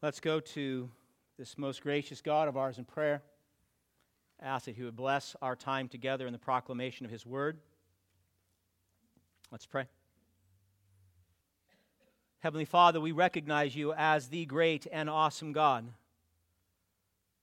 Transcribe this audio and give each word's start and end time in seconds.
Let's 0.00 0.20
go 0.20 0.38
to 0.38 0.88
this 1.38 1.58
most 1.58 1.82
gracious 1.82 2.20
God 2.20 2.46
of 2.46 2.56
ours 2.56 2.78
in 2.78 2.84
prayer. 2.84 3.20
ask 4.40 4.66
that 4.66 4.76
He 4.76 4.84
would 4.84 4.94
bless 4.94 5.34
our 5.42 5.56
time 5.56 5.88
together 5.88 6.28
in 6.28 6.32
the 6.32 6.38
proclamation 6.38 7.04
of 7.04 7.10
His 7.10 7.26
word. 7.26 7.58
Let's 9.50 9.66
pray. 9.66 9.86
Heavenly 12.38 12.64
Father, 12.64 13.00
we 13.00 13.10
recognize 13.10 13.74
you 13.74 13.92
as 13.92 14.28
the 14.28 14.46
great 14.46 14.86
and 14.92 15.10
awesome 15.10 15.52
God. 15.52 15.88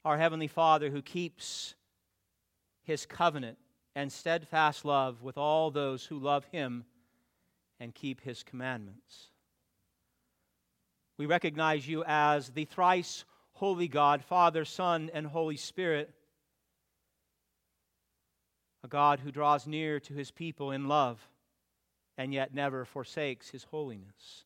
Our 0.05 0.17
Heavenly 0.17 0.47
Father 0.47 0.89
who 0.89 1.01
keeps 1.01 1.75
His 2.83 3.05
covenant 3.05 3.57
and 3.95 4.09
steadfast 4.09 4.85
love 4.85 5.21
with 5.21 5.37
all 5.37 5.71
those 5.71 6.05
who 6.05 6.17
love 6.17 6.45
Him 6.45 6.85
and 7.81 7.93
keep 7.93 8.21
His 8.21 8.43
commandments. 8.43 9.27
We 11.17 11.25
recognize 11.25 11.87
you 11.87 12.03
as 12.05 12.49
the 12.49 12.65
thrice 12.65 13.25
holy 13.53 13.87
God, 13.87 14.21
Father, 14.23 14.65
Son, 14.65 15.09
and 15.13 15.25
Holy 15.25 15.55
Spirit, 15.55 16.13
a 18.83 18.87
God 18.87 19.21
who 19.21 19.31
draws 19.31 19.65
near 19.65 19.99
to 20.01 20.13
his 20.13 20.29
people 20.29 20.71
in 20.71 20.87
love 20.87 21.25
and 22.17 22.33
yet 22.33 22.53
never 22.53 22.85
forsakes 22.85 23.49
his 23.49 23.63
holiness. 23.63 24.45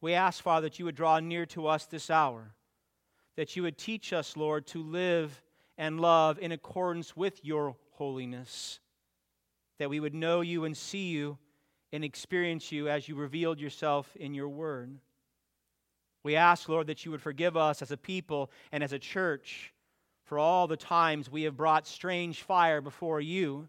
We 0.00 0.14
ask, 0.14 0.42
Father, 0.42 0.68
that 0.68 0.78
you 0.78 0.84
would 0.84 0.96
draw 0.96 1.18
near 1.20 1.46
to 1.46 1.66
us 1.66 1.86
this 1.86 2.10
hour, 2.10 2.54
that 3.36 3.56
you 3.56 3.62
would 3.62 3.78
teach 3.78 4.12
us, 4.12 4.36
Lord, 4.36 4.66
to 4.68 4.82
live 4.82 5.42
and 5.78 6.00
love 6.00 6.38
in 6.38 6.52
accordance 6.52 7.16
with 7.16 7.44
your 7.44 7.76
holiness, 7.92 8.80
that 9.78 9.90
we 9.90 10.00
would 10.00 10.14
know 10.14 10.40
you 10.40 10.64
and 10.64 10.76
see 10.76 11.08
you 11.08 11.38
and 11.94 12.04
experience 12.04 12.72
you 12.72 12.88
as 12.88 13.08
you 13.08 13.14
revealed 13.14 13.60
yourself 13.60 14.16
in 14.16 14.34
your 14.34 14.48
word. 14.48 14.98
We 16.24 16.34
ask, 16.34 16.68
Lord, 16.68 16.88
that 16.88 17.04
you 17.04 17.12
would 17.12 17.22
forgive 17.22 17.56
us 17.56 17.82
as 17.82 17.92
a 17.92 17.96
people 17.96 18.50
and 18.72 18.82
as 18.82 18.92
a 18.92 18.98
church 18.98 19.72
for 20.24 20.36
all 20.38 20.66
the 20.66 20.76
times 20.76 21.30
we 21.30 21.44
have 21.44 21.56
brought 21.56 21.86
strange 21.86 22.42
fire 22.42 22.80
before 22.80 23.20
you, 23.20 23.68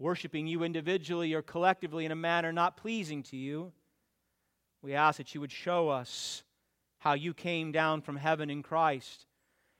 worshiping 0.00 0.48
you 0.48 0.64
individually 0.64 1.32
or 1.32 1.42
collectively 1.42 2.04
in 2.04 2.10
a 2.10 2.16
manner 2.16 2.52
not 2.52 2.76
pleasing 2.76 3.22
to 3.24 3.36
you. 3.36 3.72
We 4.82 4.94
ask 4.94 5.18
that 5.18 5.32
you 5.32 5.40
would 5.40 5.52
show 5.52 5.90
us 5.90 6.42
how 6.98 7.12
you 7.12 7.34
came 7.34 7.70
down 7.70 8.00
from 8.00 8.16
heaven 8.16 8.50
in 8.50 8.64
Christ 8.64 9.26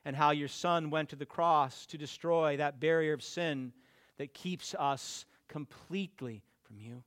and 0.04 0.14
how 0.14 0.30
your 0.30 0.48
Son 0.48 0.90
went 0.90 1.08
to 1.08 1.16
the 1.16 1.26
cross 1.26 1.86
to 1.86 1.98
destroy 1.98 2.56
that 2.56 2.78
barrier 2.78 3.14
of 3.14 3.22
sin 3.22 3.72
that 4.16 4.32
keeps 4.32 4.76
us 4.78 5.24
completely 5.48 6.44
from 6.62 6.78
you. 6.78 7.02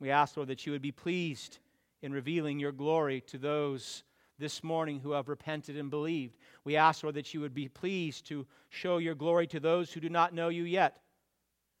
We 0.00 0.10
ask, 0.10 0.36
Lord, 0.36 0.48
that 0.48 0.66
you 0.66 0.72
would 0.72 0.82
be 0.82 0.92
pleased 0.92 1.58
in 2.02 2.12
revealing 2.12 2.58
your 2.58 2.72
glory 2.72 3.20
to 3.22 3.38
those 3.38 4.04
this 4.38 4.62
morning 4.62 5.00
who 5.00 5.12
have 5.12 5.28
repented 5.28 5.76
and 5.76 5.90
believed. 5.90 6.36
We 6.64 6.76
ask, 6.76 7.02
Lord, 7.02 7.16
that 7.16 7.34
you 7.34 7.40
would 7.40 7.54
be 7.54 7.68
pleased 7.68 8.26
to 8.28 8.46
show 8.68 8.98
your 8.98 9.16
glory 9.16 9.46
to 9.48 9.60
those 9.60 9.92
who 9.92 10.00
do 10.00 10.08
not 10.08 10.32
know 10.32 10.48
you 10.48 10.62
yet, 10.62 11.00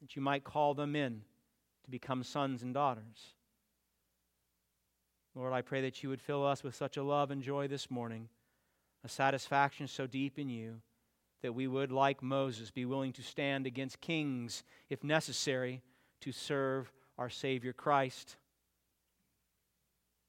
that 0.00 0.16
you 0.16 0.22
might 0.22 0.42
call 0.42 0.74
them 0.74 0.96
in 0.96 1.22
to 1.84 1.90
become 1.90 2.24
sons 2.24 2.62
and 2.62 2.74
daughters. 2.74 3.34
Lord, 5.34 5.52
I 5.52 5.62
pray 5.62 5.82
that 5.82 6.02
you 6.02 6.08
would 6.08 6.20
fill 6.20 6.44
us 6.44 6.64
with 6.64 6.74
such 6.74 6.96
a 6.96 7.02
love 7.02 7.30
and 7.30 7.42
joy 7.42 7.68
this 7.68 7.90
morning, 7.92 8.28
a 9.04 9.08
satisfaction 9.08 9.86
so 9.86 10.08
deep 10.08 10.36
in 10.36 10.48
you, 10.48 10.80
that 11.42 11.54
we 11.54 11.68
would, 11.68 11.92
like 11.92 12.20
Moses, 12.24 12.72
be 12.72 12.84
willing 12.84 13.12
to 13.12 13.22
stand 13.22 13.64
against 13.64 14.00
kings 14.00 14.64
if 14.90 15.04
necessary 15.04 15.80
to 16.22 16.32
serve 16.32 16.90
our 17.18 17.28
Savior 17.28 17.72
Christ. 17.72 18.36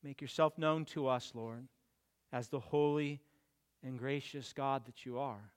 Make 0.04 0.22
yourself 0.22 0.58
known 0.58 0.86
to 0.86 1.08
us, 1.08 1.32
Lord, 1.36 1.68
as 2.32 2.48
the 2.48 2.60
holy 2.60 3.22
and 3.84 4.00
gracious 4.00 4.54
God 4.54 4.86
that 4.86 5.06
you 5.06 5.20
are. 5.20 5.52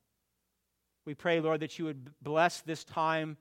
We 1.05 1.15
pray, 1.15 1.41
Lord, 1.41 1.61
that 1.61 1.79
you 1.79 1.87
would 1.87 2.11
bless 2.21 2.61
this 2.61 2.85
time 2.85 3.37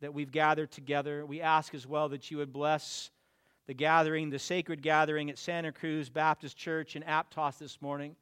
that 0.00 0.12
we've 0.12 0.32
gathered 0.32 0.70
together. 0.70 1.24
We 1.24 1.40
ask 1.40 1.74
as 1.74 1.86
well 1.86 2.08
that 2.10 2.30
you 2.30 2.38
would 2.38 2.52
bless 2.52 3.10
the 3.66 3.74
gathering, 3.74 4.30
the 4.30 4.38
sacred 4.38 4.82
gathering 4.82 5.30
at 5.30 5.38
Santa 5.38 5.72
Cruz 5.72 6.10
Baptist 6.10 6.56
Church 6.56 6.96
in 6.96 7.02
Aptos 7.04 7.58
this 7.58 7.80
morning. 7.80 8.16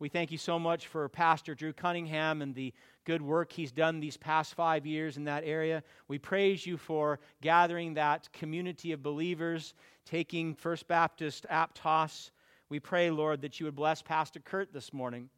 We 0.00 0.08
thank 0.08 0.32
you 0.32 0.38
so 0.38 0.58
much 0.58 0.86
for 0.86 1.06
Pastor 1.10 1.54
Drew 1.54 1.74
Cunningham 1.74 2.40
and 2.40 2.54
the 2.54 2.72
good 3.04 3.20
work 3.20 3.52
he's 3.52 3.70
done 3.70 4.00
these 4.00 4.16
past 4.16 4.54
five 4.54 4.86
years 4.86 5.18
in 5.18 5.24
that 5.24 5.44
area. 5.44 5.82
We 6.08 6.16
praise 6.18 6.64
you 6.64 6.78
for 6.78 7.20
gathering 7.42 7.92
that 7.94 8.32
community 8.32 8.92
of 8.92 9.02
believers, 9.02 9.74
taking 10.06 10.54
First 10.54 10.88
Baptist 10.88 11.44
Aptos. 11.50 12.30
We 12.70 12.80
pray, 12.80 13.10
Lord, 13.10 13.42
that 13.42 13.60
you 13.60 13.66
would 13.66 13.76
bless 13.76 14.00
Pastor 14.00 14.40
Kurt 14.40 14.72
this 14.72 14.94
morning 14.94 15.28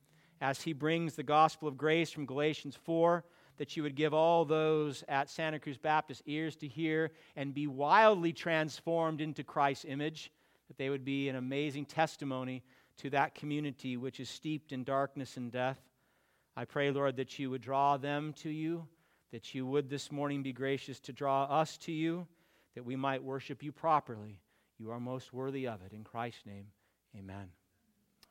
as 0.41 0.63
he 0.63 0.73
brings 0.73 1.17
the 1.17 1.25
gospel 1.25 1.67
of 1.67 1.77
grace 1.77 2.13
from 2.13 2.25
Galatians 2.25 2.79
4 2.85 3.25
that 3.57 3.77
you 3.77 3.83
would 3.83 3.97
give 3.97 4.15
all 4.15 4.45
those 4.45 5.03
at 5.09 5.29
Santa 5.29 5.59
Cruz 5.59 5.77
Baptist 5.77 6.23
ears 6.27 6.55
to 6.57 6.69
hear 6.69 7.11
and 7.35 7.53
be 7.53 7.67
wildly 7.67 8.33
transformed 8.33 9.21
into 9.21 9.43
Christ's 9.43 9.87
image, 9.89 10.31
that 10.69 10.79
they 10.79 10.89
would 10.89 11.05
be 11.05 11.29
an 11.29 11.35
amazing 11.35 11.85
testimony 11.85 12.63
to 12.99 13.11
that 13.11 13.35
community 13.35 13.97
which 13.97 14.21
is 14.21 14.29
steeped 14.29 14.73
in 14.73 14.85
darkness 14.85 15.37
and 15.37 15.51
death. 15.51 15.79
I 16.57 16.65
pray, 16.65 16.91
Lord, 16.91 17.17
that 17.17 17.39
you 17.39 17.51
would 17.51 17.63
draw 17.63 17.97
them 17.97 18.35
to 18.35 18.51
you, 18.51 18.87
that 19.33 19.55
you 19.55 19.67
would 19.67 19.89
this 19.89 20.13
morning 20.13 20.43
be 20.43 20.53
gracious 20.53 21.01
to 21.01 21.13
draw 21.13 21.45
us 21.45 21.79
to 21.79 21.93
you, 21.93 22.27
that 22.75 22.85
we 22.85 22.97
might 22.97 23.23
worship 23.23 23.63
you 23.63 23.73
properly. 23.73 24.39
You 24.79 24.91
are 24.91 25.01
most 25.01 25.33
worthy 25.33 25.67
of 25.67 25.81
it. 25.83 25.93
In 25.93 26.05
Christ's 26.05 26.45
name, 26.45 26.67
amen. 27.19 27.49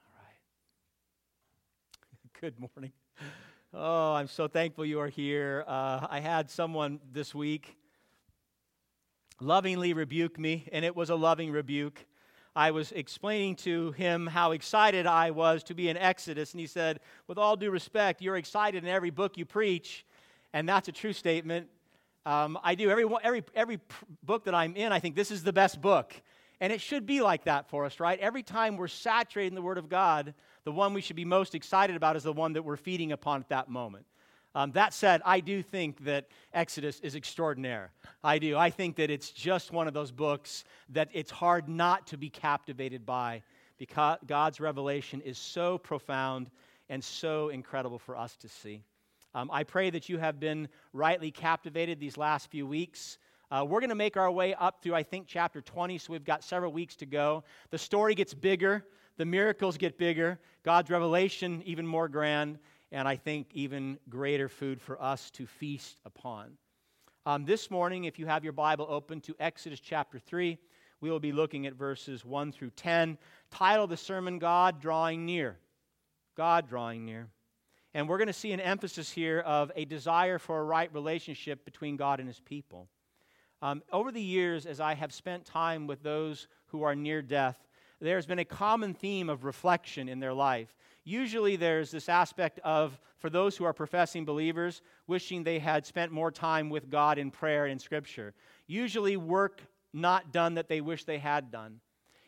All 0.06 0.24
right. 0.24 0.40
Good 2.42 2.60
morning. 2.60 2.92
Oh, 3.74 4.14
I'm 4.14 4.28
so 4.28 4.48
thankful 4.48 4.86
you 4.86 5.00
are 5.00 5.08
here. 5.08 5.64
Uh, 5.66 6.06
I 6.10 6.20
had 6.20 6.50
someone 6.50 7.00
this 7.12 7.34
week 7.34 7.78
lovingly 9.42 9.94
rebuke 9.94 10.40
me, 10.40 10.68
and 10.72 10.86
it 10.86 10.96
was 10.96 11.10
a 11.10 11.16
loving 11.16 11.52
rebuke. 11.52 12.06
I 12.56 12.72
was 12.72 12.92
explaining 12.92 13.56
to 13.58 13.92
him 13.94 14.28
how 14.28 14.52
excited 14.52 15.06
I 15.06 15.32
was 15.32 15.64
to 15.64 15.74
be 15.74 15.88
in 15.88 15.96
Exodus, 15.96 16.52
and 16.52 16.60
he 16.60 16.68
said, 16.68 17.00
With 17.28 17.38
all 17.38 17.56
due 17.56 17.72
respect, 17.72 18.22
you're 18.22 18.36
excited 18.36 18.84
in 18.84 18.90
every 18.90 19.10
book 19.10 19.38
you 19.38 19.46
preach, 19.46 20.06
and 20.52 20.68
that's 20.68 20.90
a 20.90 20.92
true 20.92 21.14
statement. 21.14 21.70
Um, 22.26 22.60
I 22.62 22.76
do. 22.76 22.90
Every, 22.90 23.06
every, 23.24 23.44
every 23.56 23.80
book 24.24 24.46
that 24.46 24.54
I'm 24.54 24.76
in, 24.76 24.92
I 24.92 25.00
think 25.00 25.16
this 25.16 25.32
is 25.32 25.44
the 25.44 25.54
best 25.54 25.82
book. 25.82 26.14
And 26.60 26.72
it 26.72 26.80
should 26.80 27.08
be 27.08 27.22
like 27.22 27.46
that 27.46 27.70
for 27.70 27.86
us, 27.86 28.00
right? 28.00 28.20
Every 28.20 28.44
time 28.44 28.78
we're 28.78 28.88
saturated 28.88 29.48
in 29.48 29.56
the 29.56 29.64
Word 29.64 29.80
of 29.80 29.90
God, 29.90 30.36
the 30.64 30.72
one 30.72 30.94
we 30.94 31.02
should 31.02 31.16
be 31.16 31.26
most 31.26 31.56
excited 31.56 31.96
about 31.96 32.16
is 32.16 32.24
the 32.24 32.34
one 32.34 32.54
that 32.54 32.64
we're 32.64 32.78
feeding 32.78 33.12
upon 33.12 33.42
at 33.42 33.50
that 33.50 33.70
moment. 33.70 34.06
Um, 34.54 34.72
that 34.74 34.94
said, 34.94 35.22
I 35.24 35.40
do 35.40 35.64
think 35.64 36.04
that 36.04 36.28
Exodus 36.54 37.00
is 37.00 37.16
extraordinary. 37.16 37.88
I 38.24 38.38
do. 38.38 38.58
I 38.58 38.70
think 38.70 38.98
that 38.98 39.10
it's 39.10 39.32
just 39.32 39.72
one 39.72 39.88
of 39.88 39.94
those 39.94 40.12
books 40.12 40.66
that 40.90 41.10
it's 41.14 41.32
hard 41.32 41.70
not 41.70 42.08
to 42.08 42.18
be 42.18 42.30
captivated 42.30 43.06
by 43.06 43.44
because 43.78 44.18
God's 44.28 44.60
revelation 44.60 45.22
is 45.22 45.38
so 45.38 45.78
profound 45.78 46.52
and 46.90 47.04
so 47.04 47.50
incredible 47.50 47.98
for 47.98 48.18
us 48.18 48.36
to 48.38 48.50
see. 48.50 48.84
Um, 49.34 49.50
I 49.52 49.64
pray 49.64 49.90
that 49.90 50.10
you 50.10 50.18
have 50.18 50.40
been 50.40 50.68
rightly 50.92 51.32
captivated 51.32 52.00
these 52.00 52.18
last 52.18 52.52
few 52.52 52.68
weeks. 52.68 53.18
Uh, 53.50 53.66
we're 53.68 53.80
going 53.80 53.90
to 53.90 53.96
make 53.96 54.18
our 54.18 54.30
way 54.30 54.54
up 54.54 54.84
through, 54.84 54.96
I 54.96 55.04
think, 55.04 55.28
chapter 55.28 55.62
20, 55.62 55.98
so 55.98 56.12
we've 56.12 56.26
got 56.26 56.44
several 56.44 56.74
weeks 56.74 56.98
to 56.98 57.06
go. 57.06 57.46
The 57.70 57.78
story 57.78 58.14
gets 58.14 58.34
bigger, 58.34 58.86
the 59.16 59.26
miracles 59.26 59.78
get 59.78 59.98
bigger, 59.98 60.40
God's 60.64 60.90
revelation 60.90 61.64
even 61.66 61.88
more 61.88 62.10
grand, 62.10 62.60
and 62.92 63.08
I 63.08 63.16
think 63.16 63.48
even 63.54 63.98
greater 64.10 64.50
food 64.50 64.82
for 64.82 65.02
us 65.02 65.32
to 65.32 65.46
feast 65.46 66.00
upon. 66.06 66.58
Um, 67.26 67.46
this 67.46 67.72
morning, 67.72 68.06
if 68.06 68.20
you 68.20 68.26
have 68.26 68.44
your 68.44 68.54
Bible 68.54 68.88
open 68.90 69.22
to 69.22 69.36
Exodus 69.40 69.80
chapter 69.80 70.20
3, 70.20 70.58
we 71.00 71.10
will 71.10 71.20
be 71.20 71.32
looking 71.32 71.66
at 71.66 71.74
verses 71.74 72.26
1 72.26 72.52
through 72.52 72.72
10. 72.72 73.18
Title 73.50 73.88
the 73.88 73.98
sermon 73.98 74.40
God 74.40 74.82
Drawing 74.82 75.26
Near. 75.26 75.58
God 76.36 76.68
Drawing 76.68 77.06
Near. 77.06 77.30
And 77.94 78.08
we're 78.08 78.18
going 78.18 78.28
to 78.28 78.34
see 78.34 78.52
an 78.54 78.60
emphasis 78.60 79.12
here 79.12 79.40
of 79.40 79.72
a 79.76 79.86
desire 79.86 80.40
for 80.40 80.60
a 80.60 80.64
right 80.64 80.94
relationship 80.94 81.66
between 81.66 81.98
God 81.98 82.20
and 82.20 82.28
his 82.28 82.40
people. 82.40 82.88
Um, 83.62 83.84
over 83.92 84.12
the 84.12 84.22
years, 84.22 84.66
as 84.66 84.80
I 84.80 84.96
have 84.96 85.14
spent 85.14 85.46
time 85.46 85.88
with 85.88 86.02
those 86.02 86.48
who 86.68 86.84
are 86.84 86.96
near 86.96 87.22
death, 87.22 87.68
there's 88.00 88.26
been 88.26 88.40
a 88.40 88.46
common 88.46 88.96
theme 88.96 89.30
of 89.30 89.44
reflection 89.44 90.10
in 90.10 90.20
their 90.20 90.34
life. 90.34 90.76
Usually, 91.04 91.56
there's 91.56 91.92
this 91.92 92.10
aspect 92.10 92.60
of, 92.64 93.00
for 93.18 93.30
those 93.30 93.58
who 93.58 93.66
are 93.66 93.74
professing 93.74 94.26
believers, 94.26 94.82
wishing 95.08 95.44
they 95.44 95.60
had 95.60 95.86
spent 95.86 96.12
more 96.12 96.32
time 96.32 96.70
with 96.70 96.90
God 96.90 97.18
in 97.18 97.32
prayer 97.32 97.66
and 97.66 97.82
Scripture. 97.82 98.34
Usually, 98.68 99.18
work 99.18 99.62
not 99.94 100.32
done 100.32 100.56
that 100.56 100.70
they 100.70 100.82
wish 100.82 101.04
they 101.04 101.18
had 101.18 101.52
done. 101.52 101.80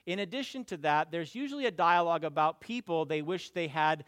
In 0.05 0.19
addition 0.19 0.65
to 0.65 0.77
that, 0.77 1.11
there's 1.11 1.33
usually 1.33 1.65
a 1.65 1.71
dialogue 1.71 2.23
about 2.23 2.59
people 2.59 3.05
they 3.05 3.21
wish 3.21 3.51
they 3.51 3.67
had 3.67 4.03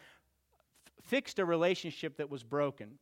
fixed 1.03 1.39
a 1.39 1.45
relationship 1.45 2.17
that 2.17 2.29
was 2.29 2.43
broken. 2.43 2.97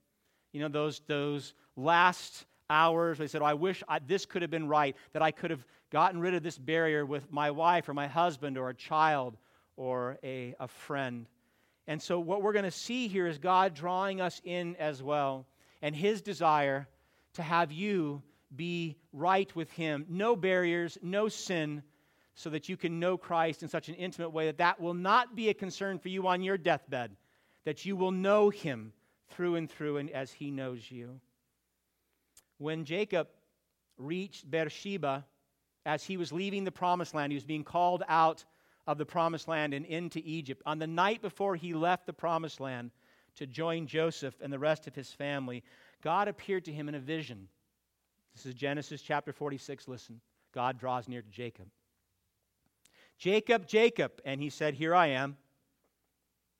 You 0.52 0.60
know, 0.60 0.68
those, 0.68 1.02
those 1.08 1.54
last 1.76 2.46
hours. 2.70 3.18
They 3.18 3.28
said, 3.28 3.42
oh, 3.42 3.46
I 3.46 3.54
wish 3.54 3.82
I, 3.88 4.00
this 4.00 4.26
could 4.26 4.42
have 4.42 4.52
been 4.52 4.68
right, 4.68 4.96
that 5.14 5.22
I 5.22 5.32
could 5.32 5.52
have 5.52 5.66
gotten 5.92 6.20
rid 6.20 6.34
of 6.34 6.44
this 6.44 6.58
barrier 6.58 7.06
with 7.06 7.32
my 7.32 7.52
wife 7.52 7.88
or 7.90 7.94
my 7.94 8.08
husband 8.08 8.58
or 8.58 8.70
a 8.70 8.74
child 8.74 9.38
or 9.76 10.18
a, 10.24 10.56
a 10.60 10.68
friend. 10.68 11.28
And 11.88 12.02
so, 12.02 12.20
what 12.20 12.42
we're 12.42 12.54
going 12.54 12.64
to 12.66 12.72
see 12.72 13.08
here 13.08 13.28
is 13.28 13.38
God 13.38 13.74
drawing 13.74 14.22
us 14.22 14.42
in 14.44 14.76
as 14.78 15.04
well, 15.04 15.46
and 15.82 15.96
His 15.96 16.22
desire 16.22 16.88
to 17.34 17.44
have 17.44 17.72
you 17.72 18.22
be 18.56 18.98
right 19.12 19.54
with 19.56 19.72
Him. 19.72 20.06
No 20.10 20.36
barriers, 20.36 20.98
no 21.02 21.28
sin, 21.28 21.84
so 22.36 22.50
that 22.52 22.70
you 22.70 22.78
can 22.78 23.00
know 23.00 23.18
Christ 23.18 23.64
in 23.64 23.70
such 23.70 23.90
an 23.90 23.96
intimate 23.96 24.30
way 24.30 24.46
that 24.46 24.60
that 24.60 24.80
will 24.80 24.94
not 24.94 25.36
be 25.36 25.50
a 25.50 25.54
concern 25.54 26.00
for 26.00 26.10
you 26.10 26.28
on 26.28 26.42
your 26.42 26.58
deathbed, 26.58 27.16
that 27.66 27.86
you 27.86 27.96
will 27.96 28.12
know 28.12 28.50
Him 28.50 28.94
through 29.30 29.56
and 29.56 29.70
through 29.70 29.98
and 29.98 30.10
as 30.10 30.32
He 30.32 30.52
knows 30.52 30.90
you. 30.90 31.20
When 32.60 32.86
Jacob 32.86 33.28
reached 33.98 34.50
Beersheba, 34.50 35.26
as 35.86 36.04
he 36.04 36.18
was 36.18 36.32
leaving 36.32 36.64
the 36.64 36.72
promised 36.72 37.14
land, 37.14 37.32
he 37.32 37.36
was 37.36 37.44
being 37.44 37.64
called 37.64 38.04
out 38.08 38.46
of 38.86 38.98
the 38.98 39.06
promised 39.06 39.48
land 39.48 39.74
and 39.74 39.86
into 39.86 40.22
Egypt. 40.26 40.62
On 40.66 40.80
the 40.80 40.88
night 40.88 41.22
before 41.22 41.56
he 41.56 41.74
left 41.74 42.06
the 42.06 42.14
promised 42.14 42.60
land 42.60 42.92
to 43.36 43.48
join 43.48 43.88
Joseph 43.88 44.36
and 44.42 44.52
the 44.52 44.60
rest 44.60 44.88
of 44.88 44.96
his 44.96 45.12
family, 45.12 45.64
God 46.02 46.28
appeared 46.28 46.66
to 46.66 46.74
him 46.74 46.90
in 46.90 46.96
a 46.96 47.00
vision. 47.00 47.48
This 48.36 48.46
is 48.46 48.54
Genesis 48.54 49.02
chapter 49.02 49.32
46. 49.32 49.88
Listen, 49.88 50.20
God 50.54 50.78
draws 50.78 51.08
near 51.08 51.22
to 51.22 51.30
Jacob. 51.30 51.68
Jacob, 53.18 53.68
Jacob. 53.68 54.12
And 54.26 54.42
he 54.42 54.50
said, 54.50 54.74
Here 54.74 54.94
I 54.94 55.08
am. 55.08 55.38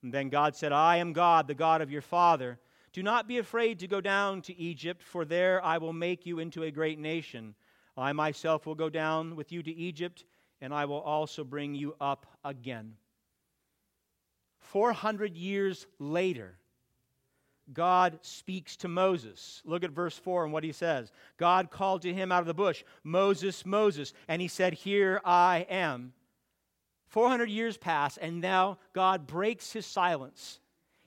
And 0.02 0.14
then 0.14 0.30
God 0.30 0.56
said, 0.56 0.72
I 0.72 0.98
am 0.98 1.14
God, 1.14 1.48
the 1.48 1.54
God 1.54 1.82
of 1.82 1.92
your 1.92 2.02
father. 2.02 2.60
Do 2.92 3.02
not 3.02 3.28
be 3.28 3.40
afraid 3.40 3.80
to 3.80 3.88
go 3.88 4.02
down 4.02 4.42
to 4.44 4.56
Egypt, 4.56 5.02
for 5.02 5.26
there 5.26 5.64
I 5.64 5.78
will 5.80 5.94
make 5.94 6.26
you 6.26 6.40
into 6.40 6.64
a 6.64 6.72
great 6.72 7.00
nation. 7.00 7.56
I 7.98 8.14
myself 8.14 8.66
will 8.66 8.76
go 8.76 8.90
down 8.90 9.36
with 9.36 9.52
you 9.52 9.64
to 9.64 9.72
Egypt 9.72 10.26
and 10.64 10.74
I 10.74 10.86
will 10.86 11.02
also 11.02 11.44
bring 11.44 11.76
you 11.76 11.94
up 12.00 12.26
again. 12.46 12.94
400 14.62 15.36
years 15.36 15.86
later, 16.00 16.58
God 17.74 18.18
speaks 18.22 18.78
to 18.78 18.88
Moses. 18.88 19.62
Look 19.66 19.84
at 19.84 19.92
verse 19.92 20.18
4 20.18 20.46
and 20.46 20.54
what 20.54 20.64
he 20.64 20.72
says. 20.72 21.12
God 21.38 21.70
called 21.70 22.02
to 22.04 22.14
him 22.14 22.32
out 22.32 22.40
of 22.40 22.48
the 22.48 22.54
bush, 22.54 22.86
Moses, 23.04 23.66
Moses, 23.66 24.14
and 24.30 24.42
he 24.42 24.48
said, 24.48 24.74
Here 24.74 25.20
I 25.26 25.68
am. 25.70 26.14
400 27.08 27.50
years 27.50 27.76
pass, 27.76 28.16
and 28.16 28.40
now 28.40 28.80
God 28.94 29.28
breaks 29.28 29.74
his 29.74 29.86
silence, 29.86 30.62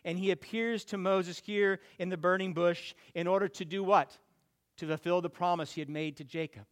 and 0.05 0.19
he 0.19 0.33
appears 0.33 0.85
to 0.85 0.99
Moses 0.99 1.41
here 1.43 1.81
in 1.99 2.11
the 2.11 2.19
burning 2.19 2.53
bush 2.53 2.95
in 3.15 3.27
order 3.27 3.49
to 3.49 3.65
do 3.65 3.83
what? 3.83 4.19
To 4.77 4.87
fulfill 4.87 5.23
the 5.23 5.31
promise 5.31 5.73
he 5.73 5.81
had 5.81 5.89
made 5.89 6.19
to 6.19 6.25
Jacob. 6.25 6.67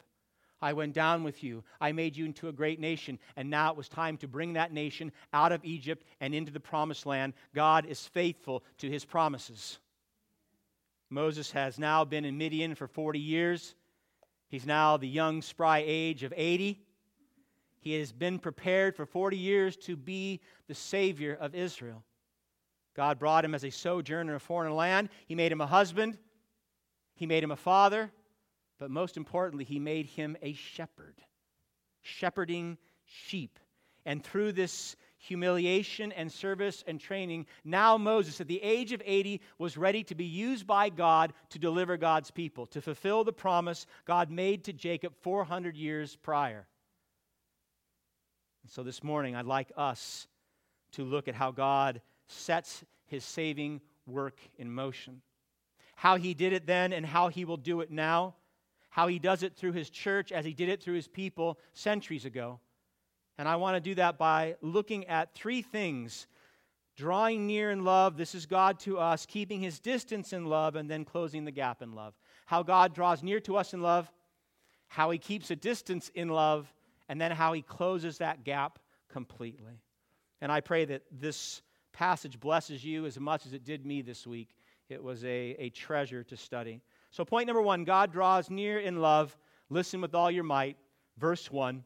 I 0.65 0.73
went 0.73 0.95
down 0.95 1.25
with 1.25 1.45
you. 1.45 1.63
I 1.79 1.93
made 1.93 2.17
you 2.17 2.25
into 2.25 2.49
a 2.49 2.53
great 2.53 2.81
nation. 2.81 3.19
And 3.37 3.51
now 3.51 3.71
it 3.71 3.77
was 3.77 3.87
time 3.87 4.17
to 4.17 4.27
bring 4.27 4.55
that 4.55 4.73
nation 4.73 5.13
out 5.35 5.53
of 5.53 5.63
Egypt 5.63 6.07
and 6.23 6.35
into 6.35 6.51
the 6.51 6.59
promised 6.59 7.05
land. 7.05 7.35
God 7.55 7.85
is 7.85 8.07
faithful 8.07 8.65
to 8.79 8.89
his 8.89 9.05
promises. 9.05 9.79
Moses 11.11 11.51
has 11.51 11.79
now 11.79 12.03
been 12.07 12.25
in 12.25 12.39
Midian 12.39 12.75
for 12.75 12.89
40 12.89 13.19
years. 13.19 13.75
He's 14.49 14.65
now 14.65 14.97
the 14.97 15.07
young, 15.07 15.43
spry 15.43 15.85
age 15.87 16.23
of 16.23 16.33
80. 16.35 16.81
He 17.81 17.99
has 17.99 18.11
been 18.11 18.39
prepared 18.39 18.97
for 18.97 19.05
40 19.05 19.37
years 19.37 19.77
to 19.77 19.99
be 19.99 20.41
the 20.67 20.75
Savior 20.75 21.37
of 21.39 21.55
Israel. 21.55 22.03
God 22.97 23.19
brought 23.19 23.45
him 23.45 23.55
as 23.55 23.65
a 23.65 23.71
sojourner 23.71 24.33
in 24.33 24.37
a 24.37 24.41
foreign 24.41 24.75
land. 24.75 25.11
He 25.27 25.35
made 25.35 25.53
him 25.53 25.61
a 25.61 25.67
husband, 25.67 26.17
he 27.17 27.27
made 27.27 27.45
him 27.45 27.51
a 27.51 27.57
father, 27.57 28.11
but 28.79 28.91
most 28.91 29.17
importantly, 29.17 29.65
he 29.65 29.79
made 29.79 30.07
him 30.07 30.37
a 30.43 30.53
shepherd, 30.53 31.23
shepherding 32.03 32.79
sheep. 33.05 33.59
And 34.07 34.23
through 34.23 34.53
this 34.53 34.97
humiliation 35.17 36.13
and 36.13 36.31
service 36.31 36.85
and 36.87 37.01
training, 37.01 37.47
now 37.65 37.97
Moses, 37.97 38.41
at 38.41 38.49
the 38.49 38.63
age 38.63 38.93
of 38.93 39.03
80, 39.05 39.41
was 39.59 39.77
ready 39.77 40.05
to 40.05 40.15
be 40.15 40.27
used 40.27 40.67
by 40.67 40.91
God 40.91 41.33
to 41.51 41.59
deliver 41.59 41.97
God's 41.97 42.31
people, 42.31 42.67
to 42.67 42.83
fulfill 42.83 43.25
the 43.25 43.33
promise 43.33 43.87
God 44.05 44.31
made 44.31 44.65
to 44.65 44.73
Jacob 44.73 45.15
400 45.23 45.77
years 45.77 46.17
prior. 46.17 46.67
And 48.63 48.71
so 48.71 48.83
this 48.83 49.03
morning, 49.03 49.35
I'd 49.35 49.47
like 49.47 49.73
us 49.77 50.27
to 50.93 51.05
look 51.05 51.29
at 51.29 51.35
how 51.35 51.51
God 51.51 52.03
sets 52.29 52.85
his 53.07 53.25
saving 53.25 53.81
work 54.07 54.39
in 54.59 54.71
motion. 54.71 55.23
How 55.97 56.17
he 56.17 56.35
did 56.35 56.53
it 56.53 56.67
then 56.67 56.93
and 56.93 57.07
how 57.07 57.29
he 57.29 57.45
will 57.45 57.57
do 57.57 57.81
it 57.81 57.91
now 57.91 58.35
how 58.95 59.09
he 59.09 59.19
does 59.19 59.43
it 59.43 59.57
through 59.57 59.73
his 59.73 59.91
church 59.91 60.31
as 60.31 60.45
he 60.45 60.55
did 60.55 60.69
it 60.69 60.81
through 60.81 60.95
his 60.95 61.09
people 61.09 61.59
centuries 61.73 62.25
ago. 62.25 62.61
And 63.37 63.49
I 63.49 63.57
want 63.57 63.75
to 63.75 63.81
do 63.81 63.97
that 63.97 64.19
by 64.19 64.55
looking 64.61 65.07
at 65.07 65.35
three 65.35 65.63
things 65.63 66.29
drawing 66.97 67.45
near 67.45 67.73
in 67.73 67.83
love, 67.83 68.17
this 68.17 68.37
is 68.37 68.47
God 68.47 68.79
to 68.79 69.01
us, 69.01 69.27
keeping 69.27 69.61
his 69.61 69.81
distance 69.81 70.33
in 70.33 70.45
love, 70.45 70.77
and 70.77 70.89
then 70.89 71.05
closing 71.05 71.45
the 71.45 71.51
gap 71.51 71.83
in 71.83 71.93
love. 71.97 72.15
How 72.47 72.63
God 72.63 72.95
draws 72.95 73.21
near 73.21 73.41
to 73.41 73.57
us 73.57 73.75
in 73.75 73.83
love, 73.83 74.09
how 74.87 75.11
he 75.11 75.19
keeps 75.19 75.51
a 75.51 75.57
distance 75.57 76.13
in 76.15 76.29
love, 76.29 76.73
and 77.09 77.21
then 77.21 77.33
how 77.33 77.53
he 77.53 77.63
closes 77.63 78.19
that 78.19 78.45
gap 78.45 78.79
completely. 79.09 79.83
And 80.41 80.53
I 80.53 80.61
pray 80.61 80.85
that 80.85 81.03
this 81.11 81.63
passage 81.93 82.39
blesses 82.39 82.85
you 82.85 83.07
as 83.07 83.19
much 83.19 83.45
as 83.45 83.55
it 83.55 83.65
did 83.65 83.85
me 83.85 84.03
this 84.03 84.25
week. 84.25 84.51
It 84.89 85.03
was 85.03 85.25
a, 85.25 85.57
a 85.59 85.71
treasure 85.71 86.23
to 86.23 86.37
study. 86.37 86.81
So, 87.15 87.25
point 87.25 87.47
number 87.47 87.63
one 87.63 87.85
God 87.85 88.11
draws 88.11 88.51
near 88.51 88.81
in 88.81 89.01
love. 89.01 89.39
Listen 89.71 90.01
with 90.01 90.17
all 90.17 90.33
your 90.33 90.43
might. 90.43 90.77
Verse 91.17 91.49
1, 91.49 91.85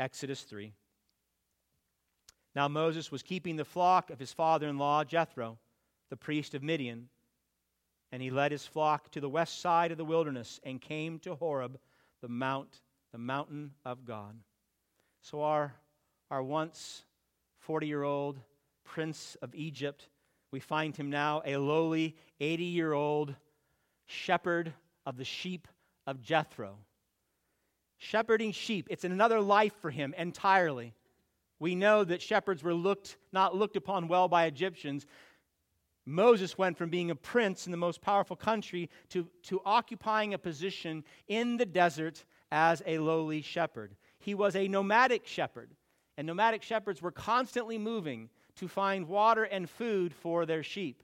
Exodus 0.00 0.40
3. 0.40 0.72
Now 2.56 2.66
Moses 2.66 3.12
was 3.12 3.22
keeping 3.22 3.54
the 3.54 3.64
flock 3.64 4.10
of 4.10 4.18
his 4.18 4.32
father 4.32 4.66
in 4.66 4.76
law, 4.76 5.04
Jethro, 5.04 5.58
the 6.10 6.16
priest 6.16 6.54
of 6.54 6.64
Midian. 6.64 7.08
And 8.10 8.20
he 8.20 8.30
led 8.30 8.50
his 8.50 8.66
flock 8.66 9.12
to 9.12 9.20
the 9.20 9.28
west 9.28 9.60
side 9.60 9.92
of 9.92 9.96
the 9.96 10.04
wilderness 10.04 10.58
and 10.64 10.80
came 10.80 11.20
to 11.20 11.36
Horeb, 11.36 11.78
the 12.20 12.28
mount, 12.28 12.80
the 13.12 13.18
mountain 13.18 13.74
of 13.84 14.04
God. 14.04 14.34
So 15.20 15.42
our, 15.42 15.72
our 16.32 16.42
once 16.42 17.04
40 17.60 17.86
year 17.86 18.02
old 18.02 18.40
prince 18.82 19.36
of 19.40 19.54
Egypt, 19.54 20.08
we 20.50 20.58
find 20.58 20.96
him 20.96 21.10
now 21.10 21.42
a 21.46 21.58
lowly 21.58 22.16
80 22.40 22.64
year 22.64 22.92
old 22.92 23.36
shepherd 24.08 24.72
of 25.06 25.16
the 25.16 25.24
sheep 25.24 25.68
of 26.06 26.20
Jethro. 26.20 26.78
Shepherding 27.98 28.52
sheep, 28.52 28.88
it's 28.90 29.04
another 29.04 29.40
life 29.40 29.74
for 29.80 29.90
him 29.90 30.14
entirely. 30.16 30.94
We 31.60 31.74
know 31.74 32.04
that 32.04 32.22
shepherds 32.22 32.62
were 32.62 32.74
looked, 32.74 33.16
not 33.32 33.54
looked 33.54 33.76
upon 33.76 34.08
well 34.08 34.28
by 34.28 34.46
Egyptians. 34.46 35.06
Moses 36.06 36.56
went 36.56 36.78
from 36.78 36.88
being 36.88 37.10
a 37.10 37.16
prince 37.16 37.66
in 37.66 37.70
the 37.70 37.76
most 37.76 38.00
powerful 38.00 38.36
country 38.36 38.88
to, 39.10 39.28
to 39.44 39.60
occupying 39.64 40.32
a 40.32 40.38
position 40.38 41.04
in 41.26 41.56
the 41.56 41.66
desert 41.66 42.24
as 42.50 42.82
a 42.86 42.98
lowly 42.98 43.42
shepherd. 43.42 43.94
He 44.18 44.34
was 44.34 44.56
a 44.56 44.68
nomadic 44.68 45.26
shepherd, 45.26 45.74
and 46.16 46.26
nomadic 46.26 46.62
shepherds 46.62 47.02
were 47.02 47.10
constantly 47.10 47.76
moving 47.76 48.30
to 48.56 48.68
find 48.68 49.06
water 49.06 49.44
and 49.44 49.68
food 49.68 50.14
for 50.14 50.46
their 50.46 50.62
sheep. 50.62 51.02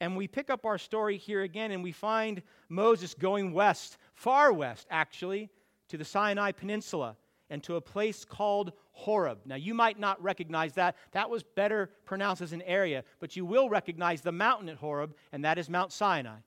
And 0.00 0.16
we 0.16 0.26
pick 0.26 0.48
up 0.48 0.64
our 0.64 0.78
story 0.78 1.18
here 1.18 1.42
again, 1.42 1.72
and 1.72 1.82
we 1.82 1.92
find 1.92 2.42
Moses 2.68 3.14
going 3.14 3.52
west, 3.52 3.98
far 4.14 4.52
west, 4.52 4.86
actually, 4.90 5.50
to 5.88 5.98
the 5.98 6.04
Sinai 6.04 6.52
Peninsula 6.52 7.16
and 7.50 7.62
to 7.64 7.76
a 7.76 7.80
place 7.80 8.24
called 8.24 8.72
Horeb. 8.92 9.40
Now, 9.44 9.56
you 9.56 9.74
might 9.74 9.98
not 9.98 10.22
recognize 10.22 10.72
that. 10.74 10.96
That 11.12 11.28
was 11.28 11.42
better 11.42 11.90
pronounced 12.04 12.42
as 12.42 12.52
an 12.52 12.62
area, 12.62 13.04
but 13.18 13.36
you 13.36 13.44
will 13.44 13.68
recognize 13.68 14.22
the 14.22 14.32
mountain 14.32 14.68
at 14.68 14.76
Horeb, 14.76 15.14
and 15.32 15.44
that 15.44 15.58
is 15.58 15.68
Mount 15.68 15.92
Sinai, 15.92 16.38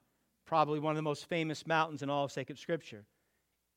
probably 0.46 0.80
one 0.80 0.92
of 0.92 0.96
the 0.96 1.02
most 1.02 1.26
famous 1.26 1.66
mountains 1.66 2.02
in 2.02 2.10
all 2.10 2.24
of 2.24 2.32
sacred 2.32 2.58
scripture. 2.58 3.04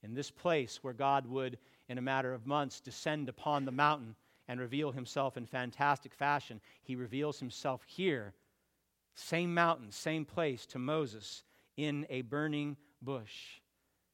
In 0.03 0.13
this 0.13 0.31
place 0.31 0.79
where 0.84 0.93
God 0.93 1.25
would, 1.27 1.57
in 1.89 1.98
a 1.98 2.01
matter 2.01 2.34
of 2.34 2.48
months, 2.48 2.79
descend 2.79 3.29
upon 3.29 3.65
the 3.65 3.72
mountain 3.72 4.15
and 4.48 4.60
reveal 4.60 4.91
himself 4.91 5.38
in 5.38 5.46
fantastic 5.46 6.13
fashion, 6.13 6.62
he 6.81 6.96
reveals 6.96 7.39
himself 7.39 7.84
here 7.86 8.34
same 9.17 9.53
mountain, 9.53 9.91
same 9.91 10.25
place 10.25 10.65
to 10.67 10.79
Moses 10.79 11.43
in 11.75 12.05
a 12.09 12.21
burning 12.21 12.77
bush. 13.01 13.59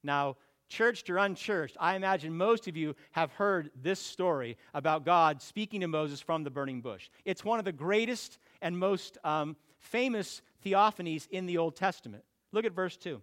Now, 0.01 0.38
churched 0.69 1.10
or 1.10 1.17
unchurched, 1.17 1.75
I 1.79 1.95
imagine 1.95 2.36
most 2.36 2.67
of 2.67 2.77
you 2.77 2.95
have 3.12 3.31
heard 3.33 3.69
this 3.75 4.00
story 4.00 4.57
about 4.74 5.05
God 5.05 5.41
speaking 5.41 5.81
to 5.81 5.88
Moses 5.88 6.22
from 6.22 6.43
the 6.43 6.50
burning 6.50 6.81
bush. 6.81 7.10
It's 7.25 7.43
one 7.43 7.60
of 7.60 7.65
the 7.65 7.72
greatest 7.72 8.39
and 8.62 8.77
most 8.77 9.17
um, 9.25 9.57
famous 9.79 10.41
theophanies 10.65 11.27
in 11.29 11.45
the 11.45 11.57
Old 11.57 11.75
Testament. 11.75 12.24
Look 12.53 12.65
at 12.65 12.72
verse 12.72 12.95
2. 12.95 13.22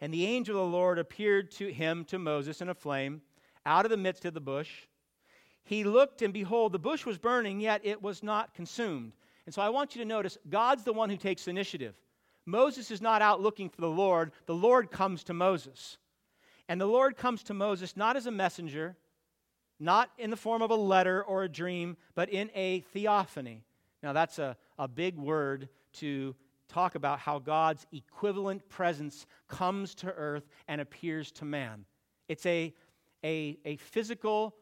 And 0.00 0.14
the 0.14 0.26
angel 0.26 0.56
of 0.56 0.70
the 0.70 0.76
Lord 0.76 0.98
appeared 0.98 1.50
to 1.52 1.72
him, 1.72 2.04
to 2.06 2.18
Moses, 2.18 2.60
in 2.60 2.68
a 2.68 2.74
flame 2.74 3.20
out 3.66 3.84
of 3.84 3.90
the 3.90 3.96
midst 3.96 4.24
of 4.24 4.34
the 4.34 4.40
bush. 4.40 4.86
He 5.64 5.84
looked, 5.84 6.22
and 6.22 6.32
behold, 6.32 6.72
the 6.72 6.78
bush 6.78 7.04
was 7.04 7.18
burning, 7.18 7.60
yet 7.60 7.80
it 7.84 8.00
was 8.00 8.22
not 8.22 8.54
consumed. 8.54 9.12
And 9.46 9.54
so 9.54 9.62
I 9.62 9.70
want 9.70 9.94
you 9.94 10.02
to 10.02 10.08
notice 10.08 10.38
God's 10.48 10.84
the 10.84 10.92
one 10.92 11.10
who 11.10 11.16
takes 11.16 11.48
initiative. 11.48 11.94
Moses 12.46 12.90
is 12.90 13.00
not 13.00 13.22
out 13.22 13.40
looking 13.40 13.68
for 13.68 13.80
the 13.80 13.88
Lord, 13.90 14.32
the 14.46 14.54
Lord 14.54 14.90
comes 14.90 15.24
to 15.24 15.34
Moses. 15.34 15.98
And 16.68 16.80
the 16.80 16.86
Lord 16.86 17.16
comes 17.16 17.42
to 17.44 17.54
Moses 17.54 17.96
not 17.96 18.16
as 18.16 18.26
a 18.26 18.30
messenger, 18.30 18.96
not 19.78 20.10
in 20.16 20.30
the 20.30 20.36
form 20.36 20.62
of 20.62 20.70
a 20.70 20.76
letter 20.76 21.22
or 21.22 21.42
a 21.42 21.48
dream, 21.48 21.96
but 22.14 22.28
in 22.28 22.50
a 22.54 22.80
theophany. 22.92 23.62
Now, 24.02 24.12
that's 24.12 24.38
a, 24.38 24.56
a 24.78 24.88
big 24.88 25.16
word 25.16 25.68
to 25.94 26.34
talk 26.68 26.94
about 26.94 27.18
how 27.18 27.38
God's 27.38 27.86
equivalent 27.92 28.68
presence 28.68 29.26
comes 29.48 29.94
to 29.96 30.08
earth 30.12 30.48
and 30.68 30.80
appears 30.80 31.30
to 31.32 31.44
man. 31.44 31.84
It's 32.28 32.46
a, 32.46 32.72
a, 33.24 33.58
a 33.64 33.76
physical 33.76 34.54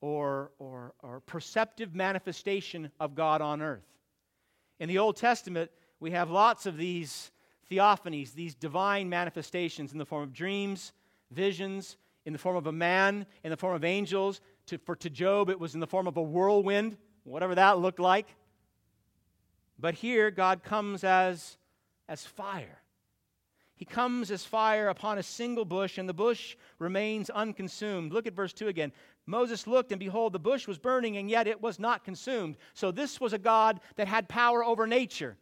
or, 0.00 0.52
or, 0.58 0.94
or 1.02 1.20
perceptive 1.20 1.94
manifestation 1.94 2.90
of 3.00 3.14
God 3.14 3.40
on 3.40 3.62
earth. 3.62 3.95
In 4.78 4.88
the 4.88 4.98
Old 4.98 5.16
Testament, 5.16 5.70
we 6.00 6.10
have 6.10 6.30
lots 6.30 6.66
of 6.66 6.76
these 6.76 7.30
theophanies, 7.70 8.34
these 8.34 8.54
divine 8.54 9.08
manifestations 9.08 9.92
in 9.92 9.98
the 9.98 10.04
form 10.04 10.22
of 10.22 10.32
dreams, 10.32 10.92
visions, 11.30 11.96
in 12.24 12.32
the 12.32 12.38
form 12.38 12.56
of 12.56 12.66
a 12.66 12.72
man, 12.72 13.26
in 13.44 13.50
the 13.50 13.56
form 13.56 13.74
of 13.74 13.84
angels. 13.84 14.40
To, 14.66 14.78
for 14.78 14.96
to 14.96 15.08
Job, 15.10 15.48
it 15.48 15.60
was 15.60 15.74
in 15.74 15.80
the 15.80 15.86
form 15.86 16.06
of 16.06 16.16
a 16.16 16.22
whirlwind, 16.22 16.96
whatever 17.24 17.54
that 17.54 17.78
looked 17.78 18.00
like. 18.00 18.26
But 19.78 19.94
here, 19.94 20.30
God 20.30 20.62
comes 20.62 21.04
as, 21.04 21.56
as 22.08 22.26
fire. 22.26 22.82
He 23.76 23.84
comes 23.84 24.30
as 24.30 24.44
fire 24.44 24.88
upon 24.88 25.18
a 25.18 25.22
single 25.22 25.66
bush, 25.66 25.98
and 25.98 26.08
the 26.08 26.14
bush 26.14 26.56
remains 26.78 27.30
unconsumed. 27.30 28.12
Look 28.12 28.26
at 28.26 28.32
verse 28.32 28.54
2 28.54 28.68
again. 28.68 28.90
Moses 29.26 29.66
looked, 29.66 29.90
and 29.90 29.98
behold, 29.98 30.32
the 30.32 30.38
bush 30.38 30.68
was 30.68 30.78
burning, 30.78 31.16
and 31.16 31.28
yet 31.28 31.48
it 31.48 31.60
was 31.60 31.78
not 31.78 32.04
consumed. 32.04 32.56
So 32.74 32.92
this 32.92 33.20
was 33.20 33.32
a 33.32 33.38
God 33.38 33.80
that 33.96 34.06
had 34.06 34.28
power 34.28 34.64
over 34.64 34.86
nature. 34.86 35.36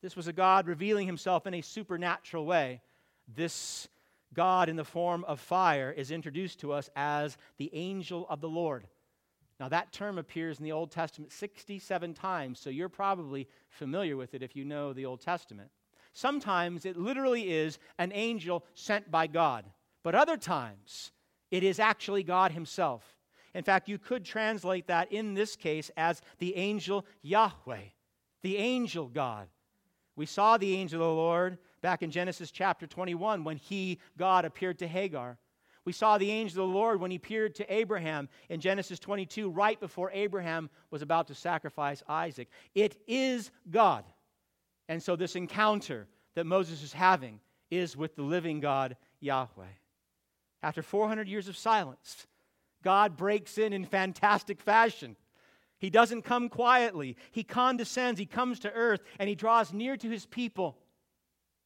This 0.00 0.16
was 0.16 0.28
a 0.28 0.32
God 0.32 0.66
revealing 0.66 1.06
himself 1.06 1.46
in 1.46 1.54
a 1.54 1.60
supernatural 1.60 2.46
way. 2.46 2.80
This 3.26 3.88
God, 4.32 4.68
in 4.68 4.76
the 4.76 4.84
form 4.84 5.24
of 5.24 5.40
fire, 5.40 5.90
is 5.90 6.10
introduced 6.10 6.60
to 6.60 6.72
us 6.72 6.88
as 6.94 7.36
the 7.58 7.70
angel 7.74 8.26
of 8.30 8.40
the 8.40 8.48
Lord. 8.48 8.86
Now, 9.58 9.68
that 9.68 9.92
term 9.92 10.16
appears 10.16 10.58
in 10.58 10.64
the 10.64 10.72
Old 10.72 10.90
Testament 10.90 11.32
67 11.32 12.14
times, 12.14 12.60
so 12.60 12.70
you're 12.70 12.88
probably 12.88 13.48
familiar 13.68 14.16
with 14.16 14.34
it 14.34 14.42
if 14.42 14.56
you 14.56 14.64
know 14.64 14.92
the 14.92 15.04
Old 15.04 15.20
Testament. 15.20 15.70
Sometimes 16.12 16.86
it 16.86 16.96
literally 16.96 17.52
is 17.52 17.78
an 17.98 18.12
angel 18.14 18.64
sent 18.74 19.10
by 19.10 19.26
God, 19.26 19.64
but 20.02 20.14
other 20.14 20.36
times 20.36 21.12
it 21.50 21.62
is 21.62 21.78
actually 21.78 22.22
God 22.22 22.52
Himself. 22.52 23.16
In 23.54 23.64
fact, 23.64 23.88
you 23.88 23.98
could 23.98 24.24
translate 24.24 24.86
that 24.86 25.12
in 25.12 25.34
this 25.34 25.56
case 25.56 25.90
as 25.96 26.22
the 26.38 26.56
angel 26.56 27.04
Yahweh, 27.22 27.82
the 28.42 28.56
angel 28.56 29.08
God. 29.08 29.48
We 30.16 30.26
saw 30.26 30.56
the 30.56 30.76
angel 30.76 31.00
of 31.00 31.08
the 31.08 31.14
Lord 31.14 31.58
back 31.82 32.02
in 32.02 32.10
Genesis 32.10 32.50
chapter 32.50 32.86
21 32.86 33.42
when 33.42 33.56
he, 33.56 33.98
God, 34.16 34.44
appeared 34.44 34.78
to 34.80 34.88
Hagar. 34.88 35.38
We 35.84 35.92
saw 35.92 36.18
the 36.18 36.30
angel 36.30 36.64
of 36.64 36.70
the 36.70 36.76
Lord 36.76 37.00
when 37.00 37.10
he 37.10 37.16
appeared 37.16 37.54
to 37.56 37.72
Abraham 37.72 38.28
in 38.48 38.60
Genesis 38.60 38.98
22, 38.98 39.50
right 39.50 39.80
before 39.80 40.10
Abraham 40.12 40.68
was 40.90 41.02
about 41.02 41.26
to 41.28 41.34
sacrifice 41.34 42.02
Isaac. 42.06 42.48
It 42.74 43.00
is 43.06 43.50
God. 43.70 44.04
And 44.88 45.02
so, 45.02 45.16
this 45.16 45.36
encounter 45.36 46.06
that 46.34 46.44
Moses 46.44 46.82
is 46.82 46.92
having 46.92 47.40
is 47.70 47.96
with 47.96 48.14
the 48.14 48.22
living 48.22 48.60
God, 48.60 48.96
Yahweh. 49.20 49.64
After 50.62 50.82
400 50.82 51.28
years 51.28 51.48
of 51.48 51.56
silence, 51.56 52.26
God 52.82 53.16
breaks 53.16 53.58
in 53.58 53.72
in 53.72 53.84
fantastic 53.84 54.60
fashion. 54.60 55.16
He 55.78 55.90
doesn't 55.90 56.22
come 56.22 56.48
quietly, 56.48 57.16
He 57.32 57.42
condescends, 57.42 58.20
He 58.20 58.26
comes 58.26 58.60
to 58.60 58.72
earth, 58.72 59.00
and 59.18 59.28
He 59.28 59.34
draws 59.34 59.72
near 59.72 59.96
to 59.96 60.10
His 60.10 60.26
people. 60.26 60.76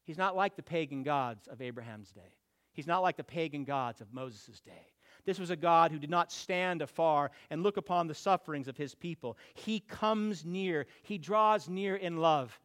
He's 0.04 0.18
not 0.18 0.36
like 0.36 0.56
the 0.56 0.62
pagan 0.62 1.02
gods 1.02 1.48
of 1.48 1.60
Abraham's 1.60 2.12
day, 2.12 2.36
He's 2.72 2.86
not 2.86 3.02
like 3.02 3.16
the 3.16 3.24
pagan 3.24 3.64
gods 3.64 4.00
of 4.00 4.12
Moses' 4.12 4.60
day. 4.60 4.94
This 5.24 5.38
was 5.38 5.50
a 5.50 5.56
God 5.56 5.90
who 5.90 5.98
did 5.98 6.10
not 6.10 6.30
stand 6.30 6.82
afar 6.82 7.30
and 7.48 7.62
look 7.62 7.76
upon 7.76 8.06
the 8.06 8.14
sufferings 8.14 8.68
of 8.68 8.76
his 8.76 8.94
people. 8.94 9.38
He 9.54 9.80
comes 9.80 10.44
near, 10.44 10.86
he 11.02 11.18
draws 11.18 11.68
near 11.68 11.96
in 11.96 12.18
love. 12.18 12.58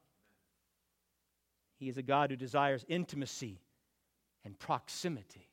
He 1.78 1.88
is 1.88 1.98
a 1.98 2.04
God 2.04 2.30
who 2.30 2.36
desires 2.36 2.86
intimacy 2.90 3.62
and 4.44 4.60
proximity. 4.60 5.49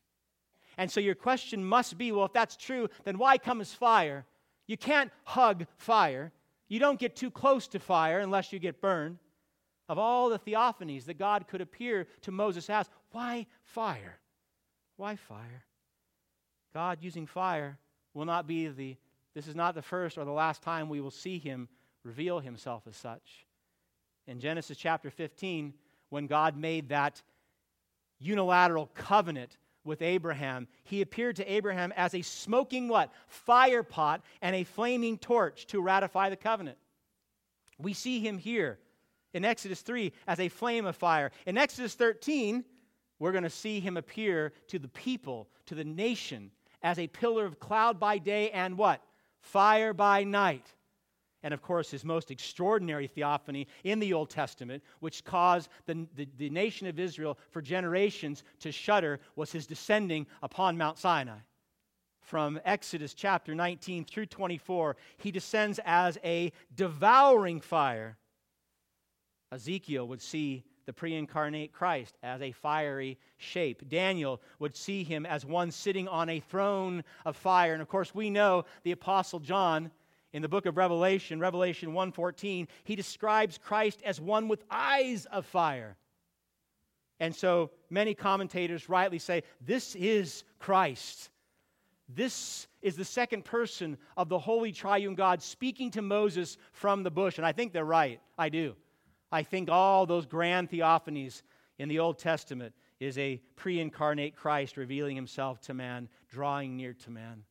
And 0.78 0.90
so 0.90 1.00
your 1.00 1.14
question 1.14 1.64
must 1.64 1.96
be 1.96 2.12
well, 2.12 2.26
if 2.26 2.32
that's 2.32 2.56
true, 2.56 2.88
then 3.04 3.18
why 3.18 3.38
come 3.38 3.60
as 3.60 3.72
fire? 3.72 4.26
You 4.66 4.76
can't 4.76 5.10
hug 5.24 5.66
fire. 5.78 6.32
You 6.68 6.78
don't 6.78 6.98
get 6.98 7.16
too 7.16 7.30
close 7.30 7.68
to 7.68 7.78
fire 7.78 8.18
unless 8.18 8.52
you 8.52 8.58
get 8.58 8.80
burned. 8.80 9.18
Of 9.88 9.98
all 9.98 10.28
the 10.28 10.38
theophanies 10.38 11.04
that 11.04 11.18
God 11.18 11.46
could 11.46 11.60
appear 11.60 12.08
to 12.22 12.32
Moses 12.32 12.68
as, 12.68 12.90
why 13.12 13.46
fire? 13.62 14.18
Why 14.96 15.16
fire? 15.16 15.64
God 16.74 16.98
using 17.00 17.26
fire 17.26 17.78
will 18.12 18.24
not 18.24 18.46
be 18.46 18.68
the, 18.68 18.96
this 19.34 19.46
is 19.46 19.54
not 19.54 19.74
the 19.74 19.82
first 19.82 20.18
or 20.18 20.24
the 20.24 20.32
last 20.32 20.62
time 20.62 20.88
we 20.88 21.00
will 21.00 21.10
see 21.10 21.38
him 21.38 21.68
reveal 22.02 22.40
himself 22.40 22.82
as 22.88 22.96
such. 22.96 23.46
In 24.26 24.40
Genesis 24.40 24.76
chapter 24.76 25.10
15, 25.10 25.72
when 26.08 26.26
God 26.26 26.56
made 26.56 26.88
that 26.88 27.22
unilateral 28.18 28.90
covenant 28.94 29.56
with 29.86 30.02
Abraham, 30.02 30.68
he 30.84 31.00
appeared 31.00 31.36
to 31.36 31.52
Abraham 31.52 31.92
as 31.96 32.14
a 32.14 32.22
smoking 32.22 32.88
what? 32.88 33.12
Fire 33.28 33.82
pot 33.82 34.22
and 34.42 34.54
a 34.54 34.64
flaming 34.64 35.18
torch 35.18 35.66
to 35.68 35.80
ratify 35.80 36.30
the 36.30 36.36
covenant. 36.36 36.78
We 37.78 37.92
see 37.92 38.20
him 38.20 38.38
here 38.38 38.78
in 39.32 39.44
Exodus 39.44 39.82
3 39.82 40.12
as 40.26 40.40
a 40.40 40.48
flame 40.48 40.86
of 40.86 40.96
fire. 40.96 41.30
In 41.46 41.58
Exodus 41.58 41.94
13, 41.94 42.64
we're 43.18 43.32
going 43.32 43.44
to 43.44 43.50
see 43.50 43.80
him 43.80 43.96
appear 43.96 44.52
to 44.68 44.78
the 44.78 44.88
people, 44.88 45.48
to 45.66 45.74
the 45.74 45.84
nation, 45.84 46.50
as 46.82 46.98
a 46.98 47.06
pillar 47.06 47.44
of 47.44 47.58
cloud 47.58 47.98
by 47.98 48.18
day 48.18 48.50
and 48.50 48.76
what? 48.76 49.02
Fire 49.40 49.92
by 49.92 50.24
night 50.24 50.72
and 51.46 51.54
of 51.54 51.62
course 51.62 51.92
his 51.92 52.04
most 52.04 52.32
extraordinary 52.32 53.06
theophany 53.06 53.68
in 53.84 54.00
the 54.00 54.12
Old 54.12 54.30
Testament, 54.30 54.82
which 54.98 55.24
caused 55.24 55.70
the, 55.86 56.08
the, 56.16 56.28
the, 56.38 56.50
nation 56.50 56.88
of 56.88 56.98
Israel 56.98 57.38
for 57.50 57.62
generations 57.62 58.42
to 58.58 58.72
shudder, 58.72 59.20
was 59.36 59.52
his 59.52 59.64
descending 59.64 60.26
upon 60.42 60.76
Mount 60.76 60.98
Sinai. 60.98 61.38
From 62.18 62.58
Exodus 62.64 63.14
chapter 63.14 63.54
19 63.54 64.06
through 64.06 64.26
24, 64.26 64.96
he 65.18 65.30
descends 65.30 65.78
as 65.84 66.18
a 66.24 66.50
devouring 66.74 67.60
fire. 67.60 68.18
Ezekiel 69.52 70.08
would 70.08 70.20
see 70.20 70.64
the 70.84 70.92
pre 70.92 71.14
incarnate 71.14 71.72
Christ 71.72 72.18
as 72.24 72.42
a 72.42 72.50
fiery 72.50 73.18
shape. 73.36 73.88
Daniel 73.88 74.42
would 74.58 74.74
see 74.74 75.04
him 75.04 75.24
as 75.24 75.46
one 75.46 75.70
sitting 75.70 76.08
on 76.08 76.28
a 76.28 76.40
throne 76.40 77.04
of 77.24 77.36
fire. 77.36 77.72
And 77.72 77.82
of 77.82 77.88
course, 77.88 78.12
we 78.12 78.30
know 78.30 78.64
the 78.82 78.90
Apostle 78.90 79.38
John 79.38 79.92
in 80.36 80.42
the 80.42 80.48
book 80.50 80.66
of 80.66 80.76
Revelation, 80.76 81.40
Revelation 81.40 81.94
1:14, 81.94 82.68
he 82.84 82.94
describes 82.94 83.56
Christ 83.56 84.02
as 84.02 84.20
one 84.20 84.48
with 84.48 84.62
eyes 84.70 85.24
of 85.24 85.46
fire. 85.46 85.96
And 87.18 87.34
so 87.34 87.70
many 87.88 88.12
commentators 88.12 88.90
rightly 88.90 89.18
say 89.18 89.44
this 89.62 89.94
is 89.94 90.44
Christ. 90.58 91.30
This 92.06 92.68
is 92.82 92.96
the 92.96 93.04
second 93.04 93.46
person 93.46 93.96
of 94.14 94.28
the 94.28 94.38
holy 94.38 94.72
triune 94.72 95.14
God 95.14 95.40
speaking 95.40 95.90
to 95.92 96.02
Moses 96.02 96.58
from 96.72 97.02
the 97.02 97.10
bush. 97.10 97.38
And 97.38 97.46
I 97.46 97.52
think 97.52 97.72
they're 97.72 97.86
right. 97.86 98.20
I 98.36 98.50
do. 98.50 98.76
I 99.32 99.42
think 99.42 99.70
all 99.70 100.04
those 100.04 100.26
grand 100.26 100.68
theophanies 100.68 101.40
in 101.78 101.88
the 101.88 102.00
Old 102.00 102.18
Testament 102.18 102.74
is 103.00 103.16
a 103.16 103.40
pre 103.56 103.80
incarnate 103.80 104.36
Christ 104.36 104.76
revealing 104.76 105.16
himself 105.16 105.62
to 105.62 105.72
man, 105.72 106.10
drawing 106.28 106.76
near 106.76 106.92
to 106.92 107.10
man. 107.10 107.44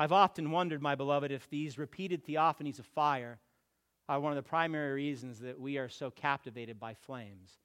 I've 0.00 0.12
often 0.12 0.50
wondered, 0.50 0.80
my 0.80 0.94
beloved, 0.94 1.30
if 1.30 1.46
these 1.50 1.76
repeated 1.76 2.24
theophanies 2.24 2.78
of 2.78 2.86
fire 2.86 3.38
are 4.08 4.18
one 4.18 4.32
of 4.32 4.36
the 4.36 4.48
primary 4.48 4.94
reasons 4.94 5.40
that 5.40 5.60
we 5.60 5.76
are 5.76 5.90
so 5.90 6.10
captivated 6.10 6.80
by 6.80 6.94
flames. 6.94 7.58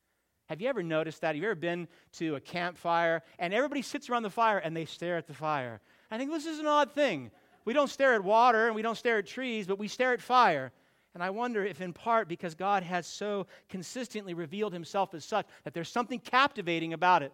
Have 0.49 0.59
you 0.59 0.67
ever 0.67 0.83
noticed 0.83 1.21
that? 1.21 1.27
Have 1.27 1.37
you 1.37 1.45
ever 1.45 1.55
been 1.55 1.87
to 2.17 2.35
a 2.35 2.41
campfire 2.41 3.23
and 3.39 3.53
everybody 3.53 3.81
sits 3.81 4.09
around 4.09 4.23
the 4.23 4.29
fire 4.29 4.57
and 4.57 4.75
they 4.75 4.83
stare 4.83 5.15
at 5.15 5.27
the 5.27 5.33
fire? 5.33 5.79
I 6.11 6.17
think 6.17 6.29
this 6.29 6.45
is 6.45 6.59
an 6.59 6.67
odd 6.67 6.91
thing. 6.91 7.31
We 7.63 7.71
don't 7.71 7.89
stare 7.89 8.15
at 8.15 8.23
water 8.25 8.67
and 8.67 8.75
we 8.75 8.81
don't 8.81 8.97
stare 8.97 9.19
at 9.19 9.27
trees, 9.27 9.65
but 9.65 9.79
we 9.79 9.87
stare 9.87 10.11
at 10.11 10.21
fire. 10.21 10.73
And 11.13 11.23
I 11.23 11.29
wonder 11.29 11.63
if, 11.63 11.79
in 11.79 11.93
part, 11.93 12.27
because 12.27 12.53
God 12.53 12.83
has 12.83 13.07
so 13.07 13.47
consistently 13.69 14.33
revealed 14.33 14.73
himself 14.73 15.13
as 15.13 15.23
such, 15.23 15.47
that 15.63 15.73
there's 15.73 15.87
something 15.87 16.19
captivating 16.19 16.91
about 16.91 17.23
it. 17.23 17.31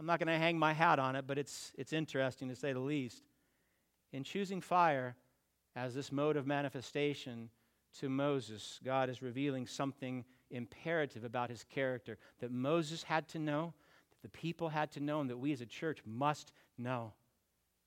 I'm 0.00 0.06
not 0.06 0.18
going 0.18 0.26
to 0.26 0.36
hang 0.36 0.58
my 0.58 0.72
hat 0.72 0.98
on 0.98 1.14
it, 1.14 1.28
but 1.28 1.38
it's, 1.38 1.70
it's 1.78 1.92
interesting 1.92 2.48
to 2.48 2.56
say 2.56 2.72
the 2.72 2.80
least 2.80 3.22
in 4.12 4.24
choosing 4.24 4.60
fire 4.60 5.16
as 5.74 5.94
this 5.94 6.12
mode 6.12 6.36
of 6.36 6.46
manifestation 6.46 7.48
to 8.00 8.08
Moses, 8.08 8.80
God 8.84 9.08
is 9.08 9.22
revealing 9.22 9.66
something 9.66 10.24
imperative 10.50 11.24
about 11.24 11.50
his 11.50 11.64
character 11.64 12.18
that 12.40 12.50
Moses 12.50 13.02
had 13.02 13.28
to 13.28 13.38
know, 13.38 13.72
that 14.10 14.22
the 14.22 14.38
people 14.38 14.68
had 14.68 14.90
to 14.92 15.00
know, 15.00 15.20
and 15.20 15.30
that 15.30 15.38
we 15.38 15.52
as 15.52 15.60
a 15.60 15.66
church 15.66 16.00
must 16.04 16.52
know. 16.78 17.12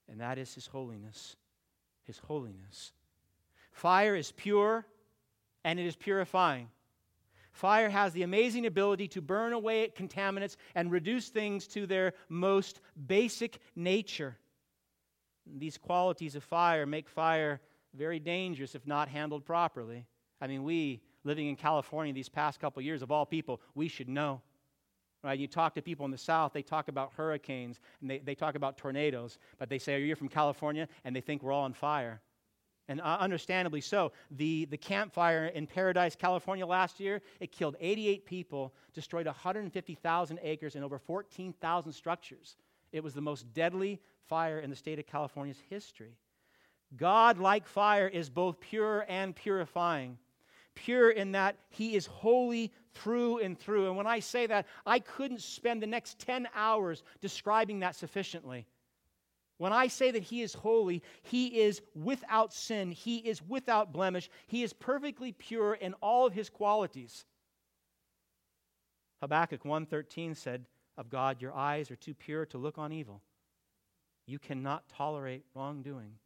And 0.09 0.19
that 0.19 0.37
is 0.37 0.53
his 0.53 0.67
holiness. 0.67 1.35
His 2.03 2.17
holiness. 2.17 2.93
Fire 3.71 4.15
is 4.15 4.31
pure 4.31 4.85
and 5.63 5.79
it 5.79 5.85
is 5.85 5.95
purifying. 5.95 6.69
Fire 7.51 7.89
has 7.89 8.13
the 8.13 8.23
amazing 8.23 8.65
ability 8.65 9.07
to 9.09 9.21
burn 9.21 9.53
away 9.53 9.91
contaminants 9.95 10.57
and 10.75 10.91
reduce 10.91 11.29
things 11.29 11.67
to 11.67 11.87
their 11.87 12.13
most 12.29 12.81
basic 13.07 13.59
nature. 13.75 14.37
These 15.45 15.77
qualities 15.77 16.35
of 16.35 16.43
fire 16.43 16.85
make 16.85 17.07
fire 17.07 17.61
very 17.93 18.19
dangerous 18.19 18.75
if 18.75 18.85
not 18.87 19.07
handled 19.07 19.45
properly. 19.45 20.05
I 20.41 20.47
mean, 20.47 20.63
we 20.63 21.01
living 21.23 21.47
in 21.47 21.55
California 21.55 22.13
these 22.13 22.29
past 22.29 22.59
couple 22.59 22.81
years, 22.81 23.01
of 23.01 23.11
all 23.11 23.25
people, 23.25 23.61
we 23.73 23.87
should 23.87 24.09
know. 24.09 24.41
Right? 25.23 25.39
You 25.39 25.47
talk 25.47 25.73
to 25.73 25.81
people 25.81 26.05
in 26.05 26.11
the 26.11 26.17
South, 26.17 26.53
they 26.53 26.61
talk 26.61 26.87
about 26.87 27.11
hurricanes 27.17 27.79
and 27.99 28.09
they, 28.09 28.19
they 28.19 28.35
talk 28.35 28.53
about 28.53 28.77
tornadoes, 28.77 29.39
but 29.57 29.69
they 29.69 29.79
say, 29.79 29.95
Are 29.95 29.99
you 29.99 30.15
from 30.15 30.29
California? 30.29 30.87
And 31.03 31.15
they 31.15 31.21
think 31.21 31.41
we're 31.41 31.51
all 31.51 31.63
on 31.63 31.73
fire. 31.73 32.21
And 32.87 33.01
uh, 33.01 33.17
understandably 33.19 33.81
so. 33.81 34.11
The, 34.29 34.65
the 34.65 34.77
Camp 34.77 35.11
Fire 35.11 35.47
in 35.47 35.65
Paradise, 35.65 36.15
California 36.15 36.65
last 36.67 36.99
year, 36.99 37.21
it 37.39 37.51
killed 37.51 37.75
88 37.79 38.25
people, 38.27 38.75
destroyed 38.93 39.25
150,000 39.25 40.39
acres 40.43 40.75
and 40.75 40.83
over 40.83 40.99
14,000 40.99 41.91
structures. 41.91 42.57
It 42.91 43.03
was 43.03 43.15
the 43.15 43.21
most 43.21 43.51
deadly 43.53 43.99
fire 44.27 44.59
in 44.59 44.69
the 44.69 44.75
state 44.75 44.99
of 44.99 45.07
California's 45.07 45.61
history. 45.69 46.17
God, 46.95 47.37
like 47.39 47.67
fire, 47.67 48.07
is 48.07 48.29
both 48.29 48.59
pure 48.59 49.05
and 49.07 49.35
purifying. 49.35 50.17
Pure 50.75 51.11
in 51.11 51.31
that 51.31 51.57
he 51.69 51.95
is 51.95 52.05
holy 52.05 52.71
through 52.93 53.39
and 53.39 53.57
through. 53.57 53.87
And 53.87 53.97
when 53.97 54.07
I 54.07 54.19
say 54.19 54.45
that, 54.47 54.67
I 54.85 54.99
couldn't 54.99 55.41
spend 55.41 55.81
the 55.81 55.87
next 55.87 56.19
10 56.19 56.47
hours 56.53 57.03
describing 57.21 57.79
that 57.79 57.95
sufficiently. 57.95 58.67
When 59.57 59.71
I 59.71 59.87
say 59.87 60.11
that 60.11 60.23
he 60.23 60.41
is 60.41 60.53
holy, 60.53 61.01
he 61.23 61.61
is 61.61 61.81
without 61.93 62.53
sin, 62.53 62.91
he 62.91 63.17
is 63.17 63.41
without 63.41 63.93
blemish, 63.93 64.29
he 64.47 64.63
is 64.63 64.73
perfectly 64.73 65.31
pure 65.31 65.75
in 65.75 65.93
all 65.95 66.25
of 66.25 66.33
his 66.33 66.49
qualities. 66.49 67.25
Habakkuk 69.21 69.63
1:13 69.63 70.35
said 70.35 70.65
of 70.97 71.09
God, 71.09 71.41
"Your 71.41 71.53
eyes 71.53 71.89
are 71.89 71.95
too 71.95 72.13
pure 72.13 72.45
to 72.47 72.57
look 72.57 72.77
on 72.77 72.91
evil. 72.91 73.21
You 74.25 74.39
cannot 74.39 74.89
tolerate 74.89 75.45
wrongdoing." 75.53 76.17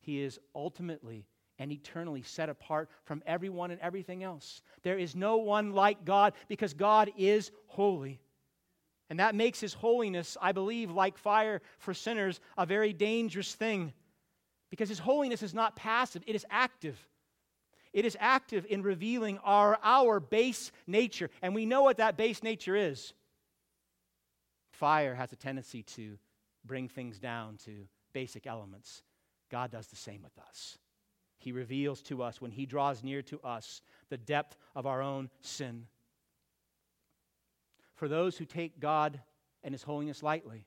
He 0.00 0.20
is 0.20 0.38
ultimately 0.54 1.26
and 1.58 1.72
eternally 1.72 2.22
set 2.22 2.48
apart 2.48 2.88
from 3.04 3.22
everyone 3.26 3.70
and 3.70 3.80
everything 3.80 4.22
else. 4.22 4.62
There 4.82 4.98
is 4.98 5.16
no 5.16 5.38
one 5.38 5.72
like 5.72 6.04
God 6.04 6.34
because 6.48 6.74
God 6.74 7.10
is 7.16 7.50
holy. 7.66 8.20
And 9.08 9.20
that 9.20 9.34
makes 9.34 9.60
his 9.60 9.72
holiness, 9.72 10.36
I 10.40 10.52
believe, 10.52 10.90
like 10.90 11.16
fire 11.16 11.62
for 11.78 11.94
sinners, 11.94 12.40
a 12.58 12.66
very 12.66 12.92
dangerous 12.92 13.54
thing. 13.54 13.92
Because 14.70 14.88
his 14.88 14.98
holiness 14.98 15.42
is 15.42 15.54
not 15.54 15.76
passive, 15.76 16.22
it 16.26 16.34
is 16.34 16.44
active. 16.50 16.98
It 17.92 18.04
is 18.04 18.16
active 18.20 18.66
in 18.68 18.82
revealing 18.82 19.38
our, 19.38 19.78
our 19.82 20.20
base 20.20 20.70
nature. 20.86 21.30
And 21.40 21.54
we 21.54 21.66
know 21.66 21.82
what 21.82 21.96
that 21.96 22.16
base 22.16 22.42
nature 22.42 22.76
is. 22.76 23.14
Fire 24.72 25.14
has 25.14 25.32
a 25.32 25.36
tendency 25.36 25.82
to 25.82 26.18
bring 26.66 26.88
things 26.88 27.18
down 27.18 27.56
to 27.64 27.86
basic 28.12 28.46
elements. 28.46 29.02
God 29.50 29.70
does 29.70 29.86
the 29.88 29.96
same 29.96 30.22
with 30.22 30.36
us. 30.38 30.78
He 31.38 31.52
reveals 31.52 32.02
to 32.02 32.22
us, 32.22 32.40
when 32.40 32.50
He 32.50 32.66
draws 32.66 33.04
near 33.04 33.22
to 33.22 33.40
us, 33.40 33.82
the 34.08 34.16
depth 34.16 34.56
of 34.74 34.86
our 34.86 35.02
own 35.02 35.30
sin 35.40 35.86
for 37.96 38.08
those 38.08 38.36
who 38.36 38.44
take 38.44 38.78
God 38.78 39.20
and 39.64 39.74
His 39.74 39.82
holiness 39.82 40.22
lightly, 40.22 40.66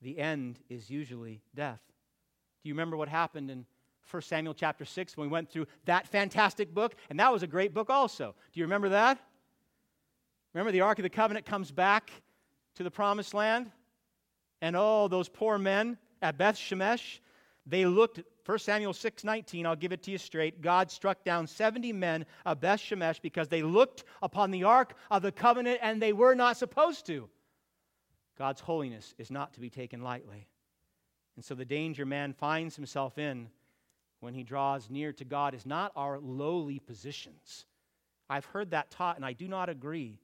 the 0.00 0.18
end 0.18 0.58
is 0.68 0.90
usually 0.90 1.42
death. 1.54 1.80
Do 2.62 2.68
you 2.68 2.74
remember 2.74 2.96
what 2.96 3.08
happened 3.08 3.50
in 3.50 3.66
1 4.10 4.22
Samuel 4.22 4.54
chapter 4.54 4.84
6 4.84 5.16
when 5.16 5.28
we 5.28 5.32
went 5.32 5.50
through 5.50 5.66
that 5.84 6.08
fantastic 6.08 6.74
book? 6.74 6.96
And 7.10 7.20
that 7.20 7.32
was 7.32 7.42
a 7.42 7.46
great 7.46 7.72
book 7.72 7.90
also. 7.90 8.34
Do 8.52 8.60
you 8.60 8.64
remember 8.64 8.88
that? 8.88 9.18
Remember 10.54 10.72
the 10.72 10.80
Ark 10.80 10.98
of 10.98 11.02
the 11.04 11.10
Covenant 11.10 11.46
comes 11.46 11.70
back 11.70 12.10
to 12.74 12.82
the 12.82 12.90
promised 12.90 13.34
land? 13.34 13.70
And 14.62 14.76
oh, 14.76 15.08
those 15.08 15.28
poor 15.28 15.58
men 15.58 15.98
at 16.22 16.38
Beth 16.38 16.56
Shemesh, 16.56 17.18
they 17.66 17.84
looked 17.84 18.22
1 18.46 18.58
Samuel 18.58 18.92
6:19, 18.92 19.66
I'll 19.66 19.76
give 19.76 19.92
it 19.92 20.02
to 20.04 20.10
you 20.10 20.18
straight. 20.18 20.62
God 20.62 20.90
struck 20.90 21.22
down 21.24 21.46
70 21.46 21.92
men 21.92 22.26
of 22.46 22.60
Beth 22.60 22.80
Shemesh 22.80 23.20
because 23.20 23.48
they 23.48 23.62
looked 23.62 24.04
upon 24.22 24.50
the 24.50 24.64
ark 24.64 24.94
of 25.10 25.22
the 25.22 25.30
covenant 25.30 25.80
and 25.82 26.00
they 26.00 26.12
were 26.12 26.34
not 26.34 26.56
supposed 26.56 27.06
to. 27.06 27.28
God's 28.38 28.60
holiness 28.60 29.14
is 29.18 29.30
not 29.30 29.52
to 29.54 29.60
be 29.60 29.70
taken 29.70 30.00
lightly. 30.00 30.48
And 31.36 31.44
so 31.44 31.54
the 31.54 31.64
danger 31.64 32.04
man 32.04 32.32
finds 32.32 32.74
himself 32.74 33.18
in 33.18 33.48
when 34.20 34.34
he 34.34 34.42
draws 34.42 34.90
near 34.90 35.12
to 35.12 35.24
God 35.24 35.54
is 35.54 35.66
not 35.66 35.92
our 35.94 36.18
lowly 36.18 36.78
positions. 36.78 37.66
I've 38.28 38.44
heard 38.46 38.70
that 38.70 38.90
taught 38.90 39.16
and 39.16 39.24
I 39.24 39.32
do 39.32 39.48
not 39.48 39.68
agree. 39.68 40.18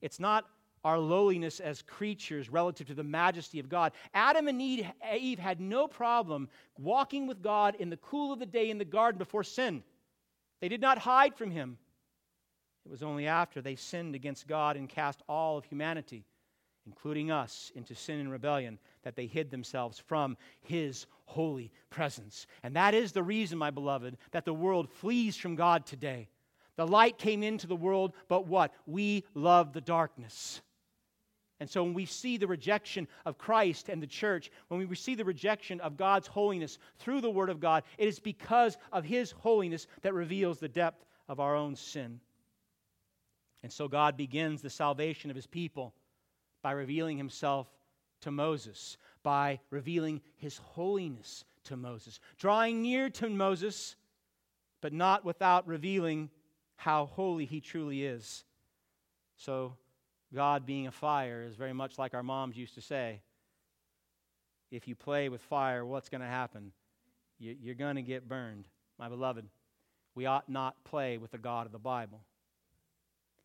It's 0.00 0.18
not 0.18 0.46
our 0.84 0.98
lowliness 0.98 1.60
as 1.60 1.82
creatures 1.82 2.48
relative 2.48 2.86
to 2.86 2.94
the 2.94 3.04
majesty 3.04 3.60
of 3.60 3.68
God. 3.68 3.92
Adam 4.14 4.48
and 4.48 4.60
Eve 4.62 5.38
had 5.38 5.60
no 5.60 5.86
problem 5.86 6.48
walking 6.78 7.26
with 7.26 7.42
God 7.42 7.74
in 7.76 7.90
the 7.90 7.96
cool 7.98 8.32
of 8.32 8.38
the 8.38 8.46
day 8.46 8.70
in 8.70 8.78
the 8.78 8.84
garden 8.84 9.18
before 9.18 9.44
sin. 9.44 9.82
They 10.60 10.68
did 10.68 10.80
not 10.80 10.98
hide 10.98 11.34
from 11.36 11.50
Him. 11.50 11.78
It 12.86 12.90
was 12.90 13.02
only 13.02 13.26
after 13.26 13.60
they 13.60 13.76
sinned 13.76 14.14
against 14.14 14.48
God 14.48 14.76
and 14.76 14.88
cast 14.88 15.22
all 15.28 15.58
of 15.58 15.64
humanity, 15.64 16.24
including 16.86 17.30
us, 17.30 17.70
into 17.74 17.94
sin 17.94 18.20
and 18.20 18.32
rebellion, 18.32 18.78
that 19.02 19.16
they 19.16 19.26
hid 19.26 19.50
themselves 19.50 19.98
from 19.98 20.36
His 20.62 21.06
holy 21.26 21.70
presence. 21.90 22.46
And 22.62 22.74
that 22.76 22.94
is 22.94 23.12
the 23.12 23.22
reason, 23.22 23.58
my 23.58 23.70
beloved, 23.70 24.16
that 24.30 24.46
the 24.46 24.54
world 24.54 24.88
flees 24.88 25.36
from 25.36 25.56
God 25.56 25.84
today. 25.84 26.28
The 26.76 26.86
light 26.86 27.18
came 27.18 27.42
into 27.42 27.66
the 27.66 27.76
world, 27.76 28.14
but 28.28 28.46
what? 28.46 28.72
We 28.86 29.24
love 29.34 29.74
the 29.74 29.82
darkness. 29.82 30.62
And 31.60 31.68
so 31.68 31.82
when 31.84 31.92
we 31.92 32.06
see 32.06 32.38
the 32.38 32.46
rejection 32.46 33.06
of 33.26 33.36
Christ 33.36 33.90
and 33.90 34.02
the 34.02 34.06
church, 34.06 34.50
when 34.68 34.88
we 34.88 34.96
see 34.96 35.14
the 35.14 35.26
rejection 35.26 35.78
of 35.80 35.98
God's 35.98 36.26
holiness 36.26 36.78
through 36.98 37.20
the 37.20 37.30
Word 37.30 37.50
of 37.50 37.60
God, 37.60 37.84
it 37.98 38.08
is 38.08 38.18
because 38.18 38.78
of 38.90 39.04
His 39.04 39.30
holiness 39.30 39.86
that 40.00 40.14
reveals 40.14 40.58
the 40.58 40.68
depth 40.68 41.04
of 41.28 41.38
our 41.38 41.54
own 41.54 41.76
sin. 41.76 42.20
And 43.62 43.70
so 43.70 43.88
God 43.88 44.16
begins 44.16 44.62
the 44.62 44.70
salvation 44.70 45.28
of 45.28 45.36
His 45.36 45.46
people 45.46 45.92
by 46.62 46.72
revealing 46.72 47.18
Himself 47.18 47.68
to 48.22 48.30
Moses, 48.30 48.96
by 49.22 49.60
revealing 49.68 50.22
His 50.36 50.56
holiness 50.56 51.44
to 51.64 51.76
Moses, 51.76 52.20
drawing 52.38 52.80
near 52.80 53.10
to 53.10 53.28
Moses, 53.28 53.96
but 54.80 54.94
not 54.94 55.26
without 55.26 55.68
revealing 55.68 56.30
how 56.76 57.04
holy 57.04 57.44
He 57.44 57.60
truly 57.60 58.02
is. 58.02 58.44
So 59.36 59.74
God 60.34 60.64
being 60.66 60.86
a 60.86 60.92
fire 60.92 61.42
is 61.42 61.56
very 61.56 61.72
much 61.72 61.98
like 61.98 62.14
our 62.14 62.22
moms 62.22 62.56
used 62.56 62.74
to 62.74 62.80
say. 62.80 63.20
If 64.70 64.86
you 64.86 64.94
play 64.94 65.28
with 65.28 65.40
fire, 65.42 65.84
what's 65.84 66.08
going 66.08 66.20
to 66.20 66.26
happen? 66.26 66.72
You're 67.38 67.74
going 67.74 67.96
to 67.96 68.02
get 68.02 68.28
burned. 68.28 68.66
My 68.98 69.08
beloved, 69.08 69.46
we 70.14 70.26
ought 70.26 70.48
not 70.48 70.84
play 70.84 71.18
with 71.18 71.32
the 71.32 71.38
God 71.38 71.66
of 71.66 71.72
the 71.72 71.78
Bible. 71.78 72.20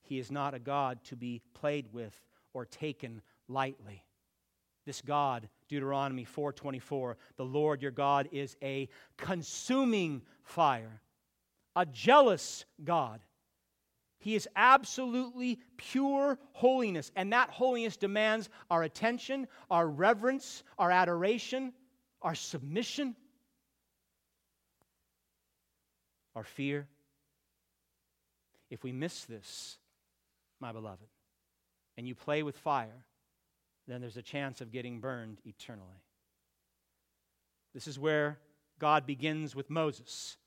He 0.04 0.20
is 0.20 0.30
not 0.30 0.54
a 0.54 0.60
God 0.60 1.04
to 1.06 1.16
be 1.16 1.42
played 1.54 1.88
with 1.92 2.14
or 2.54 2.66
taken 2.66 3.22
lightly. 3.48 4.04
This 4.86 5.02
God, 5.02 5.50
Deuteronomy 5.68 6.26
4:24, 6.26 7.16
the 7.38 7.46
Lord 7.46 7.82
your 7.82 7.92
God 7.92 8.30
is 8.32 8.56
a 8.62 8.88
consuming 9.18 10.22
fire, 10.44 11.02
a 11.76 11.88
jealous 11.88 12.66
God. 12.84 13.22
He 14.20 14.36
is 14.36 14.48
absolutely 14.56 15.60
pure 15.78 16.40
holiness, 16.54 17.12
and 17.16 17.34
that 17.34 17.50
holiness 17.50 17.98
demands 17.98 18.50
our 18.72 18.84
attention, 18.84 19.48
our 19.70 19.88
reverence, 19.88 20.64
our 20.80 20.90
adoration, 20.90 21.74
our 22.22 22.36
submission, 22.36 23.16
our 26.36 26.44
fear. 26.44 26.88
If 28.70 28.84
we 28.84 28.92
miss 28.92 29.26
this, 29.26 29.78
my 30.60 30.72
beloved, 30.72 31.08
and 31.98 32.08
you 32.08 32.16
play 32.16 32.42
with 32.42 32.58
fire, 32.58 33.06
then 33.88 34.02
there's 34.02 34.18
a 34.18 34.24
chance 34.24 34.60
of 34.60 34.72
getting 34.72 35.00
burned 35.00 35.40
eternally. 35.46 36.02
This 37.74 37.88
is 37.88 38.00
where 38.00 38.40
God 38.80 39.06
begins 39.06 39.56
with 39.56 39.70
Moses 39.70 40.38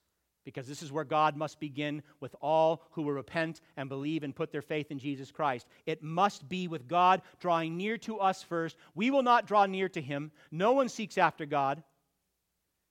because 0.49 0.67
this 0.67 0.83
is 0.83 0.91
where 0.91 1.05
God 1.05 1.37
must 1.37 1.61
begin 1.61 2.03
with 2.21 2.35
all 2.41 2.83
who 2.93 3.03
will 3.03 3.13
repent 3.13 3.61
and 3.77 3.87
believe 3.87 4.23
and 4.23 4.35
put 4.35 4.51
their 4.51 4.63
faith 4.63 4.91
in 4.91 4.99
Jesus 4.99 5.31
Christ. 5.31 5.67
It 5.85 6.03
must 6.03 6.49
be 6.49 6.69
with 6.69 6.89
God 6.89 7.21
drawing 7.39 7.77
near 7.77 7.99
to 7.99 8.19
us 8.19 8.43
first. 8.43 8.79
We 8.95 9.11
will 9.11 9.23
not 9.23 9.47
draw 9.47 9.67
near 9.67 9.91
to 9.91 10.01
him. 10.01 10.33
No 10.51 10.73
one 10.73 10.89
seeks 10.89 11.19
after 11.19 11.45
God. 11.45 11.83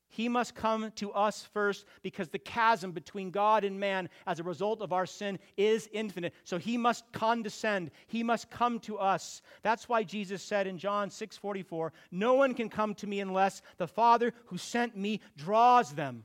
He 0.07 0.29
must 0.29 0.53
come 0.53 0.91
to 0.97 1.11
us 1.13 1.49
first 1.51 1.85
because 2.03 2.29
the 2.29 2.37
chasm 2.37 2.91
between 2.91 3.31
God 3.31 3.63
and 3.63 3.79
man 3.79 4.07
as 4.27 4.39
a 4.39 4.43
result 4.43 4.83
of 4.83 4.93
our 4.93 5.07
sin 5.07 5.39
is 5.57 5.89
infinite. 5.91 6.35
So 6.43 6.59
he 6.59 6.77
must 6.77 7.11
condescend. 7.11 7.89
He 8.05 8.21
must 8.21 8.51
come 8.51 8.79
to 8.81 8.99
us. 8.99 9.41
That's 9.63 9.89
why 9.89 10.03
Jesus 10.03 10.43
said 10.43 10.67
in 10.67 10.77
John 10.77 11.09
6:44, 11.09 11.91
"No 12.11 12.35
one 12.35 12.53
can 12.53 12.69
come 12.69 12.93
to 12.93 13.07
me 13.07 13.19
unless 13.19 13.63
the 13.77 13.87
Father 13.87 14.31
who 14.45 14.59
sent 14.59 14.95
me 14.95 15.21
draws 15.35 15.95
them." 15.95 16.23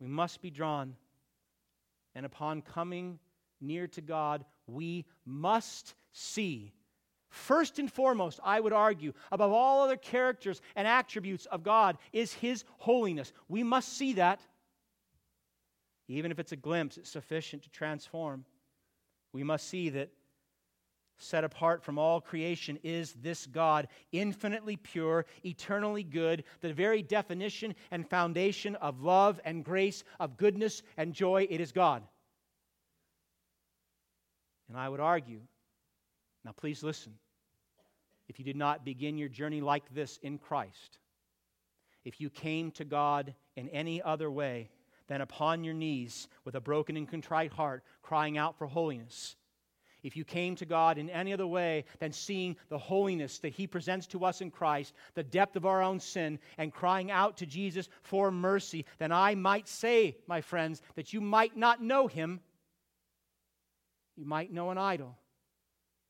We 0.00 0.08
must 0.08 0.40
be 0.40 0.50
drawn. 0.50 0.96
And 2.14 2.24
upon 2.26 2.62
coming 2.62 3.18
near 3.60 3.86
to 3.88 4.00
God, 4.00 4.44
we 4.66 5.04
must 5.24 5.94
see 6.12 6.72
First 7.28 7.78
and 7.78 7.92
foremost, 7.92 8.40
I 8.42 8.60
would 8.60 8.72
argue, 8.72 9.12
above 9.30 9.52
all 9.52 9.82
other 9.82 9.96
characters 9.96 10.62
and 10.74 10.86
attributes 10.86 11.46
of 11.46 11.62
God, 11.62 11.98
is 12.12 12.32
His 12.32 12.64
holiness. 12.78 13.32
We 13.48 13.62
must 13.62 13.96
see 13.96 14.14
that. 14.14 14.40
Even 16.08 16.30
if 16.30 16.38
it's 16.38 16.52
a 16.52 16.56
glimpse, 16.56 16.96
it's 16.96 17.10
sufficient 17.10 17.64
to 17.64 17.70
transform. 17.70 18.44
We 19.32 19.42
must 19.42 19.68
see 19.68 19.90
that 19.90 20.10
set 21.18 21.44
apart 21.44 21.82
from 21.82 21.98
all 21.98 22.20
creation 22.20 22.78
is 22.82 23.12
this 23.14 23.46
God, 23.46 23.88
infinitely 24.12 24.76
pure, 24.76 25.26
eternally 25.44 26.02
good, 26.02 26.44
the 26.60 26.72
very 26.72 27.02
definition 27.02 27.74
and 27.90 28.08
foundation 28.08 28.76
of 28.76 29.02
love 29.02 29.40
and 29.44 29.64
grace, 29.64 30.04
of 30.20 30.36
goodness 30.36 30.82
and 30.96 31.14
joy. 31.14 31.46
It 31.48 31.60
is 31.60 31.72
God. 31.72 32.02
And 34.68 34.76
I 34.76 34.88
would 34.88 35.00
argue, 35.00 35.40
now 36.44 36.52
please 36.52 36.82
listen, 36.82 37.14
if 38.28 38.38
you 38.38 38.44
did 38.44 38.56
not 38.56 38.84
begin 38.84 39.16
your 39.16 39.28
journey 39.28 39.60
like 39.60 39.94
this 39.94 40.18
in 40.22 40.38
Christ, 40.38 40.98
if 42.04 42.20
you 42.20 42.30
came 42.30 42.70
to 42.72 42.84
God 42.84 43.34
in 43.56 43.68
any 43.70 44.02
other 44.02 44.30
way 44.30 44.70
than 45.08 45.20
upon 45.20 45.64
your 45.64 45.74
knees 45.74 46.28
with 46.44 46.56
a 46.56 46.60
broken 46.60 46.96
and 46.96 47.08
contrite 47.08 47.52
heart, 47.52 47.84
crying 48.02 48.36
out 48.36 48.58
for 48.58 48.66
holiness, 48.66 49.36
if 50.06 50.16
you 50.16 50.24
came 50.24 50.54
to 50.54 50.64
God 50.64 50.98
in 50.98 51.10
any 51.10 51.32
other 51.32 51.48
way 51.48 51.84
than 51.98 52.12
seeing 52.12 52.56
the 52.68 52.78
holiness 52.78 53.40
that 53.40 53.52
He 53.52 53.66
presents 53.66 54.06
to 54.06 54.24
us 54.24 54.40
in 54.40 54.52
Christ, 54.52 54.94
the 55.14 55.24
depth 55.24 55.56
of 55.56 55.66
our 55.66 55.82
own 55.82 55.98
sin, 55.98 56.38
and 56.58 56.72
crying 56.72 57.10
out 57.10 57.36
to 57.38 57.46
Jesus 57.46 57.88
for 58.02 58.30
mercy, 58.30 58.86
then 58.98 59.10
I 59.10 59.34
might 59.34 59.66
say, 59.66 60.16
my 60.28 60.40
friends, 60.40 60.80
that 60.94 61.12
you 61.12 61.20
might 61.20 61.56
not 61.56 61.82
know 61.82 62.06
Him. 62.06 62.38
You 64.14 64.26
might 64.26 64.52
know 64.52 64.70
an 64.70 64.78
idol 64.78 65.18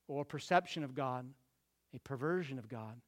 or 0.08 0.22
a 0.22 0.26
perception 0.26 0.84
of 0.84 0.94
God, 0.94 1.26
a 1.94 1.98
perversion 2.00 2.58
of 2.58 2.68
God. 2.68 3.00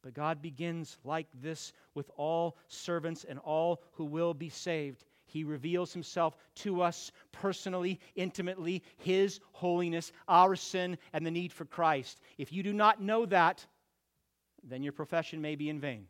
But 0.00 0.14
God 0.14 0.40
begins 0.40 0.96
like 1.02 1.26
this 1.42 1.72
with 1.94 2.08
all 2.16 2.56
servants 2.68 3.24
and 3.24 3.40
all 3.40 3.82
who 3.94 4.04
will 4.04 4.32
be 4.32 4.48
saved. 4.48 5.04
He 5.30 5.44
reveals 5.44 5.92
himself 5.92 6.36
to 6.56 6.82
us 6.82 7.12
personally, 7.30 8.00
intimately, 8.16 8.82
his 8.98 9.40
holiness, 9.52 10.12
our 10.26 10.56
sin, 10.56 10.98
and 11.12 11.24
the 11.24 11.30
need 11.30 11.52
for 11.52 11.64
Christ. 11.64 12.20
If 12.36 12.52
you 12.52 12.62
do 12.62 12.72
not 12.72 13.00
know 13.00 13.26
that, 13.26 13.64
then 14.64 14.82
your 14.82 14.92
profession 14.92 15.40
may 15.40 15.54
be 15.54 15.68
in 15.68 15.78
vain. 15.78 16.06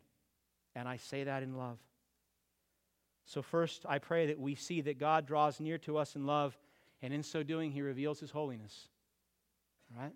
And 0.75 0.87
I 0.87 0.97
say 0.97 1.23
that 1.23 1.43
in 1.43 1.55
love. 1.55 1.77
So, 3.25 3.41
first, 3.41 3.85
I 3.87 3.99
pray 3.99 4.25
that 4.27 4.39
we 4.39 4.55
see 4.55 4.81
that 4.81 4.97
God 4.97 5.27
draws 5.27 5.59
near 5.59 5.77
to 5.79 5.97
us 5.97 6.15
in 6.15 6.25
love, 6.25 6.57
and 7.01 7.13
in 7.13 7.21
so 7.21 7.43
doing, 7.43 7.71
he 7.71 7.81
reveals 7.81 8.19
his 8.19 8.31
holiness. 8.31 8.89
All 9.95 10.03
right? 10.03 10.13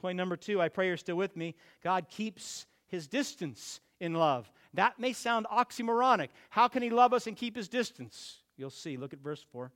Point 0.00 0.16
number 0.16 0.36
two, 0.36 0.60
I 0.60 0.68
pray 0.68 0.88
you're 0.88 0.96
still 0.98 1.16
with 1.16 1.36
me. 1.36 1.54
God 1.82 2.08
keeps 2.08 2.66
his 2.86 3.06
distance 3.06 3.80
in 4.00 4.12
love. 4.12 4.50
That 4.74 4.98
may 4.98 5.12
sound 5.12 5.46
oxymoronic. 5.46 6.28
How 6.50 6.68
can 6.68 6.82
he 6.82 6.90
love 6.90 7.12
us 7.12 7.26
and 7.26 7.36
keep 7.36 7.56
his 7.56 7.68
distance? 7.68 8.41
You'll 8.56 8.70
see. 8.70 8.96
Look 8.96 9.12
at 9.12 9.20
verse 9.20 9.44
4. 9.52 9.70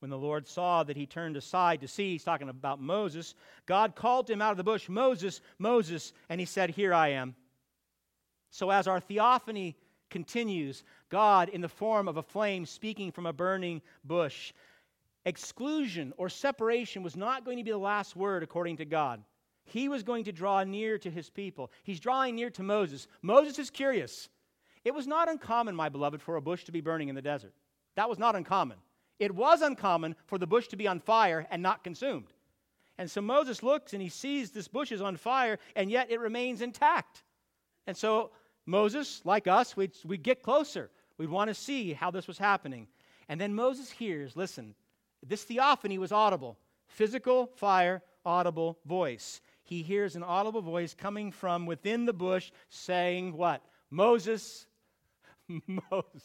When 0.00 0.10
the 0.10 0.18
Lord 0.18 0.48
saw 0.48 0.82
that 0.82 0.96
he 0.96 1.06
turned 1.06 1.36
aside 1.36 1.80
to 1.80 1.88
see, 1.88 2.10
he's 2.12 2.24
talking 2.24 2.48
about 2.48 2.80
Moses, 2.80 3.34
God 3.66 3.94
called 3.94 4.28
him 4.28 4.42
out 4.42 4.50
of 4.50 4.56
the 4.56 4.64
bush, 4.64 4.88
Moses, 4.88 5.40
Moses, 5.58 6.12
and 6.28 6.40
he 6.40 6.46
said, 6.46 6.70
Here 6.70 6.92
I 6.92 7.08
am. 7.08 7.36
So 8.50 8.70
as 8.70 8.88
our 8.88 8.98
theophany 8.98 9.76
continues, 10.10 10.82
God, 11.08 11.48
in 11.48 11.60
the 11.60 11.68
form 11.68 12.08
of 12.08 12.16
a 12.16 12.22
flame 12.22 12.66
speaking 12.66 13.12
from 13.12 13.26
a 13.26 13.32
burning 13.32 13.80
bush, 14.04 14.52
exclusion 15.24 16.12
or 16.16 16.28
separation 16.28 17.02
was 17.02 17.16
not 17.16 17.44
going 17.44 17.58
to 17.58 17.64
be 17.64 17.70
the 17.70 17.78
last 17.78 18.16
word 18.16 18.42
according 18.42 18.78
to 18.78 18.84
God. 18.84 19.22
He 19.64 19.88
was 19.88 20.02
going 20.02 20.24
to 20.24 20.32
draw 20.32 20.64
near 20.64 20.98
to 20.98 21.10
his 21.10 21.30
people. 21.30 21.70
He's 21.84 22.00
drawing 22.00 22.34
near 22.34 22.50
to 22.50 22.62
Moses. 22.62 23.06
Moses 23.22 23.58
is 23.58 23.70
curious. 23.70 24.28
It 24.84 24.94
was 24.94 25.06
not 25.06 25.28
uncommon, 25.28 25.76
my 25.76 25.88
beloved, 25.88 26.20
for 26.20 26.36
a 26.36 26.42
bush 26.42 26.64
to 26.64 26.72
be 26.72 26.80
burning 26.80 27.08
in 27.08 27.14
the 27.14 27.22
desert. 27.22 27.54
That 27.94 28.08
was 28.08 28.18
not 28.18 28.36
uncommon. 28.36 28.78
It 29.18 29.34
was 29.34 29.62
uncommon 29.62 30.16
for 30.26 30.38
the 30.38 30.46
bush 30.46 30.68
to 30.68 30.76
be 30.76 30.88
on 30.88 31.00
fire 31.00 31.46
and 31.50 31.62
not 31.62 31.84
consumed. 31.84 32.32
And 32.98 33.10
so 33.10 33.20
Moses 33.20 33.62
looks 33.62 33.92
and 33.92 34.02
he 34.02 34.08
sees 34.08 34.50
this 34.50 34.68
bush 34.68 34.92
is 34.92 35.00
on 35.00 35.16
fire, 35.16 35.58
and 35.76 35.90
yet 35.90 36.10
it 36.10 36.20
remains 36.20 36.62
intact. 36.62 37.22
And 37.86 37.96
so 37.96 38.30
Moses, 38.66 39.22
like 39.24 39.46
us, 39.46 39.76
we'd, 39.76 39.92
we'd 40.04 40.22
get 40.22 40.42
closer. 40.42 40.90
We'd 41.18 41.30
want 41.30 41.48
to 41.48 41.54
see 41.54 41.92
how 41.92 42.10
this 42.10 42.26
was 42.26 42.38
happening. 42.38 42.88
And 43.28 43.40
then 43.40 43.54
Moses 43.54 43.90
hears 43.90 44.36
listen, 44.36 44.74
this 45.26 45.44
theophany 45.44 45.98
was 45.98 46.12
audible 46.12 46.58
physical 46.88 47.46
fire, 47.56 48.02
audible 48.24 48.78
voice. 48.84 49.40
He 49.62 49.82
hears 49.82 50.16
an 50.16 50.22
audible 50.22 50.60
voice 50.60 50.94
coming 50.94 51.32
from 51.32 51.64
within 51.64 52.04
the 52.04 52.12
bush 52.12 52.50
saying, 52.68 53.36
What? 53.36 53.62
Moses, 53.90 54.66
Moses. 55.90 56.22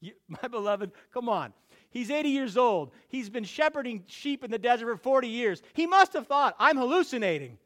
You, 0.00 0.12
my 0.28 0.48
beloved, 0.48 0.92
come 1.12 1.28
on. 1.28 1.52
He's 1.90 2.10
80 2.10 2.28
years 2.28 2.56
old. 2.56 2.92
He's 3.08 3.30
been 3.30 3.44
shepherding 3.44 4.04
sheep 4.06 4.44
in 4.44 4.50
the 4.50 4.58
desert 4.58 4.86
for 4.86 4.96
40 4.96 5.28
years. 5.28 5.62
He 5.72 5.86
must 5.86 6.12
have 6.12 6.26
thought, 6.26 6.54
I'm 6.58 6.76
hallucinating. 6.76 7.58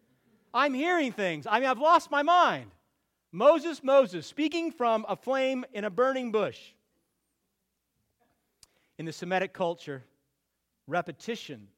I'm 0.52 0.74
hearing 0.74 1.12
things. 1.12 1.46
I 1.48 1.60
mean, 1.60 1.68
I've 1.68 1.78
lost 1.78 2.10
my 2.10 2.22
mind. 2.22 2.70
Moses, 3.32 3.82
Moses, 3.82 4.26
speaking 4.26 4.72
from 4.72 5.06
a 5.08 5.16
flame 5.16 5.64
in 5.72 5.84
a 5.84 5.90
burning 5.90 6.32
bush. 6.32 6.58
In 8.98 9.06
the 9.06 9.12
Semitic 9.12 9.52
culture, 9.52 10.04
repetition 10.86 11.68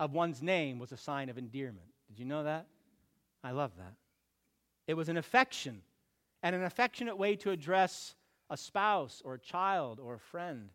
of 0.00 0.12
one's 0.12 0.42
name 0.42 0.78
was 0.78 0.92
a 0.92 0.96
sign 0.96 1.28
of 1.28 1.38
endearment. 1.38 1.86
Did 2.08 2.18
you 2.18 2.24
know 2.24 2.44
that? 2.44 2.66
I 3.44 3.52
love 3.52 3.72
that. 3.78 3.94
It 4.86 4.94
was 4.94 5.08
an 5.08 5.16
affection 5.16 5.82
and 6.42 6.54
an 6.54 6.64
affectionate 6.64 7.16
way 7.16 7.36
to 7.36 7.50
address 7.50 8.14
a 8.50 8.56
spouse 8.56 9.22
or 9.24 9.34
a 9.34 9.38
child 9.38 10.00
or 10.00 10.14
a 10.14 10.20
friend. 10.20 10.70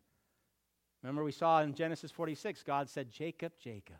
Remember, 1.02 1.24
we 1.24 1.32
saw 1.32 1.62
in 1.62 1.74
Genesis 1.74 2.10
46, 2.10 2.62
God 2.62 2.88
said, 2.88 3.10
Jacob, 3.10 3.52
Jacob, 3.58 3.96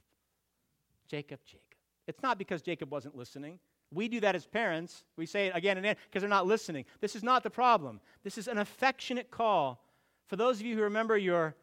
Jacob, 1.08 1.40
Jacob. 1.44 1.60
It's 2.06 2.22
not 2.22 2.38
because 2.38 2.62
Jacob 2.62 2.90
wasn't 2.90 3.16
listening. 3.16 3.58
We 3.92 4.08
do 4.08 4.20
that 4.20 4.34
as 4.34 4.46
parents. 4.46 5.04
We 5.16 5.26
say 5.26 5.48
it 5.48 5.52
again 5.54 5.76
and 5.76 5.84
again 5.84 5.96
because 6.08 6.22
they're 6.22 6.30
not 6.30 6.46
listening. 6.46 6.84
This 7.00 7.14
is 7.14 7.22
not 7.22 7.42
the 7.42 7.50
problem. 7.50 8.00
This 8.22 8.38
is 8.38 8.48
an 8.48 8.58
affectionate 8.58 9.30
call. 9.30 9.84
For 10.26 10.36
those 10.36 10.60
of 10.60 10.66
you 10.66 10.76
who 10.76 10.82
remember 10.82 11.18
your, 11.18 11.54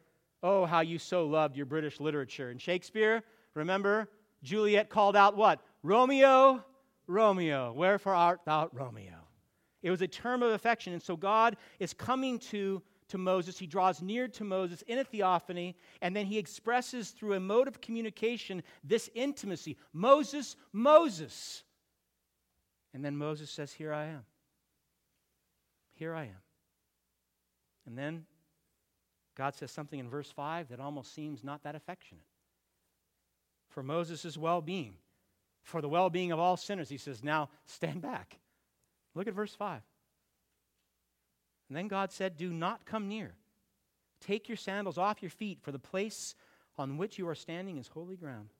oh, 0.42 0.64
how 0.64 0.80
you 0.80 0.98
so 0.98 1.26
loved 1.26 1.56
your 1.56 1.66
British 1.66 1.98
literature. 2.00 2.50
In 2.50 2.58
Shakespeare, 2.58 3.22
remember, 3.54 4.08
Juliet 4.42 4.88
called 4.90 5.16
out 5.16 5.36
what? 5.36 5.60
Romeo, 5.82 6.64
Romeo, 7.06 7.72
wherefore 7.72 8.14
art 8.14 8.40
thou 8.44 8.70
Romeo? 8.72 9.19
It 9.82 9.90
was 9.90 10.02
a 10.02 10.08
term 10.08 10.42
of 10.42 10.52
affection. 10.52 10.92
And 10.92 11.02
so 11.02 11.16
God 11.16 11.56
is 11.78 11.94
coming 11.94 12.38
to, 12.50 12.82
to 13.08 13.18
Moses. 13.18 13.58
He 13.58 13.66
draws 13.66 14.02
near 14.02 14.28
to 14.28 14.44
Moses 14.44 14.82
in 14.82 14.98
a 14.98 15.04
theophany, 15.04 15.76
and 16.02 16.14
then 16.14 16.26
he 16.26 16.38
expresses 16.38 17.10
through 17.10 17.34
a 17.34 17.40
mode 17.40 17.68
of 17.68 17.80
communication 17.80 18.62
this 18.84 19.08
intimacy 19.14 19.76
Moses, 19.92 20.56
Moses. 20.72 21.62
And 22.92 23.04
then 23.04 23.16
Moses 23.16 23.50
says, 23.50 23.72
Here 23.72 23.92
I 23.92 24.06
am. 24.06 24.24
Here 25.94 26.14
I 26.14 26.24
am. 26.24 26.42
And 27.86 27.96
then 27.96 28.24
God 29.36 29.54
says 29.54 29.70
something 29.70 29.98
in 29.98 30.10
verse 30.10 30.30
5 30.30 30.68
that 30.68 30.80
almost 30.80 31.14
seems 31.14 31.44
not 31.44 31.62
that 31.62 31.74
affectionate. 31.74 32.24
For 33.68 33.82
Moses' 33.82 34.36
well 34.36 34.60
being, 34.60 34.94
for 35.62 35.80
the 35.80 35.88
well 35.88 36.10
being 36.10 36.32
of 36.32 36.38
all 36.38 36.56
sinners, 36.56 36.88
he 36.88 36.96
says, 36.96 37.22
Now 37.22 37.48
stand 37.66 38.02
back. 38.02 38.39
Look 39.14 39.26
at 39.26 39.34
verse 39.34 39.54
5. 39.54 39.80
And 41.68 41.76
then 41.76 41.88
God 41.88 42.12
said, 42.12 42.36
Do 42.36 42.52
not 42.52 42.84
come 42.84 43.08
near. 43.08 43.34
Take 44.20 44.48
your 44.48 44.56
sandals 44.56 44.98
off 44.98 45.22
your 45.22 45.30
feet, 45.30 45.60
for 45.62 45.72
the 45.72 45.78
place 45.78 46.34
on 46.76 46.98
which 46.98 47.18
you 47.18 47.28
are 47.28 47.34
standing 47.34 47.78
is 47.78 47.88
holy 47.88 48.16
ground. 48.16 48.50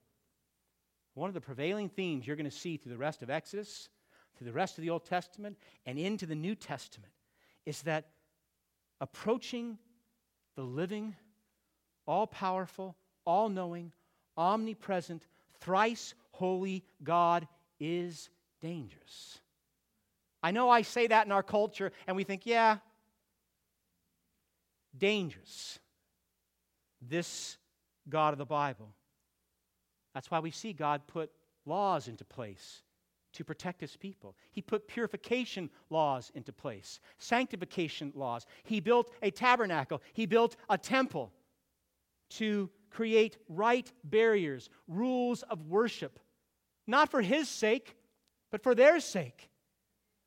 One 1.13 1.27
of 1.27 1.33
the 1.33 1.41
prevailing 1.41 1.89
themes 1.89 2.25
you're 2.25 2.35
going 2.35 2.49
to 2.49 2.55
see 2.55 2.77
through 2.77 2.93
the 2.93 2.97
rest 2.97 3.21
of 3.21 3.29
Exodus, 3.29 3.89
through 4.37 4.45
the 4.45 4.53
rest 4.53 4.77
of 4.77 4.81
the 4.81 4.89
Old 4.89 5.05
Testament, 5.05 5.57
and 5.85 5.99
into 5.99 6.25
the 6.25 6.35
New 6.35 6.55
Testament 6.55 7.11
is 7.65 7.81
that 7.83 8.05
approaching 9.01 9.77
the 10.55 10.63
living, 10.63 11.15
all 12.07 12.27
powerful, 12.27 12.95
all 13.25 13.49
knowing, 13.49 13.91
omnipresent, 14.37 15.27
thrice 15.59 16.13
holy 16.31 16.83
God 17.03 17.47
is 17.79 18.29
dangerous. 18.61 19.40
I 20.43 20.51
know 20.51 20.69
I 20.69 20.81
say 20.81 21.07
that 21.07 21.25
in 21.25 21.31
our 21.31 21.43
culture, 21.43 21.91
and 22.07 22.15
we 22.15 22.23
think, 22.23 22.45
yeah, 22.45 22.77
dangerous. 24.97 25.79
This 27.01 27.57
God 28.09 28.33
of 28.33 28.39
the 28.39 28.45
Bible. 28.45 28.93
That's 30.13 30.29
why 30.29 30.39
we 30.39 30.51
see 30.51 30.73
God 30.73 31.01
put 31.07 31.31
laws 31.65 32.07
into 32.07 32.25
place 32.25 32.81
to 33.33 33.43
protect 33.45 33.79
his 33.79 33.95
people. 33.95 34.35
He 34.51 34.61
put 34.61 34.87
purification 34.87 35.69
laws 35.89 36.31
into 36.35 36.51
place, 36.51 36.99
sanctification 37.17 38.11
laws. 38.15 38.45
He 38.63 38.79
built 38.79 39.11
a 39.21 39.31
tabernacle, 39.31 40.01
he 40.13 40.25
built 40.25 40.57
a 40.69 40.77
temple 40.77 41.31
to 42.31 42.69
create 42.89 43.37
right 43.47 43.91
barriers, 44.03 44.69
rules 44.87 45.43
of 45.43 45.67
worship 45.67 46.19
not 46.87 47.09
for 47.09 47.21
his 47.21 47.49
sake, 47.49 47.95
but 48.51 48.61
for 48.61 48.75
their 48.75 48.99
sake. 48.99 49.49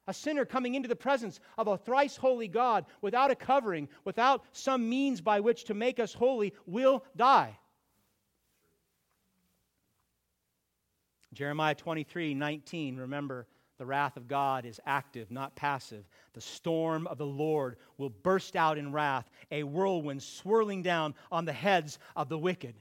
A 0.06 0.14
sinner 0.14 0.44
coming 0.44 0.74
into 0.74 0.88
the 0.88 0.96
presence 0.96 1.40
of 1.56 1.66
a 1.66 1.78
thrice 1.78 2.16
holy 2.16 2.48
God 2.48 2.84
without 3.00 3.30
a 3.30 3.34
covering, 3.34 3.88
without 4.04 4.44
some 4.52 4.88
means 4.88 5.20
by 5.20 5.40
which 5.40 5.64
to 5.64 5.74
make 5.74 5.98
us 5.98 6.12
holy, 6.12 6.52
will 6.66 7.04
die. 7.16 7.58
Jeremiah 11.32 11.74
23 11.74 12.34
19, 12.34 12.96
remember, 12.96 13.46
the 13.76 13.86
wrath 13.86 14.16
of 14.16 14.28
God 14.28 14.64
is 14.64 14.80
active, 14.86 15.30
not 15.30 15.56
passive. 15.56 16.04
The 16.32 16.40
storm 16.40 17.06
of 17.08 17.18
the 17.18 17.26
Lord 17.26 17.76
will 17.98 18.10
burst 18.10 18.54
out 18.54 18.78
in 18.78 18.92
wrath, 18.92 19.28
a 19.50 19.64
whirlwind 19.64 20.22
swirling 20.22 20.82
down 20.82 21.14
on 21.32 21.44
the 21.44 21.52
heads 21.52 21.98
of 22.14 22.28
the 22.28 22.38
wicked. 22.38 22.76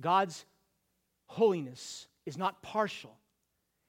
God's 0.00 0.46
holiness 1.26 2.06
is 2.24 2.38
not 2.38 2.62
partial. 2.62 3.19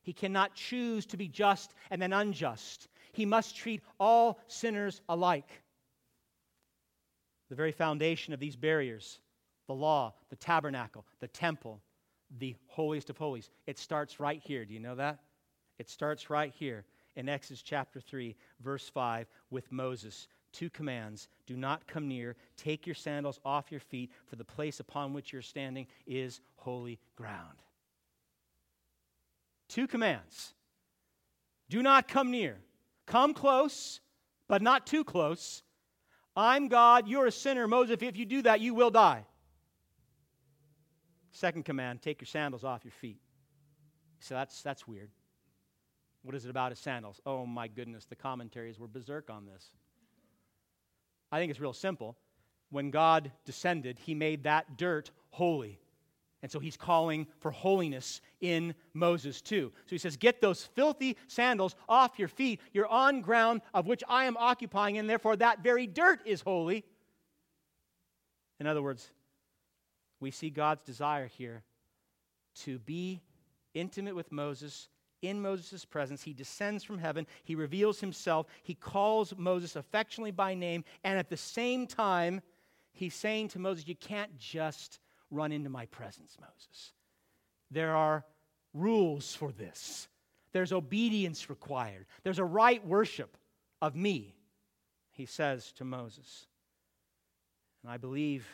He 0.02 0.14
cannot 0.14 0.56
choose 0.56 1.06
to 1.08 1.18
be 1.18 1.28
just 1.28 1.74
and 1.90 2.02
then 2.02 2.14
unjust. 2.14 2.88
He 3.14 3.26
must 3.26 3.56
treat 3.56 3.82
all 4.00 4.40
sinners 4.48 5.02
alike. 5.10 5.50
The 7.50 7.56
very 7.56 7.72
foundation 7.72 8.34
of 8.34 8.40
these 8.40 8.56
barriers, 8.56 9.20
the 9.68 9.76
law, 9.76 10.14
the 10.30 10.36
tabernacle, 10.36 11.06
the 11.20 11.28
temple, 11.28 11.82
the 12.40 12.56
holiest 12.68 13.10
of 13.10 13.18
holies, 13.18 13.50
it 13.68 13.78
starts 13.78 14.20
right 14.20 14.42
here. 14.44 14.66
Do 14.66 14.74
you 14.74 14.80
know 14.80 14.96
that? 14.96 15.20
It 15.78 15.90
starts 15.90 16.30
right 16.30 16.54
here 16.58 16.86
in 17.16 17.28
Exodus 17.28 17.62
chapter 17.62 18.00
3, 18.00 18.36
verse 18.62 18.88
5, 18.90 19.28
with 19.50 19.72
Moses. 19.72 20.28
Two 20.54 20.70
commands 20.70 21.28
do 21.46 21.56
not 21.56 21.88
come 21.88 22.08
near, 22.08 22.36
take 22.58 22.86
your 22.86 22.96
sandals 22.96 23.40
off 23.46 23.72
your 23.72 23.80
feet, 23.80 24.12
for 24.26 24.36
the 24.36 24.46
place 24.46 24.80
upon 24.80 25.14
which 25.14 25.34
you're 25.34 25.42
standing 25.42 25.88
is 26.06 26.40
holy 26.56 27.00
ground. 27.16 27.64
Two 29.71 29.88
commands 29.88 30.53
do 31.69 31.81
not 31.81 32.10
come 32.10 32.29
near. 32.29 32.57
Come 33.05 33.34
close, 33.34 34.01
but 34.49 34.62
not 34.62 34.86
too 34.86 35.05
close. 35.05 35.63
I'm 36.36 36.67
God, 36.67 37.07
you're 37.07 37.25
a 37.25 37.31
sinner. 37.31 37.67
Moses, 37.67 37.97
if 38.01 38.17
you 38.17 38.25
do 38.25 38.41
that, 38.41 38.60
you 38.60 38.73
will 38.73 38.91
die. 38.91 39.25
Second 41.31 41.63
command 41.63 42.01
take 42.01 42.19
your 42.19 42.27
sandals 42.27 42.65
off 42.65 42.84
your 42.84 42.91
feet. 42.91 43.21
So 44.19 44.36
that's, 44.36 44.62
that's 44.62 44.86
weird. 44.86 45.10
What 46.23 46.36
is 46.36 46.45
it 46.45 46.49
about 46.49 46.71
his 46.71 46.79
sandals? 46.79 47.21
Oh 47.25 47.45
my 47.45 47.67
goodness, 47.69 48.05
the 48.05 48.15
commentaries 48.15 48.77
were 48.77 48.88
berserk 48.88 49.29
on 49.29 49.45
this. 49.45 49.71
I 51.31 51.39
think 51.39 51.49
it's 51.49 51.62
real 51.62 51.73
simple. 51.73 52.17
When 52.69 52.91
God 52.91 53.31
descended, 53.45 53.99
he 53.99 54.15
made 54.15 54.43
that 54.43 54.77
dirt 54.77 55.12
holy. 55.29 55.79
And 56.41 56.51
so 56.51 56.60
he's 56.60 56.77
calling 56.77 57.27
for 57.39 57.51
holiness 57.51 58.19
in 58.39 58.73
Moses 58.93 59.41
too. 59.41 59.71
So 59.86 59.89
he 59.91 59.99
says, 59.99 60.17
Get 60.17 60.41
those 60.41 60.63
filthy 60.63 61.17
sandals 61.27 61.75
off 61.88 62.17
your 62.17 62.27
feet. 62.27 62.60
You're 62.73 62.88
on 62.88 63.21
ground 63.21 63.62
of 63.73 63.86
which 63.86 64.04
I 64.10 64.25
am 64.25 64.38
occupying, 64.38 64.97
and 64.97 65.10
therefore 65.10 65.36
that 65.36 65.62
very 65.62 65.86
dirt 65.86 66.21
is 66.25 66.41
holy. 66.41 66.84
In 68.60 68.67
other 68.67 68.82
words, 68.82 69.10
we 70.19 70.32
see 70.32 70.49
God's 70.49 70.84
desire 70.84 71.27
here 71.27 71.63
to 72.63 72.80
be 72.80 73.21
intimate 73.73 74.15
with 74.15 74.32
Moses. 74.32 74.89
In 75.21 75.39
Moses' 75.41 75.86
presence, 75.86 76.23
he 76.23 76.34
descends 76.34 76.84
from 76.84 76.97
heaven, 76.97 77.27
he 77.43 77.54
reveals 77.54 77.99
himself, 77.99 78.47
he 78.63 78.73
calls 78.73 79.36
Moses 79.38 79.75
affectionately 79.75 80.32
by 80.32 80.56
name, 80.56 80.84
and 81.04 81.19
at 81.19 81.30
the 81.30 81.38
same 81.38 81.86
time, 81.86 82.41
he's 82.91 83.13
saying 83.13 83.49
to 83.49 83.60
Moses, 83.60 83.88
You 83.88 83.95
can't 83.95 84.36
just 84.39 84.99
run 85.32 85.52
into 85.52 85.70
my 85.70 85.86
presence, 85.88 86.38
Moses. 86.39 86.91
There 87.72 87.96
are 87.96 88.26
rules 88.74 89.34
for 89.34 89.52
this. 89.52 90.08
There's 90.52 90.74
obedience 90.74 91.50
required. 91.50 92.06
There's 92.24 92.39
a 92.39 92.46
right 92.46 92.86
worship 92.86 93.38
of 93.82 93.96
me, 93.96 94.36
he 95.12 95.26
says 95.26 95.72
to 95.74 95.86
Moses. 95.86 96.46
And 97.84 97.91
I 97.91 97.98
believe 97.98 98.46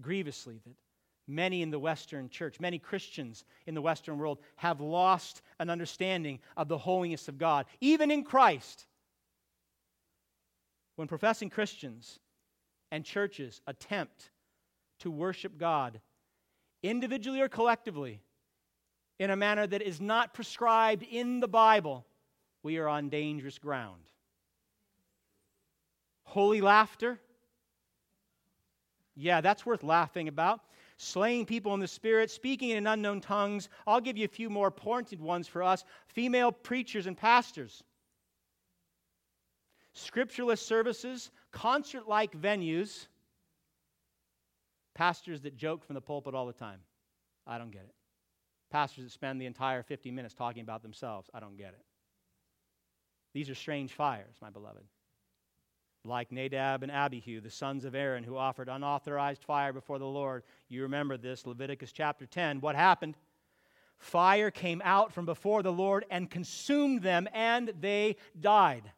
grievously 0.00 0.58
that 0.64 0.74
many 1.28 1.62
in 1.62 1.70
the 1.70 1.78
Western 1.78 2.28
church, 2.28 2.58
many 2.58 2.78
Christians 2.78 3.44
in 3.66 3.74
the 3.74 3.82
Western 3.82 4.18
world, 4.18 4.38
have 4.56 4.80
lost 4.80 5.42
an 5.58 5.70
understanding 5.70 6.40
of 6.56 6.68
the 6.68 6.78
holiness 6.78 7.28
of 7.28 7.38
God, 7.38 7.66
even 7.80 8.10
in 8.10 8.24
Christ. 8.24 8.86
When 10.96 11.08
professing 11.08 11.50
Christians 11.50 12.18
and 12.90 13.04
churches 13.04 13.60
attempt 13.66 14.30
to 15.00 15.10
worship 15.10 15.58
God 15.58 16.00
individually 16.82 17.40
or 17.40 17.48
collectively, 17.48 18.20
in 19.18 19.30
a 19.30 19.36
manner 19.36 19.66
that 19.66 19.82
is 19.82 20.00
not 20.00 20.34
prescribed 20.34 21.04
in 21.04 21.40
the 21.40 21.48
Bible, 21.48 22.04
we 22.62 22.78
are 22.78 22.88
on 22.88 23.08
dangerous 23.08 23.58
ground. 23.58 24.02
Holy 26.24 26.60
laughter? 26.60 27.20
Yeah, 29.14 29.40
that's 29.40 29.66
worth 29.66 29.82
laughing 29.82 30.28
about. 30.28 30.60
Slaying 30.96 31.44
people 31.44 31.74
in 31.74 31.80
the 31.80 31.88
spirit, 31.88 32.30
speaking 32.30 32.70
in 32.70 32.86
unknown 32.86 33.20
tongues. 33.20 33.68
I'll 33.86 34.00
give 34.00 34.16
you 34.16 34.24
a 34.24 34.28
few 34.28 34.48
more 34.48 34.70
pointed 34.70 35.20
ones 35.20 35.48
for 35.48 35.62
us 35.62 35.84
female 36.06 36.52
preachers 36.52 37.06
and 37.06 37.16
pastors. 37.16 37.82
Scriptureless 39.94 40.60
services, 40.60 41.30
concert 41.50 42.08
like 42.08 42.32
venues, 42.40 43.08
Pastors 44.94 45.40
that 45.42 45.56
joke 45.56 45.84
from 45.84 45.94
the 45.94 46.00
pulpit 46.00 46.34
all 46.34 46.46
the 46.46 46.52
time. 46.52 46.80
I 47.46 47.58
don't 47.58 47.70
get 47.70 47.82
it. 47.82 47.94
Pastors 48.70 49.04
that 49.04 49.12
spend 49.12 49.40
the 49.40 49.46
entire 49.46 49.82
50 49.82 50.10
minutes 50.10 50.34
talking 50.34 50.62
about 50.62 50.82
themselves. 50.82 51.28
I 51.34 51.40
don't 51.40 51.56
get 51.56 51.68
it. 51.68 51.84
These 53.34 53.48
are 53.48 53.54
strange 53.54 53.92
fires, 53.92 54.36
my 54.40 54.50
beloved. 54.50 54.84
Like 56.04 56.32
Nadab 56.32 56.82
and 56.82 56.90
Abihu, 56.90 57.40
the 57.40 57.50
sons 57.50 57.84
of 57.84 57.94
Aaron, 57.94 58.24
who 58.24 58.36
offered 58.36 58.68
unauthorized 58.68 59.44
fire 59.44 59.72
before 59.72 59.98
the 59.98 60.06
Lord. 60.06 60.42
You 60.68 60.82
remember 60.82 61.16
this, 61.16 61.46
Leviticus 61.46 61.92
chapter 61.92 62.26
10. 62.26 62.60
What 62.60 62.74
happened? 62.74 63.16
Fire 63.98 64.50
came 64.50 64.82
out 64.84 65.12
from 65.12 65.26
before 65.26 65.62
the 65.62 65.72
Lord 65.72 66.04
and 66.10 66.28
consumed 66.28 67.02
them, 67.02 67.28
and 67.32 67.72
they 67.80 68.16
died. 68.38 68.90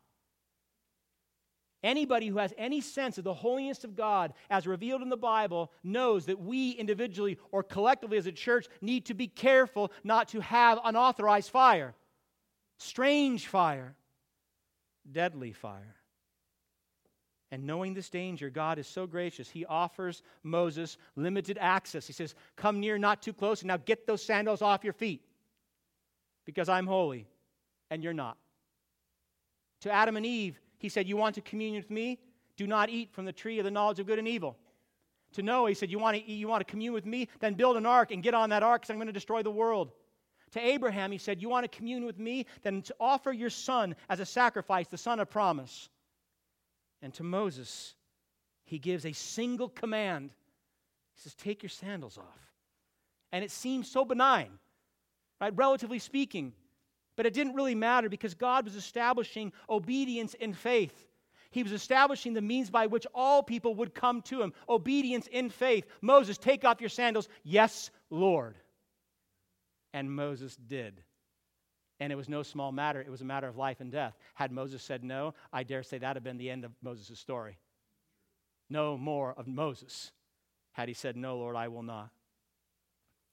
Anybody 1.85 2.29
who 2.29 2.39
has 2.39 2.55
any 2.57 2.81
sense 2.81 3.19
of 3.19 3.25
the 3.25 3.35
holiness 3.35 3.85
of 3.85 3.95
God 3.95 4.33
as 4.49 4.67
revealed 4.67 5.03
in 5.03 5.11
the 5.11 5.19
Bible 5.19 5.71
knows 5.83 6.25
that 6.27 6.41
we 6.41 6.71
individually 6.71 7.39
or 7.53 7.63
collectively 7.63 8.17
as 8.17 8.27
a 8.27 8.33
church 8.33 8.67
need 8.81 9.05
to 9.07 9.15
be 9.15 9.27
careful 9.29 9.93
not 10.03 10.29
to 10.29 10.41
have 10.41 10.81
unauthorized 10.83 11.51
fire, 11.51 11.95
strange 12.79 13.49
fire, 13.49 13.95
deadly 15.13 15.53
fire. 15.53 15.95
And 17.51 17.67
knowing 17.67 17.93
this 17.93 18.09
danger, 18.09 18.49
God 18.49 18.79
is 18.79 18.87
so 18.87 19.07
gracious. 19.07 19.51
He 19.51 19.67
offers 19.67 20.23
Moses 20.43 20.97
limited 21.17 21.59
access. 21.61 22.07
He 22.07 22.15
says, 22.15 22.35
Come 22.57 22.81
near, 22.81 22.97
not 22.97 23.21
too 23.21 23.35
close, 23.35 23.61
and 23.61 23.69
now 23.69 23.77
get 23.77 24.07
those 24.07 24.25
sandals 24.25 24.63
off 24.63 24.85
your 24.85 24.95
feet 24.95 25.21
because 26.47 26.71
I'm 26.71 26.87
holy 26.87 27.27
and 27.91 28.03
you're 28.03 28.15
not. 28.15 28.39
To 29.83 29.93
Adam 29.93 30.17
and 30.17 30.25
Eve, 30.25 30.59
he 30.85 30.91
said, 30.91 31.09
You 31.09 31.17
want 31.17 31.35
to 31.37 31.41
commune 31.41 31.77
with 31.77 31.91
me? 31.91 32.19
Do 32.59 32.67
not 32.67 32.91
eat 32.91 33.11
from 33.15 33.25
the 33.25 33.33
tree 33.33 33.59
of 33.59 33.65
the 33.65 33.71
knowledge 33.71 34.01
of 34.01 34.07
good 34.07 34.19
and 34.19 34.29
evil. 34.29 34.55
To 35.33 35.43
Noah, 35.43 35.71
he 35.71 35.75
said, 35.75 35.91
You 35.91 35.99
want 35.99 36.19
to, 36.19 36.31
you 36.31 36.47
want 36.47 36.61
to 36.61 36.71
commune 36.71 36.93
with 36.93 37.07
me? 37.07 37.29
Then 37.41 37.55
build 37.55 37.79
an 37.79 37.87
ark 37.87 38.11
and 38.11 38.23
get 38.23 38.35
on 38.35 38.51
that 38.51 38.63
ark 38.63 38.83
because 38.83 38.91
I'm 38.91 38.99
going 38.99 39.07
to 39.07 39.13
destroy 39.13 39.43
the 39.43 39.51
world. 39.51 39.93
To 40.53 40.61
Abraham, 40.61 41.11
he 41.11 41.17
said, 41.17 41.41
You 41.41 41.49
want 41.49 41.65
to 41.65 41.75
commune 41.75 42.05
with 42.05 42.19
me? 42.19 42.45
Then 42.63 42.83
to 42.83 42.95
offer 43.01 43.33
your 43.33 43.49
son 43.49 43.97
as 44.11 44.21
a 44.21 44.27
sacrifice, 44.27 44.87
the 44.87 44.99
son 44.99 45.21
of 45.21 45.31
promise. 45.31 45.89
And 47.01 47.15
to 47.15 47.23
Moses, 47.23 47.95
he 48.67 48.79
gives 48.79 49.07
a 49.07 49.13
single 49.13 49.71
command. 49.71 50.33
He 51.15 51.23
says, 51.23 51.35
Take 51.35 51.63
your 51.63 51.71
sandals 51.71 52.19
off. 52.19 52.53
And 53.33 53.43
it 53.43 53.51
seems 53.51 53.91
so 53.91 54.05
benign, 54.05 54.51
right? 55.41 55.57
Relatively 55.57 55.99
speaking. 55.99 56.53
But 57.17 57.27
it 57.27 57.35
didn't 57.35 57.55
really 57.55 57.75
matter 57.75 58.09
because 58.09 58.35
God 58.35 58.65
was 58.65 58.77
establishing 58.77 59.53
obedience 59.69 60.35
in 60.35 60.53
faith. 60.53 61.07
He 61.51 61.63
was 61.63 61.73
establishing 61.73 62.35
the 62.35 62.41
means 62.41 62.69
by 62.69 62.87
which 62.87 63.07
all 63.15 63.43
people 63.43 63.77
would 63.77 63.95
come 63.95 64.23
to 64.23 64.43
him. 64.43 64.53
Obedience 64.69 65.29
in 65.29 65.51
faith. 65.51 65.87
Moses, 66.01 66.37
take 66.37 66.65
off 66.65 66.81
your 66.81 66.91
sandals. 66.91 67.29
Yes, 67.45 67.91
Lord. 68.11 68.57
And 69.93 70.11
Moses 70.11 70.57
did. 70.57 71.01
And 72.01 72.13
it 72.13 72.17
was 72.17 72.29
no 72.29 72.43
small 72.43 72.73
matter. 72.73 73.01
It 73.01 73.11
was 73.11 73.21
a 73.21 73.25
matter 73.25 73.47
of 73.47 73.57
life 73.57 73.81
and 73.81 73.93
death. 73.93 74.17
Had 74.35 74.51
Moses 74.51 74.83
said 74.83 75.05
no, 75.05 75.35
I 75.53 75.63
dare 75.63 75.85
say 75.85 75.99
that 75.99 76.09
would 76.09 76.17
have 76.17 76.25
been 76.25 76.39
the 76.39 76.51
end 76.51 76.65
of 76.65 76.73
Moses' 76.83 77.21
story. 77.21 77.57
No 78.69 78.99
more 78.99 79.33
of 79.39 79.47
Moses 79.47 80.11
had 80.73 80.89
he 80.89 80.95
said, 80.95 81.17
No, 81.17 81.39
Lord, 81.39 81.57
I 81.57 81.69
will 81.69 81.83
not. 81.83 82.11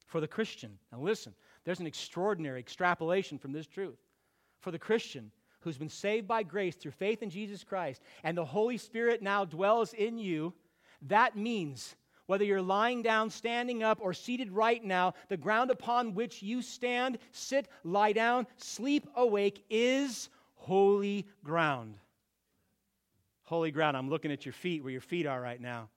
For 0.06 0.22
the 0.22 0.28
Christian, 0.28 0.78
now 0.91 1.00
listen, 1.00 1.34
there's 1.63 1.80
an 1.80 1.88
extraordinary 1.88 2.60
extrapolation 2.60 3.38
from 3.38 3.52
this 3.52 3.67
truth. 3.67 4.00
For 4.60 4.71
the 4.71 4.80
Christian 4.80 5.32
who's 5.62 5.78
been 5.78 5.89
saved 5.89 6.28
by 6.28 6.43
grace 6.43 6.76
through 6.76 6.91
faith 6.91 7.21
in 7.21 7.30
Jesus 7.30 7.63
Christ, 7.63 8.02
and 8.24 8.38
the 8.38 8.45
Holy 8.45 8.78
Spirit 8.78 9.21
now 9.21 9.45
dwells 9.45 9.93
in 9.93 10.17
you, 10.17 10.54
that 11.04 11.36
means 11.36 11.95
Whether 12.32 12.45
you're 12.45 12.62
lying 12.62 13.02
down, 13.02 13.30
standing 13.30 13.84
up, 13.84 14.00
or 14.02 14.13
seated 14.13 14.54
right 14.54 14.82
now, 14.82 15.15
the 15.28 15.36
ground 15.36 15.69
upon 15.69 16.13
which 16.13 16.41
you 16.41 16.62
stand, 16.62 17.17
sit, 17.34 17.67
lie 17.84 18.13
down, 18.13 18.47
sleep, 18.56 19.06
awake 19.17 19.65
is 19.69 20.30
holy 20.56 21.28
ground. 21.43 21.95
Holy 23.43 23.69
ground. 23.69 23.97
I'm 23.97 24.10
looking 24.10 24.32
at 24.32 24.45
your 24.45 24.54
feet, 24.54 24.82
where 24.82 24.93
your 24.93 25.02
feet 25.02 25.26
are 25.26 25.41
right 25.41 25.60
now. 25.60 25.89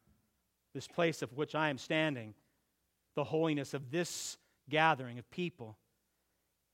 This 0.74 0.88
place 0.88 1.22
of 1.22 1.32
which 1.34 1.54
I 1.54 1.68
am 1.68 1.78
standing, 1.78 2.34
the 3.14 3.22
holiness 3.22 3.72
of 3.72 3.92
this 3.92 4.36
gathering 4.68 5.18
of 5.18 5.30
people. 5.30 5.76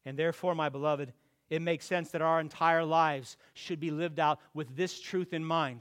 And 0.04 0.18
therefore, 0.18 0.54
my 0.54 0.68
beloved, 0.68 1.12
it 1.50 1.62
makes 1.62 1.84
sense 1.84 2.10
that 2.10 2.22
our 2.22 2.40
entire 2.40 2.84
lives 2.84 3.36
should 3.54 3.80
be 3.80 3.90
lived 3.90 4.20
out 4.20 4.38
with 4.54 4.76
this 4.76 5.00
truth 5.00 5.32
in 5.32 5.44
mind 5.44 5.80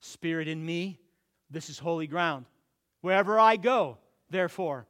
Spirit 0.00 0.48
in 0.48 0.64
me, 0.64 1.00
this 1.48 1.70
is 1.70 1.78
holy 1.78 2.06
ground. 2.06 2.44
Wherever 3.00 3.40
I 3.40 3.56
go, 3.56 3.96
therefore, 4.28 4.86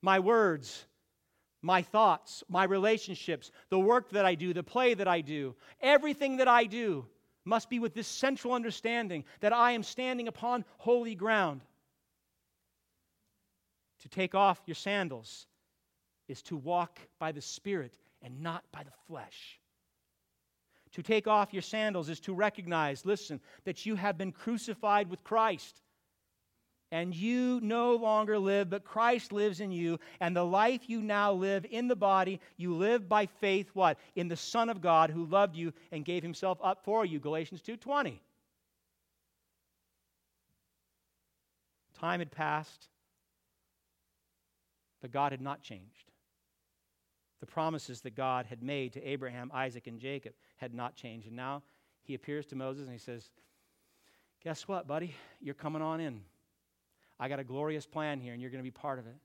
my 0.00 0.18
words, 0.18 0.86
my 1.60 1.82
thoughts, 1.82 2.42
my 2.48 2.64
relationships, 2.64 3.50
the 3.68 3.78
work 3.78 4.08
that 4.12 4.24
I 4.24 4.34
do, 4.34 4.54
the 4.54 4.62
play 4.62 4.94
that 4.94 5.06
I 5.06 5.20
do, 5.20 5.54
everything 5.82 6.38
that 6.38 6.48
I 6.48 6.64
do 6.64 7.06
must 7.44 7.68
be 7.68 7.78
with 7.78 7.92
this 7.92 8.06
central 8.08 8.54
understanding 8.54 9.24
that 9.40 9.52
I 9.52 9.72
am 9.72 9.82
standing 9.82 10.26
upon 10.26 10.64
holy 10.78 11.14
ground. 11.14 11.60
To 14.00 14.08
take 14.08 14.34
off 14.34 14.62
your 14.64 14.74
sandals 14.74 15.46
is 16.30 16.42
to 16.42 16.56
walk 16.56 16.98
by 17.18 17.32
the 17.32 17.40
Spirit 17.40 17.98
and 18.22 18.40
not 18.40 18.64
by 18.72 18.82
the 18.82 18.92
flesh. 19.08 19.58
To 20.92 21.02
take 21.02 21.26
off 21.26 21.52
your 21.52 21.62
sandals 21.62 22.08
is 22.08 22.20
to 22.20 22.34
recognize, 22.34 23.04
listen, 23.04 23.40
that 23.64 23.86
you 23.86 23.96
have 23.96 24.16
been 24.16 24.32
crucified 24.32 25.10
with 25.10 25.22
Christ 25.24 25.82
and 26.92 27.14
you 27.14 27.60
no 27.62 27.94
longer 27.94 28.38
live, 28.38 28.68
but 28.68 28.84
Christ 28.84 29.32
lives 29.32 29.60
in 29.60 29.70
you, 29.70 30.00
and 30.18 30.34
the 30.34 30.44
life 30.44 30.88
you 30.88 31.00
now 31.00 31.32
live 31.32 31.64
in 31.70 31.86
the 31.86 31.94
body, 31.94 32.40
you 32.56 32.74
live 32.74 33.08
by 33.08 33.26
faith 33.26 33.70
what? 33.74 33.96
In 34.16 34.26
the 34.26 34.36
Son 34.36 34.68
of 34.68 34.80
God 34.80 35.10
who 35.10 35.24
loved 35.24 35.54
you 35.54 35.72
and 35.92 36.04
gave 36.04 36.22
himself 36.22 36.58
up 36.62 36.84
for 36.84 37.04
you. 37.04 37.20
Galatians 37.20 37.62
2:20. 37.62 38.20
Time 41.94 42.18
had 42.18 42.32
passed, 42.32 42.88
but 45.00 45.12
God 45.12 45.30
had 45.32 45.40
not 45.40 45.62
changed. 45.62 46.09
The 47.40 47.46
promises 47.46 48.02
that 48.02 48.14
God 48.14 48.46
had 48.46 48.62
made 48.62 48.92
to 48.92 49.02
Abraham, 49.02 49.50
Isaac, 49.54 49.86
and 49.86 49.98
Jacob 49.98 50.34
had 50.56 50.74
not 50.74 50.94
changed. 50.94 51.26
And 51.26 51.36
now 51.36 51.62
he 52.02 52.14
appears 52.14 52.46
to 52.46 52.56
Moses 52.56 52.84
and 52.84 52.92
he 52.92 52.98
says, 52.98 53.30
Guess 54.42 54.66
what, 54.68 54.86
buddy? 54.86 55.14
You're 55.40 55.54
coming 55.54 55.82
on 55.82 56.00
in. 56.00 56.22
I 57.18 57.28
got 57.28 57.38
a 57.38 57.44
glorious 57.44 57.86
plan 57.86 58.20
here, 58.20 58.32
and 58.32 58.40
you're 58.40 58.50
going 58.50 58.62
to 58.62 58.66
be 58.66 58.70
part 58.70 58.98
of 58.98 59.06
it. 59.06 59.16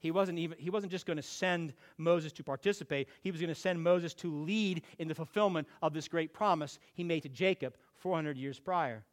He 0.00 0.10
wasn't, 0.10 0.40
even, 0.40 0.58
he 0.58 0.68
wasn't 0.68 0.90
just 0.90 1.06
going 1.06 1.16
to 1.16 1.22
send 1.22 1.74
Moses 1.96 2.32
to 2.32 2.42
participate, 2.42 3.08
he 3.22 3.30
was 3.30 3.40
going 3.40 3.54
to 3.54 3.60
send 3.60 3.80
Moses 3.80 4.14
to 4.14 4.34
lead 4.42 4.82
in 4.98 5.06
the 5.06 5.14
fulfillment 5.14 5.68
of 5.80 5.94
this 5.94 6.08
great 6.08 6.32
promise 6.32 6.80
he 6.94 7.04
made 7.04 7.22
to 7.22 7.28
Jacob 7.28 7.76
400 7.94 8.36
years 8.36 8.58
prior. 8.58 9.04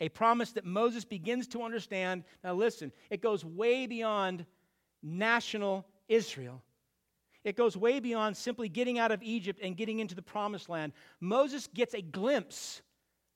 A 0.00 0.10
promise 0.10 0.52
that 0.52 0.66
Moses 0.66 1.06
begins 1.06 1.46
to 1.48 1.62
understand. 1.62 2.24
Now, 2.44 2.52
listen, 2.52 2.92
it 3.08 3.22
goes 3.22 3.42
way 3.42 3.86
beyond 3.86 4.44
national 5.02 5.86
Israel. 6.08 6.62
It 7.44 7.56
goes 7.56 7.76
way 7.76 7.98
beyond 8.00 8.36
simply 8.36 8.68
getting 8.68 8.98
out 8.98 9.10
of 9.10 9.22
Egypt 9.22 9.60
and 9.62 9.76
getting 9.76 9.98
into 9.98 10.14
the 10.14 10.22
promised 10.22 10.68
land. 10.68 10.92
Moses 11.20 11.66
gets 11.66 11.94
a 11.94 12.00
glimpse 12.00 12.82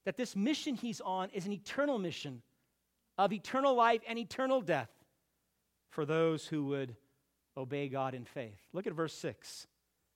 that 0.05 0.17
this 0.17 0.37
mission 0.37 0.77
he's 0.77 1.01
on 1.01 1.31
is 1.31 1.47
an 1.47 1.53
eternal 1.53 1.99
mission 1.99 2.43
of 3.19 3.33
eternal 3.33 3.75
life 3.75 4.03
and 4.07 4.19
eternal 4.19 4.61
death 4.61 4.91
for 5.91 6.05
those 6.05 6.47
who 6.47 6.67
would 6.67 6.95
obey 7.57 7.89
God 7.89 8.15
in 8.15 8.25
faith. 8.25 8.61
Look 8.73 8.87
at 8.87 8.93
verse 8.93 9.15
6. 9.15 9.67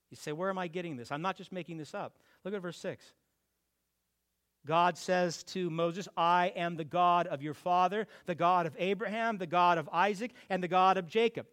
You 0.09 0.17
say, 0.17 0.31
Where 0.31 0.49
am 0.49 0.57
I 0.57 0.67
getting 0.67 0.95
this? 0.95 1.11
I'm 1.11 1.21
not 1.21 1.35
just 1.35 1.51
making 1.51 1.77
this 1.77 1.93
up. 1.93 2.17
Look 2.45 2.53
at 2.53 2.61
verse 2.61 2.77
6. 2.77 3.03
God 4.65 4.97
says 4.97 5.43
to 5.45 5.69
Moses, 5.69 6.07
I 6.15 6.53
am 6.55 6.75
the 6.75 6.83
God 6.83 7.25
of 7.27 7.41
your 7.41 7.55
father, 7.55 8.07
the 8.27 8.35
God 8.35 8.67
of 8.67 8.75
Abraham, 8.77 9.37
the 9.37 9.47
God 9.47 9.79
of 9.79 9.89
Isaac, 9.91 10.33
and 10.49 10.63
the 10.63 10.67
God 10.67 10.97
of 10.97 11.07
Jacob. 11.07 11.47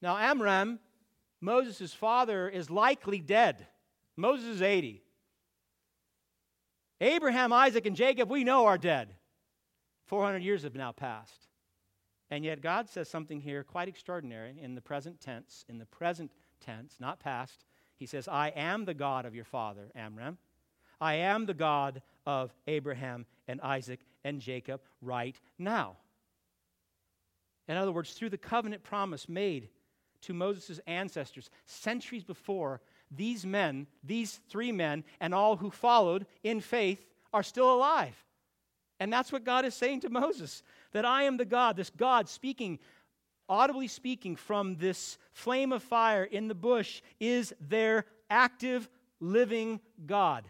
Now, 0.00 0.16
Amram, 0.16 0.78
Moses' 1.40 1.92
father, 1.92 2.48
is 2.48 2.70
likely 2.70 3.20
dead. 3.20 3.66
Moses 4.16 4.46
is 4.46 4.62
80. 4.62 5.02
Abraham, 7.00 7.52
Isaac, 7.52 7.86
and 7.86 7.96
Jacob, 7.96 8.30
we 8.30 8.44
know, 8.44 8.66
are 8.66 8.78
dead. 8.78 9.14
400 10.06 10.42
years 10.42 10.62
have 10.62 10.74
now 10.74 10.92
passed. 10.92 11.46
And 12.30 12.44
yet, 12.44 12.60
God 12.60 12.88
says 12.88 13.08
something 13.08 13.40
here 13.40 13.64
quite 13.64 13.88
extraordinary 13.88 14.58
in 14.60 14.74
the 14.74 14.80
present 14.80 15.20
tense, 15.20 15.64
in 15.68 15.78
the 15.78 15.86
present 15.86 16.30
tense, 16.60 16.96
not 17.00 17.20
past. 17.20 17.64
He 17.96 18.06
says, 18.06 18.28
I 18.28 18.48
am 18.48 18.84
the 18.84 18.94
God 18.94 19.24
of 19.24 19.34
your 19.34 19.44
father, 19.44 19.90
Amram. 19.94 20.38
I 21.00 21.14
am 21.14 21.46
the 21.46 21.54
God 21.54 22.02
of 22.26 22.52
Abraham 22.66 23.26
and 23.46 23.60
Isaac 23.60 24.00
and 24.24 24.40
Jacob 24.40 24.80
right 25.00 25.38
now. 25.58 25.96
In 27.68 27.76
other 27.76 27.92
words, 27.92 28.12
through 28.12 28.30
the 28.30 28.38
covenant 28.38 28.82
promise 28.82 29.28
made 29.28 29.68
to 30.22 30.34
Moses' 30.34 30.80
ancestors 30.86 31.50
centuries 31.66 32.24
before, 32.24 32.80
these 33.10 33.46
men, 33.46 33.86
these 34.04 34.40
three 34.48 34.72
men, 34.72 35.04
and 35.20 35.34
all 35.34 35.56
who 35.56 35.70
followed 35.70 36.26
in 36.42 36.60
faith 36.60 37.06
are 37.32 37.42
still 37.42 37.72
alive. 37.72 38.14
And 39.00 39.12
that's 39.12 39.32
what 39.32 39.44
God 39.44 39.64
is 39.64 39.74
saying 39.74 40.00
to 40.00 40.10
Moses 40.10 40.62
that 40.92 41.04
I 41.04 41.24
am 41.24 41.36
the 41.36 41.44
God, 41.44 41.76
this 41.76 41.90
God 41.90 42.28
speaking, 42.28 42.78
audibly 43.48 43.88
speaking 43.88 44.36
from 44.36 44.76
this 44.76 45.18
flame 45.32 45.72
of 45.72 45.82
fire 45.82 46.24
in 46.24 46.48
the 46.48 46.54
bush, 46.54 47.02
is 47.20 47.54
their 47.60 48.06
active, 48.28 48.88
living 49.20 49.80
God. 50.06 50.44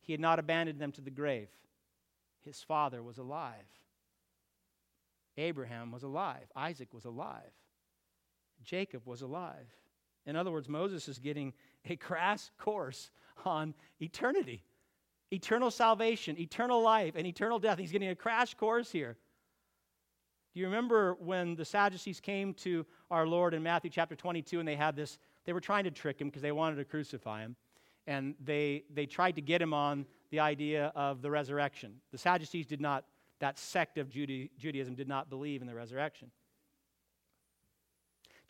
He 0.00 0.12
had 0.12 0.20
not 0.20 0.38
abandoned 0.38 0.80
them 0.80 0.92
to 0.92 1.00
the 1.00 1.10
grave. 1.10 1.48
His 2.44 2.62
father 2.62 3.02
was 3.02 3.18
alive. 3.18 3.54
Abraham 5.36 5.92
was 5.92 6.02
alive. 6.02 6.50
Isaac 6.56 6.92
was 6.92 7.04
alive. 7.04 7.52
Jacob 8.62 9.06
was 9.06 9.22
alive. 9.22 9.68
In 10.26 10.36
other 10.36 10.50
words, 10.50 10.68
Moses 10.68 11.08
is 11.08 11.18
getting 11.18 11.52
a 11.84 11.96
crass 11.96 12.50
course 12.58 13.10
on 13.44 13.74
eternity 14.00 14.62
eternal 15.32 15.70
salvation, 15.70 16.38
eternal 16.38 16.82
life, 16.82 17.14
and 17.16 17.26
eternal 17.26 17.58
death. 17.58 17.78
He's 17.78 17.90
getting 17.90 18.10
a 18.10 18.14
crash 18.14 18.54
course 18.54 18.92
here. 18.92 19.16
Do 20.52 20.60
you 20.60 20.66
remember 20.66 21.14
when 21.14 21.56
the 21.56 21.64
Sadducees 21.64 22.20
came 22.20 22.52
to 22.54 22.84
our 23.10 23.26
Lord 23.26 23.54
in 23.54 23.62
Matthew 23.62 23.90
chapter 23.90 24.14
22 24.14 24.58
and 24.58 24.68
they 24.68 24.76
had 24.76 24.94
this, 24.94 25.18
they 25.46 25.54
were 25.54 25.60
trying 25.60 25.84
to 25.84 25.90
trick 25.90 26.20
him 26.20 26.28
because 26.28 26.42
they 26.42 26.52
wanted 26.52 26.76
to 26.76 26.84
crucify 26.84 27.40
him. 27.40 27.56
And 28.06 28.34
they, 28.44 28.84
they 28.92 29.06
tried 29.06 29.36
to 29.36 29.40
get 29.40 29.62
him 29.62 29.72
on 29.72 30.04
the 30.30 30.40
idea 30.40 30.92
of 30.94 31.22
the 31.22 31.30
resurrection. 31.30 31.94
The 32.10 32.18
Sadducees 32.18 32.66
did 32.66 32.80
not, 32.80 33.04
that 33.38 33.58
sect 33.58 33.96
of 33.96 34.10
Judaism 34.10 34.94
did 34.94 35.08
not 35.08 35.30
believe 35.30 35.62
in 35.62 35.66
the 35.66 35.74
resurrection. 35.74 36.30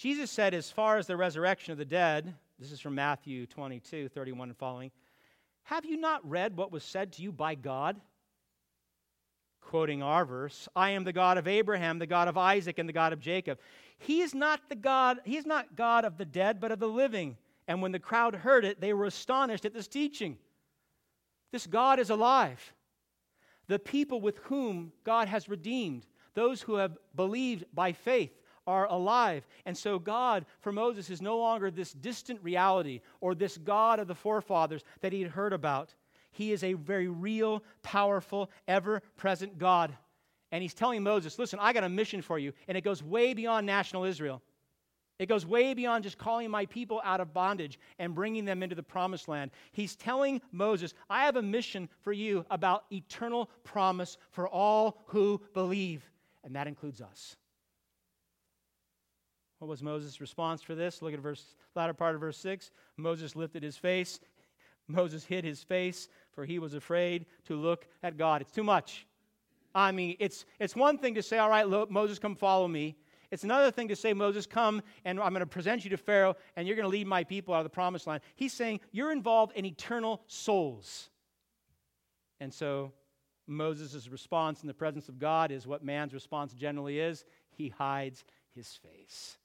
Jesus 0.02 0.32
said, 0.32 0.52
as 0.52 0.68
far 0.68 0.98
as 0.98 1.06
the 1.06 1.16
resurrection 1.16 1.70
of 1.70 1.78
the 1.78 1.84
dead, 1.84 2.34
this 2.58 2.72
is 2.72 2.80
from 2.80 2.96
Matthew 2.96 3.46
22, 3.46 4.08
31 4.08 4.48
and 4.48 4.58
following, 4.58 4.90
have 5.62 5.84
you 5.84 5.96
not 5.96 6.28
read 6.28 6.56
what 6.56 6.72
was 6.72 6.82
said 6.82 7.12
to 7.12 7.22
you 7.22 7.30
by 7.30 7.54
God? 7.54 8.00
Quoting 9.60 10.02
our 10.02 10.24
verse, 10.24 10.68
I 10.74 10.90
am 10.90 11.04
the 11.04 11.12
God 11.12 11.38
of 11.38 11.46
Abraham, 11.46 12.00
the 12.00 12.08
God 12.08 12.26
of 12.26 12.36
Isaac, 12.36 12.80
and 12.80 12.88
the 12.88 12.92
God 12.92 13.12
of 13.12 13.20
Jacob. 13.20 13.60
He 13.96 14.22
is 14.22 14.34
not 14.34 14.68
the 14.68 14.74
God, 14.74 15.18
he 15.24 15.36
is 15.36 15.46
not 15.46 15.76
God 15.76 16.04
of 16.04 16.18
the 16.18 16.24
dead, 16.24 16.60
but 16.60 16.72
of 16.72 16.80
the 16.80 16.88
living. 16.88 17.36
And 17.68 17.80
when 17.80 17.92
the 17.92 18.00
crowd 18.00 18.34
heard 18.34 18.64
it, 18.64 18.80
they 18.80 18.92
were 18.92 19.04
astonished 19.04 19.64
at 19.64 19.72
this 19.72 19.86
teaching. 19.86 20.36
This 21.52 21.68
God 21.68 22.00
is 22.00 22.10
alive. 22.10 22.74
The 23.68 23.78
people 23.78 24.20
with 24.20 24.38
whom 24.38 24.90
God 25.04 25.28
has 25.28 25.48
redeemed, 25.48 26.08
those 26.34 26.60
who 26.60 26.74
have 26.74 26.98
believed 27.14 27.66
by 27.72 27.92
faith, 27.92 28.32
are 28.66 28.86
alive. 28.86 29.46
And 29.66 29.76
so, 29.76 29.98
God 29.98 30.46
for 30.60 30.72
Moses 30.72 31.10
is 31.10 31.22
no 31.22 31.38
longer 31.38 31.70
this 31.70 31.92
distant 31.92 32.40
reality 32.42 33.00
or 33.20 33.34
this 33.34 33.58
God 33.58 33.98
of 33.98 34.08
the 34.08 34.14
forefathers 34.14 34.84
that 35.00 35.12
he 35.12 35.22
had 35.22 35.30
heard 35.30 35.52
about. 35.52 35.94
He 36.30 36.52
is 36.52 36.64
a 36.64 36.72
very 36.72 37.08
real, 37.08 37.62
powerful, 37.82 38.50
ever 38.66 39.02
present 39.16 39.58
God. 39.58 39.94
And 40.50 40.62
he's 40.62 40.74
telling 40.74 41.02
Moses, 41.02 41.38
listen, 41.38 41.58
I 41.60 41.72
got 41.72 41.84
a 41.84 41.88
mission 41.88 42.22
for 42.22 42.38
you. 42.38 42.52
And 42.68 42.76
it 42.76 42.84
goes 42.84 43.02
way 43.02 43.34
beyond 43.34 43.66
national 43.66 44.04
Israel. 44.04 44.42
It 45.18 45.28
goes 45.28 45.46
way 45.46 45.72
beyond 45.72 46.04
just 46.04 46.18
calling 46.18 46.50
my 46.50 46.66
people 46.66 47.00
out 47.04 47.20
of 47.20 47.32
bondage 47.32 47.78
and 47.98 48.14
bringing 48.14 48.44
them 48.44 48.62
into 48.62 48.74
the 48.74 48.82
promised 48.82 49.28
land. 49.28 49.50
He's 49.72 49.94
telling 49.94 50.40
Moses, 50.50 50.94
I 51.08 51.26
have 51.26 51.36
a 51.36 51.42
mission 51.42 51.88
for 52.00 52.12
you 52.12 52.44
about 52.50 52.84
eternal 52.90 53.48
promise 53.62 54.18
for 54.30 54.48
all 54.48 54.98
who 55.06 55.40
believe. 55.54 56.02
And 56.44 56.56
that 56.56 56.66
includes 56.66 57.00
us. 57.00 57.36
What 59.62 59.68
was 59.68 59.80
Moses' 59.80 60.20
response 60.20 60.60
for 60.60 60.74
this? 60.74 61.02
Look 61.02 61.14
at 61.14 61.20
verse 61.20 61.54
latter 61.76 61.94
part 61.94 62.16
of 62.16 62.20
verse 62.20 62.36
6. 62.38 62.72
Moses 62.96 63.36
lifted 63.36 63.62
his 63.62 63.76
face. 63.76 64.18
Moses 64.88 65.24
hid 65.24 65.44
his 65.44 65.62
face, 65.62 66.08
for 66.32 66.44
he 66.44 66.58
was 66.58 66.74
afraid 66.74 67.26
to 67.44 67.54
look 67.54 67.86
at 68.02 68.16
God. 68.16 68.40
It's 68.40 68.50
too 68.50 68.64
much. 68.64 69.06
I 69.72 69.92
mean, 69.92 70.16
it's, 70.18 70.46
it's 70.58 70.74
one 70.74 70.98
thing 70.98 71.14
to 71.14 71.22
say, 71.22 71.38
all 71.38 71.48
right, 71.48 71.64
Moses, 71.88 72.18
come 72.18 72.34
follow 72.34 72.66
me. 72.66 72.96
It's 73.30 73.44
another 73.44 73.70
thing 73.70 73.86
to 73.86 73.94
say, 73.94 74.12
Moses, 74.12 74.46
come 74.46 74.82
and 75.04 75.20
I'm 75.20 75.30
going 75.30 75.38
to 75.38 75.46
present 75.46 75.84
you 75.84 75.90
to 75.90 75.96
Pharaoh 75.96 76.34
and 76.56 76.66
you're 76.66 76.76
going 76.76 76.90
to 76.90 76.90
lead 76.90 77.06
my 77.06 77.22
people 77.22 77.54
out 77.54 77.58
of 77.58 77.64
the 77.64 77.70
promised 77.70 78.08
land. 78.08 78.20
He's 78.34 78.52
saying, 78.52 78.80
you're 78.90 79.12
involved 79.12 79.52
in 79.56 79.64
eternal 79.64 80.22
souls. 80.26 81.08
And 82.40 82.52
so 82.52 82.90
Moses' 83.46 84.08
response 84.08 84.62
in 84.62 84.66
the 84.66 84.74
presence 84.74 85.08
of 85.08 85.20
God 85.20 85.52
is 85.52 85.68
what 85.68 85.84
man's 85.84 86.12
response 86.12 86.52
generally 86.52 86.98
is 86.98 87.24
he 87.52 87.68
hides 87.68 88.24
his 88.56 88.76
face. 88.82 89.38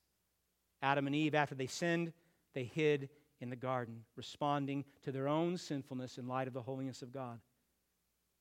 Adam 0.81 1.07
and 1.07 1.15
Eve, 1.15 1.35
after 1.35 1.55
they 1.55 1.67
sinned, 1.67 2.13
they 2.53 2.63
hid 2.63 3.09
in 3.39 3.49
the 3.49 3.55
garden, 3.55 4.03
responding 4.15 4.83
to 5.03 5.11
their 5.11 5.27
own 5.27 5.57
sinfulness 5.57 6.17
in 6.17 6.27
light 6.27 6.47
of 6.47 6.53
the 6.53 6.61
holiness 6.61 7.01
of 7.01 7.13
God. 7.13 7.39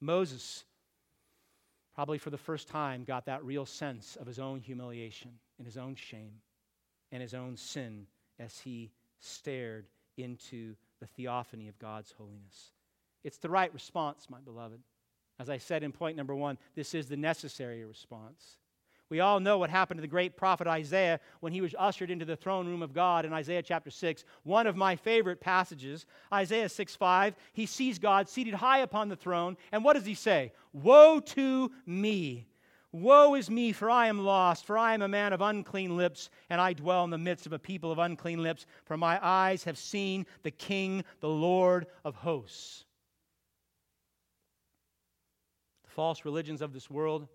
Moses 0.00 0.64
probably 1.96 2.18
for 2.18 2.28
the 2.28 2.36
first 2.36 2.68
time, 2.68 3.04
got 3.04 3.24
that 3.24 3.42
real 3.42 3.64
sense 3.64 4.16
of 4.16 4.26
his 4.26 4.38
own 4.38 4.60
humiliation 4.60 5.30
and 5.56 5.66
his 5.66 5.78
own 5.78 5.94
shame 5.94 6.34
and 7.10 7.22
his 7.22 7.32
own 7.32 7.56
sin 7.56 8.06
as 8.38 8.58
he 8.58 8.92
stared 9.18 9.86
into 10.18 10.74
the 11.00 11.06
theophany 11.06 11.68
of 11.68 11.78
God's 11.78 12.12
holiness. 12.12 12.72
It's 13.24 13.38
the 13.38 13.48
right 13.48 13.72
response, 13.72 14.26
my 14.28 14.40
beloved. 14.40 14.80
As 15.38 15.48
I 15.48 15.56
said 15.56 15.82
in 15.82 15.90
point 15.90 16.18
number 16.18 16.34
one, 16.34 16.58
this 16.74 16.94
is 16.94 17.06
the 17.06 17.16
necessary 17.16 17.82
response. 17.82 18.58
We 19.08 19.20
all 19.20 19.38
know 19.38 19.58
what 19.58 19.70
happened 19.70 19.98
to 19.98 20.02
the 20.02 20.08
great 20.08 20.36
prophet 20.36 20.66
Isaiah 20.66 21.20
when 21.40 21.52
he 21.52 21.60
was 21.60 21.74
ushered 21.78 22.10
into 22.10 22.24
the 22.24 22.34
throne 22.34 22.66
room 22.66 22.82
of 22.82 22.92
God 22.92 23.24
in 23.24 23.32
Isaiah 23.32 23.62
chapter 23.62 23.90
6. 23.90 24.24
One 24.42 24.66
of 24.66 24.76
my 24.76 24.96
favorite 24.96 25.40
passages, 25.40 26.06
Isaiah 26.32 26.68
6 26.68 26.96
5. 26.96 27.36
He 27.52 27.66
sees 27.66 27.98
God 28.00 28.28
seated 28.28 28.54
high 28.54 28.78
upon 28.78 29.08
the 29.08 29.16
throne, 29.16 29.56
and 29.70 29.84
what 29.84 29.94
does 29.94 30.06
he 30.06 30.14
say? 30.14 30.52
Woe 30.72 31.20
to 31.20 31.70
me! 31.86 32.48
Woe 32.92 33.34
is 33.34 33.50
me, 33.50 33.72
for 33.72 33.90
I 33.90 34.06
am 34.06 34.24
lost, 34.24 34.64
for 34.64 34.78
I 34.78 34.94
am 34.94 35.02
a 35.02 35.08
man 35.08 35.32
of 35.32 35.42
unclean 35.42 35.96
lips, 35.96 36.30
and 36.48 36.60
I 36.60 36.72
dwell 36.72 37.04
in 37.04 37.10
the 37.10 37.18
midst 37.18 37.44
of 37.44 37.52
a 37.52 37.58
people 37.58 37.92
of 37.92 37.98
unclean 37.98 38.42
lips, 38.42 38.64
for 38.86 38.96
my 38.96 39.18
eyes 39.22 39.64
have 39.64 39.76
seen 39.76 40.24
the 40.42 40.50
King, 40.50 41.04
the 41.20 41.28
Lord 41.28 41.86
of 42.04 42.16
hosts. 42.16 42.86
The 45.84 45.90
false 45.90 46.24
religions 46.24 46.62
of 46.62 46.72
this 46.72 46.88
world 46.88 47.28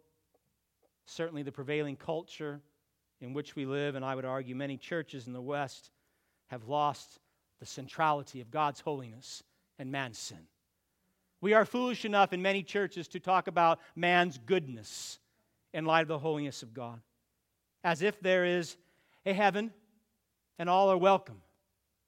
certainly 1.06 1.44
the 1.44 1.52
prevailing 1.52 1.96
culture 1.96 2.62
in 3.20 3.34
which 3.34 3.56
we 3.56 3.66
live, 3.66 3.96
and 3.96 4.04
I 4.04 4.16
would 4.16 4.26
argue 4.26 4.56
many 4.56 4.78
churches 4.78 5.28
in 5.28 5.34
the 5.34 5.42
West 5.42 5.92
have 6.48 6.68
lost 6.68 7.20
the 7.60 7.66
centrality 7.66 8.42
of 8.42 8.52
God's 8.52 8.80
holiness 8.80 9.44
and 9.78 9.92
man's 9.92 10.18
sin. 10.18 10.48
We 11.40 11.54
are 11.54 11.66
foolish 11.66 12.06
enough 12.06 12.34
in 12.34 12.42
many 12.42 12.64
churches 12.64 13.08
to 13.10 13.20
talk 13.20 13.48
about 13.48 13.80
man's 13.96 14.38
goodness 14.38 15.20
in 15.74 15.86
light 15.86 16.02
of 16.02 16.08
the 16.08 16.20
holiness 16.20 16.64
of 16.64 16.74
God, 16.74 17.02
as 17.84 18.02
if 18.02 18.20
there 18.20 18.46
is 18.46 18.78
a 19.26 19.34
heaven 19.34 19.72
and 20.60 20.70
all 20.70 20.90
are 20.90 20.98
welcome, 20.98 21.42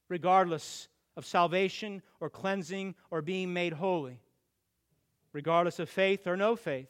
regardless 0.10 0.88
of 1.16 1.26
salvation 1.26 2.02
or 2.20 2.30
cleansing 2.30 2.96
or 3.10 3.22
being 3.22 3.54
made 3.54 3.74
holy, 3.74 4.20
regardless 5.32 5.80
of 5.80 5.90
faith 5.90 6.28
or 6.28 6.36
no 6.36 6.56
faith. 6.56 6.90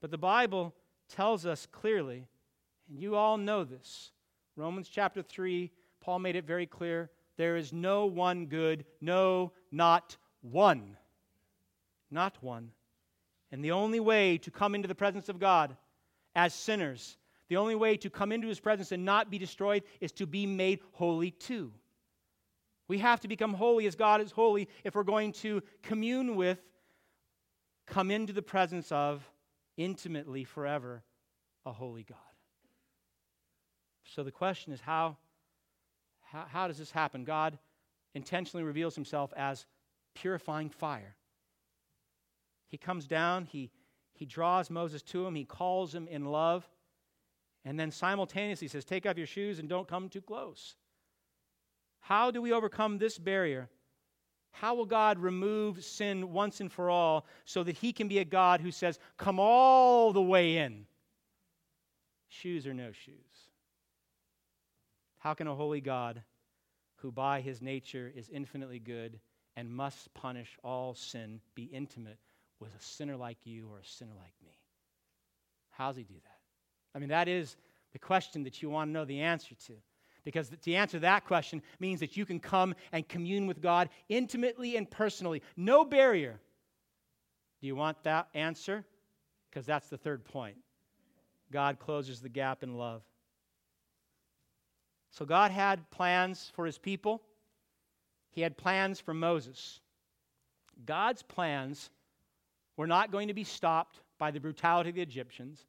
But 0.00 0.10
the 0.10 0.18
Bible 0.18 0.74
tells 1.08 1.46
us 1.46 1.66
clearly, 1.70 2.26
and 2.88 2.98
you 2.98 3.16
all 3.16 3.36
know 3.36 3.64
this. 3.64 4.12
Romans 4.56 4.88
chapter 4.88 5.22
3, 5.22 5.70
Paul 6.00 6.18
made 6.18 6.36
it 6.36 6.44
very 6.46 6.66
clear 6.66 7.10
there 7.36 7.56
is 7.56 7.72
no 7.72 8.06
one 8.06 8.46
good, 8.46 8.84
no, 9.00 9.52
not 9.70 10.16
one. 10.42 10.96
Not 12.10 12.36
one. 12.42 12.72
And 13.52 13.64
the 13.64 13.70
only 13.70 14.00
way 14.00 14.38
to 14.38 14.50
come 14.50 14.74
into 14.74 14.88
the 14.88 14.94
presence 14.94 15.28
of 15.28 15.38
God 15.38 15.76
as 16.34 16.52
sinners, 16.52 17.16
the 17.48 17.56
only 17.56 17.74
way 17.74 17.96
to 17.98 18.10
come 18.10 18.32
into 18.32 18.48
his 18.48 18.60
presence 18.60 18.92
and 18.92 19.04
not 19.04 19.30
be 19.30 19.38
destroyed 19.38 19.84
is 20.00 20.12
to 20.12 20.26
be 20.26 20.46
made 20.46 20.80
holy 20.92 21.30
too. 21.30 21.72
We 22.88 22.98
have 22.98 23.20
to 23.20 23.28
become 23.28 23.54
holy 23.54 23.86
as 23.86 23.94
God 23.94 24.20
is 24.20 24.30
holy 24.30 24.68
if 24.82 24.94
we're 24.94 25.02
going 25.02 25.32
to 25.32 25.62
commune 25.82 26.36
with, 26.36 26.58
come 27.86 28.10
into 28.10 28.32
the 28.32 28.42
presence 28.42 28.90
of, 28.90 29.28
intimately 29.78 30.44
forever 30.44 31.02
a 31.64 31.72
holy 31.72 32.02
God. 32.02 32.18
So 34.04 34.22
the 34.22 34.30
question 34.30 34.72
is 34.74 34.80
how, 34.80 35.16
how, 36.20 36.44
how 36.48 36.68
does 36.68 36.76
this 36.76 36.90
happen? 36.90 37.24
God 37.24 37.58
intentionally 38.14 38.64
reveals 38.64 38.94
himself 38.94 39.32
as 39.36 39.64
purifying 40.14 40.68
fire. 40.68 41.14
He 42.66 42.76
comes 42.76 43.06
down, 43.06 43.46
he, 43.46 43.70
he 44.12 44.26
draws 44.26 44.68
Moses 44.68 45.02
to 45.04 45.26
him, 45.26 45.34
he 45.34 45.44
calls 45.44 45.94
him 45.94 46.06
in 46.08 46.26
love, 46.26 46.68
and 47.64 47.78
then 47.78 47.90
simultaneously 47.90 48.68
says, 48.68 48.84
Take 48.84 49.06
off 49.06 49.16
your 49.16 49.26
shoes 49.26 49.58
and 49.58 49.68
don't 49.68 49.88
come 49.88 50.08
too 50.08 50.20
close. 50.20 50.74
How 52.00 52.30
do 52.30 52.40
we 52.42 52.52
overcome 52.52 52.98
this 52.98 53.18
barrier? 53.18 53.68
How 54.50 54.74
will 54.74 54.86
God 54.86 55.18
remove 55.18 55.84
sin 55.84 56.32
once 56.32 56.60
and 56.60 56.70
for 56.70 56.90
all 56.90 57.26
so 57.44 57.62
that 57.62 57.76
He 57.76 57.92
can 57.92 58.08
be 58.08 58.18
a 58.18 58.24
God 58.24 58.60
who 58.60 58.70
says, 58.70 58.98
Come 59.16 59.38
all 59.38 60.12
the 60.12 60.22
way 60.22 60.56
in, 60.56 60.86
shoes 62.28 62.66
or 62.66 62.74
no 62.74 62.92
shoes? 62.92 63.14
How 65.18 65.34
can 65.34 65.46
a 65.46 65.54
holy 65.54 65.80
God, 65.80 66.22
who 66.96 67.12
by 67.12 67.40
His 67.40 67.62
nature 67.62 68.12
is 68.14 68.28
infinitely 68.30 68.78
good 68.78 69.20
and 69.56 69.70
must 69.70 70.12
punish 70.14 70.56
all 70.64 70.94
sin, 70.94 71.40
be 71.54 71.64
intimate 71.64 72.18
with 72.60 72.70
a 72.70 72.82
sinner 72.82 73.16
like 73.16 73.38
you 73.44 73.68
or 73.70 73.78
a 73.78 73.84
sinner 73.86 74.14
like 74.18 74.34
me? 74.44 74.58
How 75.70 75.88
does 75.88 75.96
He 75.96 76.04
do 76.04 76.14
that? 76.14 76.38
I 76.94 76.98
mean, 76.98 77.10
that 77.10 77.28
is 77.28 77.56
the 77.92 77.98
question 77.98 78.42
that 78.44 78.62
you 78.62 78.70
want 78.70 78.88
to 78.88 78.92
know 78.92 79.04
the 79.04 79.20
answer 79.20 79.54
to. 79.66 79.74
Because 80.28 80.50
to 80.50 80.74
answer 80.74 80.98
that 80.98 81.24
question 81.24 81.62
means 81.80 82.00
that 82.00 82.18
you 82.18 82.26
can 82.26 82.38
come 82.38 82.74
and 82.92 83.08
commune 83.08 83.46
with 83.46 83.62
God 83.62 83.88
intimately 84.10 84.76
and 84.76 84.90
personally. 84.90 85.40
No 85.56 85.86
barrier. 85.86 86.38
Do 87.62 87.66
you 87.66 87.74
want 87.74 88.02
that 88.02 88.28
answer? 88.34 88.84
Because 89.48 89.64
that's 89.64 89.88
the 89.88 89.96
third 89.96 90.26
point. 90.26 90.58
God 91.50 91.78
closes 91.78 92.20
the 92.20 92.28
gap 92.28 92.62
in 92.62 92.76
love. 92.76 93.00
So 95.12 95.24
God 95.24 95.50
had 95.50 95.90
plans 95.90 96.52
for 96.54 96.66
his 96.66 96.76
people, 96.76 97.22
he 98.30 98.42
had 98.42 98.58
plans 98.58 99.00
for 99.00 99.14
Moses. 99.14 99.80
God's 100.84 101.22
plans 101.22 101.88
were 102.76 102.86
not 102.86 103.10
going 103.10 103.28
to 103.28 103.34
be 103.34 103.44
stopped 103.44 103.98
by 104.18 104.30
the 104.30 104.40
brutality 104.40 104.90
of 104.90 104.96
the 104.96 105.00
Egyptians. 105.00 105.64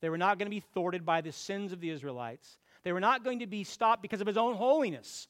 They 0.00 0.10
were 0.10 0.16
not 0.16 0.38
going 0.38 0.46
to 0.46 0.54
be 0.54 0.60
thwarted 0.60 1.04
by 1.04 1.22
the 1.22 1.32
sins 1.32 1.72
of 1.72 1.80
the 1.80 1.90
Israelites. 1.90 2.56
They 2.86 2.92
were 2.92 3.00
not 3.00 3.24
going 3.24 3.40
to 3.40 3.48
be 3.48 3.64
stopped 3.64 4.00
because 4.00 4.20
of 4.20 4.28
his 4.28 4.36
own 4.36 4.54
holiness. 4.54 5.26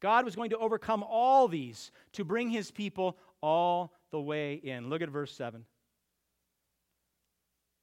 God 0.00 0.24
was 0.24 0.34
going 0.34 0.48
to 0.48 0.56
overcome 0.56 1.04
all 1.06 1.46
these 1.46 1.90
to 2.14 2.24
bring 2.24 2.48
his 2.48 2.70
people 2.70 3.18
all 3.42 3.92
the 4.10 4.18
way 4.18 4.54
in. 4.54 4.88
Look 4.88 5.02
at 5.02 5.10
verse 5.10 5.30
7. 5.32 5.66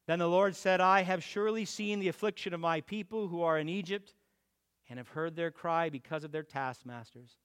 Then 0.08 0.18
the 0.18 0.26
Lord 0.26 0.56
said, 0.56 0.80
I 0.80 1.02
have 1.02 1.22
surely 1.22 1.64
seen 1.64 2.00
the 2.00 2.08
affliction 2.08 2.52
of 2.52 2.58
my 2.58 2.80
people 2.80 3.28
who 3.28 3.42
are 3.42 3.60
in 3.60 3.68
Egypt 3.68 4.12
and 4.90 4.98
have 4.98 5.10
heard 5.10 5.36
their 5.36 5.52
cry 5.52 5.88
because 5.88 6.24
of 6.24 6.32
their 6.32 6.42
taskmasters. 6.42 7.36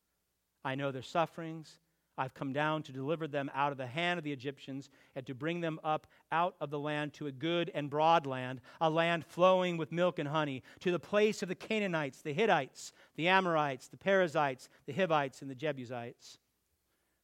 I 0.65 0.73
know 0.73 0.89
their 0.89 1.03
sufferings 1.03 1.77
I've 2.17 2.33
come 2.33 2.53
down 2.53 2.83
to 2.83 2.91
deliver 2.91 3.27
them 3.27 3.49
out 3.55 3.71
of 3.71 3.77
the 3.77 3.87
hand 3.87 4.17
of 4.17 4.23
the 4.23 4.31
Egyptians 4.31 4.89
and 5.15 5.25
to 5.25 5.33
bring 5.33 5.61
them 5.61 5.79
up 5.83 6.07
out 6.31 6.55
of 6.59 6.69
the 6.69 6.79
land 6.79 7.13
to 7.13 7.27
a 7.27 7.31
good 7.31 7.71
and 7.73 7.89
broad 7.89 8.25
land, 8.25 8.61
a 8.79 8.89
land 8.89 9.25
flowing 9.25 9.77
with 9.77 9.91
milk 9.91 10.19
and 10.19 10.27
honey, 10.27 10.63
to 10.81 10.91
the 10.91 10.99
place 10.99 11.41
of 11.41 11.49
the 11.49 11.55
Canaanites, 11.55 12.21
the 12.21 12.33
Hittites, 12.33 12.93
the 13.15 13.27
Amorites, 13.27 13.87
the 13.87 13.97
Perizzites, 13.97 14.69
the 14.85 14.93
Hivites, 14.93 15.41
and 15.41 15.49
the 15.49 15.55
Jebusites. 15.55 16.37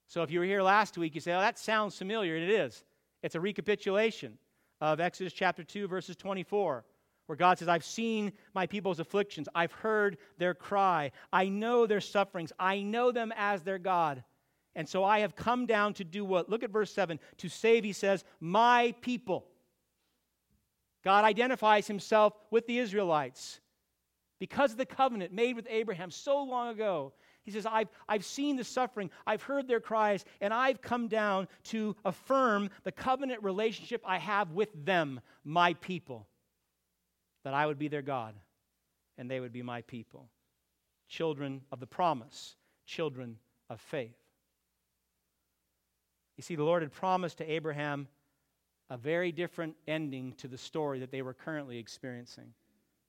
So 0.08 0.24
if 0.24 0.32
you 0.32 0.40
were 0.40 0.46
here 0.46 0.62
last 0.62 0.98
week, 0.98 1.16
you 1.16 1.22
say, 1.22 1.34
oh, 1.34 1.42
that 1.42 1.60
sounds 1.60 1.98
familiar, 1.98 2.36
and 2.36 2.44
it 2.44 2.52
is. 2.52 2.84
It's 3.22 3.36
a 3.36 3.42
recapitulation 3.42 4.38
of 4.80 5.00
Exodus 5.00 5.34
chapter 5.34 5.64
2, 5.64 5.88
verses 5.88 6.16
24 6.16 6.86
where 7.28 7.36
God 7.36 7.60
says, 7.60 7.68
I've 7.68 7.86
seen 7.86 8.32
my 8.54 8.66
people's 8.66 9.00
afflictions. 9.00 9.48
I've 9.54 9.74
heard 9.74 10.18
their 10.38 10.54
cry. 10.54 11.12
I 11.32 11.50
know 11.50 11.86
their 11.86 12.02
sufferings. 12.02 12.52
I 12.58 12.82
know 12.82 13.12
them 13.12 13.34
as 13.36 13.64
their 13.64 13.78
God. 13.78 14.24
And 14.78 14.88
so 14.88 15.04
I 15.04 15.20
have 15.20 15.36
come 15.36 15.66
down 15.66 15.96
to 15.96 16.04
do 16.04 16.24
what? 16.24 16.50
Look 16.50 16.62
at 16.62 16.70
verse 16.70 16.94
7. 16.94 17.20
To 17.38 17.50
save, 17.50 17.84
he 17.84 17.94
says, 17.94 18.24
my 18.40 18.94
people. 19.02 19.48
God 21.04 21.26
identifies 21.26 21.88
himself 21.88 22.34
with 22.52 22.68
the 22.68 22.78
Israelites 22.78 23.60
because 24.40 24.72
of 24.72 24.78
the 24.78 24.86
covenant 24.86 25.34
made 25.34 25.56
with 25.56 25.66
Abraham 25.68 26.12
so 26.12 26.44
long 26.44 26.70
ago. 26.70 27.14
He 27.44 27.50
says, 27.50 27.66
I've, 27.66 27.88
I've 28.08 28.24
seen 28.24 28.56
the 28.56 28.64
suffering, 28.64 29.10
I've 29.26 29.42
heard 29.42 29.68
their 29.68 29.80
cries, 29.80 30.26
and 30.42 30.54
I've 30.54 30.80
come 30.80 31.08
down 31.08 31.48
to 31.66 31.96
affirm 32.06 32.70
the 32.84 32.92
covenant 32.92 33.42
relationship 33.42 34.04
I 34.06 34.20
have 34.20 34.52
with 34.52 34.70
them, 34.86 35.22
my 35.44 35.74
people, 35.76 36.28
that 37.44 37.56
I 37.56 37.66
would 37.66 37.80
be 37.80 37.88
their 37.88 38.04
God 38.04 38.36
and 39.18 39.32
they 39.32 39.40
would 39.40 39.54
be 39.54 39.64
my 39.64 39.82
people. 39.82 40.30
Children 41.08 41.62
of 41.72 41.80
the 41.80 41.88
promise, 41.88 42.56
children 42.86 43.38
of 43.72 43.82
faith. 43.82 44.27
You 46.38 46.44
see, 46.44 46.56
the 46.56 46.64
Lord 46.64 46.84
had 46.84 46.92
promised 46.92 47.40
to 47.40 47.52
Abraham 47.52 48.08
a 48.90 48.98
very 48.98 49.32
different 49.32 49.76
ending 49.88 50.34
to 50.38 50.48
the 50.48 50.58
story 50.58 51.00
that 51.00 51.12
they 51.12 51.22
were 51.22 51.34
currently 51.34 51.78
experiencing. 51.78 52.54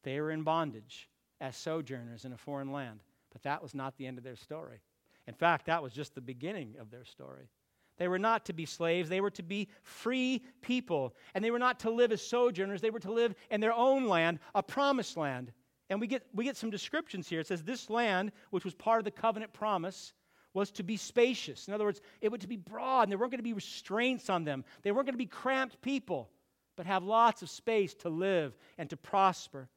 They 0.03 0.21
were 0.21 0.31
in 0.31 0.43
bondage 0.43 1.09
as 1.41 1.57
sojourners 1.57 2.25
in 2.25 2.33
a 2.33 2.39
foreign 2.39 2.73
land, 2.73 3.01
but 3.31 3.43
that 3.43 3.63
was 3.63 3.75
not 3.75 3.97
the 3.97 4.07
end 4.07 4.19
of 4.19 4.25
their 4.25 4.37
story. 4.37 4.81
In 5.27 5.35
fact, 5.35 5.67
that 5.67 5.83
was 5.83 5.93
just 5.93 6.15
the 6.15 6.21
beginning 6.21 6.75
of 6.81 6.91
their 6.91 7.05
story. 7.05 7.51
They 7.99 8.09
were 8.09 8.19
not 8.19 8.47
to 8.47 8.53
be 8.53 8.65
slaves, 8.65 9.09
they 9.09 9.21
were 9.21 9.31
to 9.31 9.43
be 9.43 9.69
free 9.83 10.43
people. 10.63 11.15
And 11.35 11.45
they 11.45 11.51
were 11.51 11.59
not 11.59 11.81
to 11.81 11.91
live 11.91 12.13
as 12.13 12.23
sojourners, 12.23 12.81
they 12.81 12.91
were 12.91 13.01
to 13.01 13.13
live 13.13 13.35
in 13.51 13.61
their 13.61 13.75
own 13.75 14.07
land, 14.07 14.39
a 14.55 14.63
promised 14.63 15.17
land. 15.17 15.53
And 15.91 16.01
we 16.01 16.07
get, 16.07 16.27
we 16.35 16.45
get 16.45 16.57
some 16.57 16.71
descriptions 16.71 17.29
here. 17.29 17.41
It 17.41 17.47
says, 17.47 17.63
This 17.63 17.91
land, 17.91 18.33
which 18.51 18.65
was 18.65 18.75
part 18.75 19.01
of 19.01 19.05
the 19.05 19.11
covenant 19.11 19.53
promise, 19.53 20.13
was 20.55 20.71
to 20.73 20.83
be 20.83 20.97
spacious. 20.97 21.69
In 21.69 21.75
other 21.75 21.85
words, 21.85 22.01
it 22.21 22.31
was 22.31 22.41
to 22.41 22.49
be 22.49 22.57
broad, 22.57 23.03
and 23.03 23.13
there 23.13 23.19
weren't 23.19 23.31
going 23.31 23.39
to 23.39 23.43
be 23.43 23.53
restraints 23.53 24.31
on 24.31 24.45
them. 24.45 24.65
They 24.83 24.93
weren't 24.93 25.07
going 25.07 25.15
to 25.15 25.19
be 25.19 25.27
cramped 25.27 25.81
people, 25.81 26.31
but 26.77 26.87
have 26.87 27.05
lots 27.05 27.43
of 27.43 27.51
space 27.51 27.95
to 27.95 28.09
live 28.09 28.57
and 28.79 28.89
to 28.91 28.97
prosper. 28.97 29.69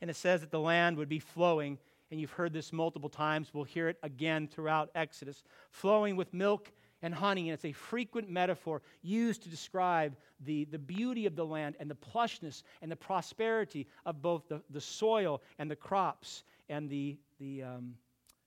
And 0.00 0.10
it 0.10 0.16
says 0.16 0.40
that 0.40 0.50
the 0.50 0.60
land 0.60 0.96
would 0.96 1.08
be 1.08 1.18
flowing, 1.18 1.78
and 2.10 2.20
you've 2.20 2.32
heard 2.32 2.52
this 2.52 2.72
multiple 2.72 3.08
times. 3.08 3.52
We'll 3.52 3.64
hear 3.64 3.88
it 3.88 3.98
again 4.02 4.48
throughout 4.48 4.90
Exodus 4.94 5.42
flowing 5.70 6.16
with 6.16 6.32
milk 6.32 6.72
and 7.02 7.14
honey. 7.14 7.48
And 7.48 7.54
it's 7.54 7.64
a 7.64 7.72
frequent 7.72 8.30
metaphor 8.30 8.82
used 9.02 9.42
to 9.42 9.48
describe 9.48 10.16
the, 10.40 10.64
the 10.64 10.78
beauty 10.78 11.26
of 11.26 11.36
the 11.36 11.44
land 11.44 11.76
and 11.78 11.90
the 11.90 11.94
plushness 11.94 12.62
and 12.82 12.90
the 12.90 12.96
prosperity 12.96 13.86
of 14.06 14.22
both 14.22 14.48
the, 14.48 14.62
the 14.70 14.80
soil 14.80 15.42
and 15.58 15.70
the 15.70 15.76
crops 15.76 16.44
and 16.68 16.88
the, 16.88 17.18
the, 17.38 17.62
um, 17.62 17.94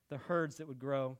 the 0.10 0.18
herds 0.18 0.56
that 0.58 0.68
would 0.68 0.80
grow. 0.80 1.18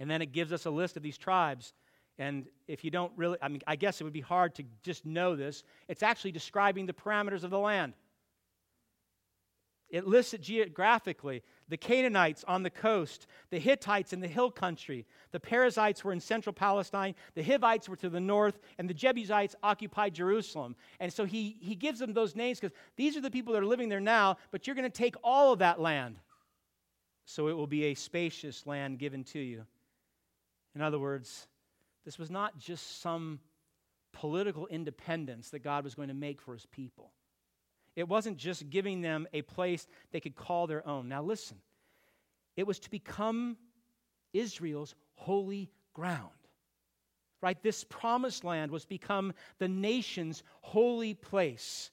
And 0.00 0.10
then 0.10 0.22
it 0.22 0.32
gives 0.32 0.52
us 0.52 0.66
a 0.66 0.70
list 0.70 0.96
of 0.96 1.02
these 1.02 1.18
tribes. 1.18 1.72
And 2.18 2.46
if 2.66 2.84
you 2.84 2.90
don't 2.90 3.12
really, 3.16 3.38
I 3.40 3.48
mean, 3.48 3.62
I 3.66 3.76
guess 3.76 4.00
it 4.00 4.04
would 4.04 4.12
be 4.12 4.20
hard 4.20 4.54
to 4.56 4.64
just 4.82 5.06
know 5.06 5.36
this. 5.36 5.62
It's 5.88 6.02
actually 6.02 6.32
describing 6.32 6.86
the 6.86 6.92
parameters 6.92 7.44
of 7.44 7.50
the 7.50 7.58
land. 7.58 7.94
It 9.90 10.06
lists 10.06 10.34
it 10.34 10.42
geographically 10.42 11.42
the 11.68 11.76
Canaanites 11.76 12.44
on 12.46 12.62
the 12.62 12.70
coast, 12.70 13.26
the 13.50 13.58
Hittites 13.58 14.12
in 14.12 14.20
the 14.20 14.28
hill 14.28 14.50
country, 14.50 15.06
the 15.32 15.40
Perizzites 15.40 16.04
were 16.04 16.12
in 16.12 16.20
central 16.20 16.52
Palestine, 16.52 17.14
the 17.34 17.42
Hivites 17.42 17.88
were 17.88 17.96
to 17.96 18.10
the 18.10 18.20
north, 18.20 18.58
and 18.78 18.88
the 18.88 18.94
Jebusites 18.94 19.54
occupied 19.62 20.14
Jerusalem. 20.14 20.76
And 21.00 21.12
so 21.12 21.24
he, 21.24 21.56
he 21.60 21.74
gives 21.74 22.00
them 22.00 22.12
those 22.12 22.36
names 22.36 22.60
because 22.60 22.76
these 22.96 23.16
are 23.16 23.20
the 23.22 23.30
people 23.30 23.52
that 23.54 23.62
are 23.62 23.66
living 23.66 23.88
there 23.88 24.00
now, 24.00 24.36
but 24.50 24.66
you're 24.66 24.76
going 24.76 24.90
to 24.90 24.98
take 24.98 25.16
all 25.22 25.52
of 25.52 25.60
that 25.60 25.80
land. 25.80 26.16
So 27.24 27.48
it 27.48 27.56
will 27.56 27.66
be 27.66 27.84
a 27.84 27.94
spacious 27.94 28.66
land 28.66 28.98
given 28.98 29.24
to 29.24 29.38
you. 29.38 29.64
In 30.78 30.84
other 30.84 31.00
words, 31.00 31.48
this 32.04 32.20
was 32.20 32.30
not 32.30 32.56
just 32.56 33.00
some 33.00 33.40
political 34.12 34.68
independence 34.68 35.50
that 35.50 35.58
God 35.58 35.82
was 35.82 35.96
going 35.96 36.06
to 36.06 36.14
make 36.14 36.40
for 36.40 36.52
his 36.54 36.66
people. 36.66 37.10
It 37.96 38.06
wasn't 38.06 38.36
just 38.36 38.70
giving 38.70 39.00
them 39.00 39.26
a 39.32 39.42
place 39.42 39.88
they 40.12 40.20
could 40.20 40.36
call 40.36 40.68
their 40.68 40.86
own. 40.86 41.08
Now, 41.08 41.20
listen, 41.24 41.56
it 42.56 42.64
was 42.64 42.78
to 42.78 42.90
become 42.90 43.56
Israel's 44.32 44.94
holy 45.14 45.68
ground. 45.94 46.30
Right? 47.42 47.60
This 47.60 47.82
promised 47.82 48.44
land 48.44 48.70
was 48.70 48.84
become 48.84 49.32
the 49.58 49.66
nation's 49.66 50.44
holy 50.60 51.14
place. 51.14 51.90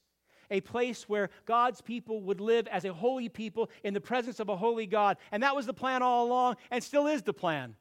A 0.51 0.61
place 0.61 1.09
where 1.09 1.31
God's 1.47 1.81
people 1.81 2.21
would 2.21 2.39
live 2.39 2.67
as 2.67 2.85
a 2.85 2.93
holy 2.93 3.29
people 3.29 3.71
in 3.83 3.95
the 3.95 3.99
presence 3.99 4.39
of 4.39 4.49
a 4.49 4.55
holy 4.55 4.85
God. 4.85 5.17
And 5.31 5.41
that 5.41 5.55
was 5.55 5.65
the 5.65 5.73
plan 5.73 6.03
all 6.03 6.27
along, 6.27 6.57
and 6.69 6.83
still 6.83 7.07
is 7.07 7.23
the 7.23 7.33
plan. 7.33 7.75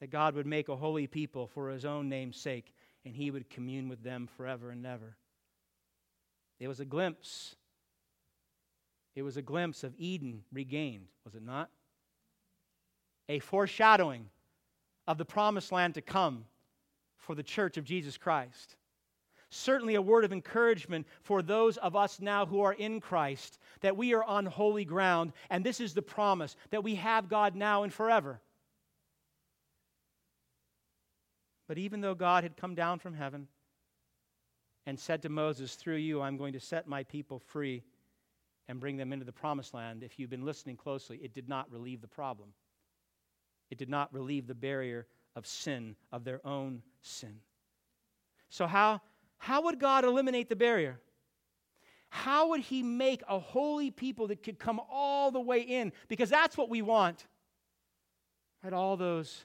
That 0.00 0.10
God 0.10 0.34
would 0.34 0.46
make 0.46 0.68
a 0.68 0.76
holy 0.76 1.06
people 1.06 1.46
for 1.48 1.70
his 1.70 1.84
own 1.84 2.08
name's 2.08 2.36
sake, 2.36 2.72
and 3.04 3.14
he 3.14 3.30
would 3.30 3.50
commune 3.50 3.88
with 3.88 4.02
them 4.02 4.28
forever 4.36 4.70
and 4.70 4.86
ever. 4.86 5.16
It 6.60 6.68
was 6.68 6.80
a 6.80 6.84
glimpse. 6.84 7.56
It 9.14 9.22
was 9.22 9.36
a 9.36 9.42
glimpse 9.42 9.82
of 9.82 9.94
Eden 9.98 10.44
regained, 10.52 11.08
was 11.24 11.34
it 11.34 11.42
not? 11.42 11.70
A 13.28 13.40
foreshadowing 13.40 14.26
of 15.06 15.18
the 15.18 15.24
promised 15.24 15.72
land 15.72 15.94
to 15.94 16.02
come 16.02 16.44
for 17.16 17.34
the 17.34 17.42
church 17.42 17.76
of 17.76 17.84
Jesus 17.84 18.16
Christ. 18.16 18.76
Certainly, 19.50 19.94
a 19.94 20.02
word 20.02 20.24
of 20.24 20.32
encouragement 20.32 21.06
for 21.22 21.40
those 21.40 21.78
of 21.78 21.96
us 21.96 22.20
now 22.20 22.44
who 22.44 22.60
are 22.60 22.74
in 22.74 23.00
Christ 23.00 23.58
that 23.80 23.96
we 23.96 24.12
are 24.12 24.24
on 24.24 24.44
holy 24.44 24.84
ground, 24.84 25.32
and 25.48 25.64
this 25.64 25.80
is 25.80 25.94
the 25.94 26.02
promise 26.02 26.54
that 26.70 26.84
we 26.84 26.94
have 26.96 27.28
God 27.28 27.56
now 27.56 27.82
and 27.82 27.92
forever. 27.92 28.40
But 31.68 31.78
even 31.78 32.00
though 32.00 32.14
God 32.14 32.42
had 32.42 32.56
come 32.56 32.74
down 32.74 32.98
from 32.98 33.14
heaven, 33.14 33.46
and 34.88 34.98
said 34.98 35.20
to 35.20 35.28
Moses, 35.28 35.74
Through 35.74 35.96
you, 35.96 36.22
I'm 36.22 36.38
going 36.38 36.54
to 36.54 36.60
set 36.60 36.88
my 36.88 37.02
people 37.04 37.38
free 37.38 37.82
and 38.68 38.80
bring 38.80 38.96
them 38.96 39.12
into 39.12 39.26
the 39.26 39.32
promised 39.32 39.74
land. 39.74 40.02
If 40.02 40.18
you've 40.18 40.30
been 40.30 40.46
listening 40.46 40.76
closely, 40.76 41.18
it 41.22 41.34
did 41.34 41.46
not 41.46 41.70
relieve 41.70 42.00
the 42.00 42.08
problem. 42.08 42.54
It 43.70 43.76
did 43.76 43.90
not 43.90 44.12
relieve 44.14 44.46
the 44.46 44.54
barrier 44.54 45.06
of 45.36 45.46
sin, 45.46 45.94
of 46.10 46.24
their 46.24 46.40
own 46.46 46.80
sin. 47.02 47.40
So, 48.48 48.66
how, 48.66 49.02
how 49.36 49.64
would 49.64 49.78
God 49.78 50.06
eliminate 50.06 50.48
the 50.48 50.56
barrier? 50.56 50.98
How 52.08 52.48
would 52.48 52.60
He 52.60 52.82
make 52.82 53.22
a 53.28 53.38
holy 53.38 53.90
people 53.90 54.28
that 54.28 54.42
could 54.42 54.58
come 54.58 54.80
all 54.90 55.30
the 55.30 55.40
way 55.40 55.60
in? 55.60 55.92
Because 56.08 56.30
that's 56.30 56.56
what 56.56 56.70
we 56.70 56.80
want. 56.80 57.26
Right? 58.64 58.72
All 58.72 58.96
those 58.96 59.44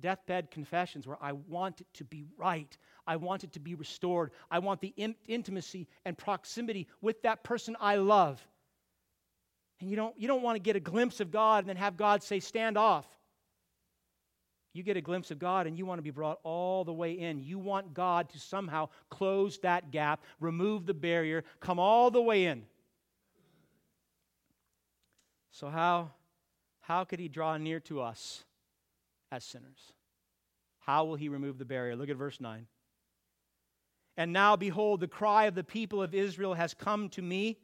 deathbed 0.00 0.50
confessions 0.50 1.06
where 1.06 1.18
I 1.20 1.32
want 1.32 1.80
it 1.80 1.86
to 1.94 2.04
be 2.04 2.24
right. 2.36 2.76
I 3.06 3.16
want 3.16 3.44
it 3.44 3.52
to 3.52 3.60
be 3.60 3.74
restored. 3.74 4.32
I 4.50 4.58
want 4.58 4.80
the 4.80 4.92
in- 4.96 5.14
intimacy 5.26 5.88
and 6.04 6.16
proximity 6.16 6.88
with 7.00 7.22
that 7.22 7.42
person 7.42 7.76
I 7.80 7.96
love. 7.96 8.44
And 9.80 9.90
you 9.90 9.96
don't, 9.96 10.18
you 10.18 10.28
don't 10.28 10.42
want 10.42 10.56
to 10.56 10.60
get 10.60 10.76
a 10.76 10.80
glimpse 10.80 11.20
of 11.20 11.30
God 11.30 11.64
and 11.64 11.68
then 11.68 11.76
have 11.76 11.96
God 11.96 12.22
say, 12.22 12.40
stand 12.40 12.78
off. 12.78 13.06
You 14.72 14.82
get 14.82 14.96
a 14.96 15.00
glimpse 15.00 15.30
of 15.30 15.38
God 15.38 15.66
and 15.66 15.78
you 15.78 15.86
want 15.86 15.98
to 15.98 16.02
be 16.02 16.10
brought 16.10 16.40
all 16.42 16.84
the 16.84 16.92
way 16.92 17.12
in. 17.12 17.40
You 17.42 17.58
want 17.58 17.94
God 17.94 18.28
to 18.30 18.40
somehow 18.40 18.88
close 19.08 19.58
that 19.58 19.92
gap, 19.92 20.24
remove 20.40 20.84
the 20.84 20.94
barrier, 20.94 21.44
come 21.60 21.78
all 21.78 22.10
the 22.10 22.20
way 22.20 22.46
in. 22.46 22.64
So, 25.52 25.68
how, 25.68 26.10
how 26.80 27.04
could 27.04 27.20
He 27.20 27.28
draw 27.28 27.56
near 27.56 27.78
to 27.80 28.00
us 28.00 28.42
as 29.34 29.44
sinners? 29.44 29.92
How 30.78 31.04
will 31.04 31.16
He 31.16 31.28
remove 31.28 31.58
the 31.58 31.64
barrier? 31.64 31.96
Look 31.96 32.08
at 32.08 32.16
verse 32.16 32.40
9. 32.40 32.66
And 34.16 34.32
now, 34.32 34.54
behold, 34.54 35.00
the 35.00 35.08
cry 35.08 35.46
of 35.46 35.54
the 35.54 35.64
people 35.64 36.02
of 36.02 36.14
Israel 36.14 36.54
has 36.54 36.72
come 36.72 37.08
to 37.10 37.22
me. 37.22 37.58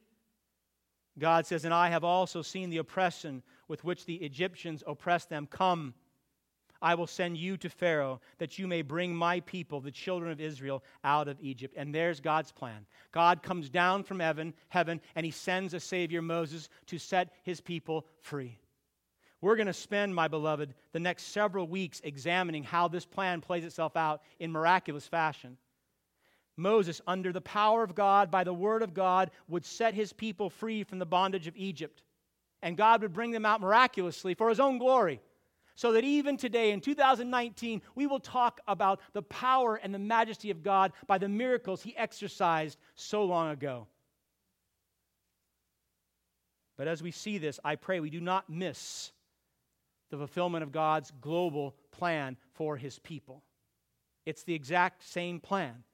God 1.18 1.46
says, 1.46 1.64
And 1.64 1.72
I 1.72 1.90
have 1.90 2.02
also 2.02 2.42
seen 2.42 2.70
the 2.70 2.78
oppression 2.78 3.42
with 3.68 3.84
which 3.84 4.04
the 4.04 4.16
Egyptians 4.16 4.82
oppress 4.86 5.26
them. 5.26 5.46
Come, 5.46 5.94
I 6.82 6.94
will 6.94 7.06
send 7.06 7.36
you 7.36 7.56
to 7.58 7.68
Pharaoh, 7.68 8.20
that 8.38 8.58
you 8.58 8.66
may 8.66 8.82
bring 8.82 9.14
my 9.14 9.40
people, 9.40 9.80
the 9.80 9.90
children 9.92 10.32
of 10.32 10.40
Israel, 10.40 10.82
out 11.04 11.28
of 11.28 11.38
Egypt. 11.40 11.74
And 11.76 11.94
there's 11.94 12.20
God's 12.20 12.50
plan. 12.50 12.86
God 13.12 13.42
comes 13.42 13.68
down 13.68 14.02
from 14.02 14.18
heaven, 14.18 14.54
heaven, 14.70 15.00
and 15.14 15.24
he 15.24 15.30
sends 15.30 15.74
a 15.74 15.80
Savior, 15.80 16.22
Moses, 16.22 16.68
to 16.86 16.98
set 16.98 17.32
his 17.44 17.60
people 17.60 18.06
free. 18.18 18.58
We're 19.41 19.57
going 19.57 19.66
to 19.66 19.72
spend, 19.72 20.14
my 20.14 20.28
beloved, 20.28 20.74
the 20.93 21.01
next 21.01 21.24
several 21.28 21.66
weeks 21.66 22.01
examining 22.05 22.62
how 22.62 22.88
this 22.88 23.07
plan 23.07 23.41
plays 23.41 23.64
itself 23.64 23.97
out 23.97 24.22
in 24.38 24.53
miraculous 24.53 25.07
fashion. 25.07 25.57
Moses, 26.57 27.01
under 27.07 27.32
the 27.32 27.41
power 27.41 27.82
of 27.82 27.95
God, 27.95 28.30
by 28.30 28.45
the 28.45 28.53
word 28.53 28.82
of 28.82 28.93
God, 28.93 29.30
would 29.49 29.64
set 29.64 29.95
his 29.95 30.12
people 30.12 30.51
free 30.51 30.84
from 30.84 30.99
the 30.99 31.07
bondage 31.07 31.47
of 31.47 31.57
Egypt. 31.57 32.03
And 32.62 32.76
God 32.76 33.01
would 33.01 33.14
bring 33.14 33.30
them 33.30 33.47
out 33.47 33.62
miraculously 33.62 34.34
for 34.34 34.51
his 34.51 34.61
own 34.61 34.76
glory. 34.76 35.22
So 35.74 35.93
that 35.93 36.05
even 36.05 36.36
today, 36.36 36.72
in 36.72 36.82
2019, 36.82 37.80
we 37.95 38.07
will 38.07 38.20
talk 38.20 38.61
about 38.68 39.01
the 39.14 39.22
power 39.22 39.76
and 39.76 39.95
the 39.95 39.99
majesty 39.99 40.51
of 40.51 40.62
God 40.62 40.93
by 41.07 41.16
the 41.16 41.28
miracles 41.28 41.80
he 41.82 41.97
exercised 41.97 42.76
so 42.95 43.24
long 43.24 43.51
ago. 43.53 43.86
But 46.76 46.88
as 46.88 47.03
we 47.03 47.11
see 47.11 47.38
this, 47.38 47.59
I 47.64 47.76
pray 47.76 48.01
we 48.01 48.11
do 48.11 48.20
not 48.20 48.51
miss 48.51 49.12
the 50.11 50.16
fulfillment 50.16 50.62
of 50.62 50.72
God's 50.72 51.12
global 51.20 51.74
plan 51.92 52.36
for 52.52 52.76
his 52.76 52.98
people. 52.98 53.42
It's 54.26 54.42
the 54.42 54.54
exact 54.54 55.02
same 55.08 55.40
plan 55.40 55.84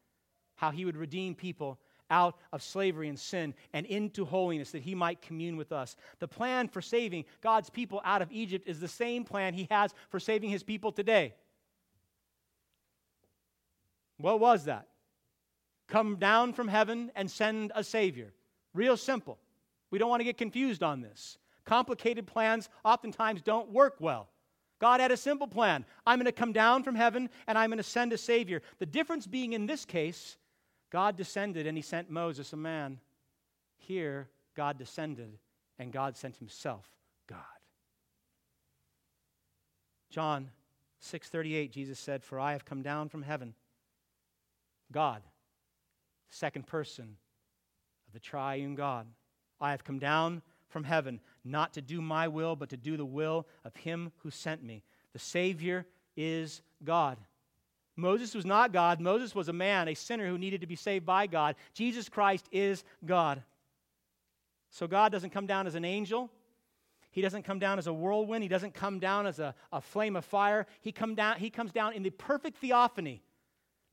how 0.56 0.70
he 0.70 0.84
would 0.84 0.96
redeem 0.96 1.34
people 1.34 1.78
out 2.10 2.36
of 2.52 2.62
slavery 2.62 3.08
and 3.08 3.18
sin 3.18 3.54
and 3.72 3.84
into 3.86 4.24
holiness 4.24 4.70
that 4.70 4.82
he 4.82 4.94
might 4.94 5.20
commune 5.20 5.56
with 5.56 5.72
us. 5.72 5.96
The 6.18 6.28
plan 6.28 6.68
for 6.68 6.80
saving 6.80 7.24
God's 7.42 7.68
people 7.68 8.00
out 8.04 8.22
of 8.22 8.32
Egypt 8.32 8.68
is 8.68 8.80
the 8.80 8.88
same 8.88 9.24
plan 9.24 9.54
he 9.54 9.66
has 9.70 9.92
for 10.08 10.20
saving 10.20 10.50
his 10.50 10.62
people 10.62 10.92
today. 10.92 11.34
What 14.18 14.40
was 14.40 14.64
that? 14.64 14.88
Come 15.88 16.16
down 16.16 16.52
from 16.52 16.68
heaven 16.68 17.12
and 17.14 17.30
send 17.30 17.72
a 17.74 17.84
Savior. 17.84 18.32
Real 18.72 18.96
simple. 18.96 19.38
We 19.90 19.98
don't 19.98 20.10
want 20.10 20.20
to 20.20 20.24
get 20.24 20.38
confused 20.38 20.82
on 20.82 21.00
this. 21.00 21.38
Complicated 21.66 22.26
plans 22.26 22.68
oftentimes 22.84 23.42
don't 23.42 23.70
work 23.70 23.96
well. 24.00 24.28
God 24.78 25.00
had 25.00 25.10
a 25.10 25.16
simple 25.16 25.46
plan. 25.48 25.84
I'm 26.06 26.18
going 26.18 26.26
to 26.26 26.32
come 26.32 26.52
down 26.52 26.82
from 26.82 26.94
heaven 26.94 27.28
and 27.46 27.58
I'm 27.58 27.70
going 27.70 27.78
to 27.78 27.82
send 27.82 28.12
a 28.12 28.18
Savior. 28.18 28.62
The 28.78 28.86
difference 28.86 29.26
being 29.26 29.52
in 29.52 29.66
this 29.66 29.84
case 29.84 30.36
God 30.90 31.16
descended 31.16 31.66
and 31.66 31.76
he 31.76 31.82
sent 31.82 32.10
Moses, 32.10 32.52
a 32.52 32.56
man. 32.56 33.00
Here, 33.76 34.28
God 34.54 34.78
descended 34.78 35.38
and 35.78 35.92
God 35.92 36.16
sent 36.16 36.36
himself, 36.36 36.88
God. 37.26 37.40
John 40.10 40.50
6:38 41.00 41.72
Jesus 41.72 41.98
said, 41.98 42.24
"For 42.24 42.40
I 42.40 42.52
have 42.52 42.64
come 42.64 42.82
down 42.82 43.08
from 43.08 43.22
heaven." 43.22 43.54
God, 44.92 45.22
second 46.28 46.66
person 46.66 47.18
of 48.06 48.12
the 48.12 48.20
triune 48.20 48.74
God. 48.74 49.12
I 49.60 49.72
have 49.72 49.84
come 49.84 49.98
down 49.98 50.42
from 50.68 50.84
heaven 50.84 51.20
not 51.46 51.72
to 51.74 51.82
do 51.82 52.00
my 52.00 52.28
will, 52.28 52.56
but 52.56 52.70
to 52.70 52.76
do 52.76 52.96
the 52.96 53.04
will 53.04 53.46
of 53.64 53.74
him 53.76 54.12
who 54.18 54.30
sent 54.30 54.62
me. 54.62 54.82
The 55.12 55.18
Savior 55.18 55.86
is 56.16 56.62
God. 56.84 57.18
Moses 57.96 58.34
was 58.34 58.44
not 58.44 58.72
God. 58.72 59.00
Moses 59.00 59.34
was 59.34 59.48
a 59.48 59.52
man, 59.52 59.88
a 59.88 59.94
sinner 59.94 60.28
who 60.28 60.36
needed 60.36 60.60
to 60.60 60.66
be 60.66 60.76
saved 60.76 61.06
by 61.06 61.26
God. 61.26 61.56
Jesus 61.72 62.08
Christ 62.08 62.46
is 62.52 62.84
God. 63.04 63.42
So 64.70 64.86
God 64.86 65.12
doesn't 65.12 65.30
come 65.30 65.46
down 65.46 65.66
as 65.66 65.74
an 65.74 65.84
angel. 65.84 66.30
He 67.10 67.22
doesn't 67.22 67.44
come 67.44 67.58
down 67.58 67.78
as 67.78 67.86
a 67.86 67.92
whirlwind. 67.94 68.42
He 68.42 68.48
doesn't 68.48 68.74
come 68.74 68.98
down 68.98 69.26
as 69.26 69.38
a, 69.38 69.54
a 69.72 69.80
flame 69.80 70.16
of 70.16 70.24
fire. 70.26 70.66
He, 70.82 70.92
come 70.92 71.14
down, 71.14 71.38
he 71.38 71.48
comes 71.48 71.72
down 71.72 71.94
in 71.94 72.02
the 72.02 72.10
perfect 72.10 72.58
theophany. 72.58 73.22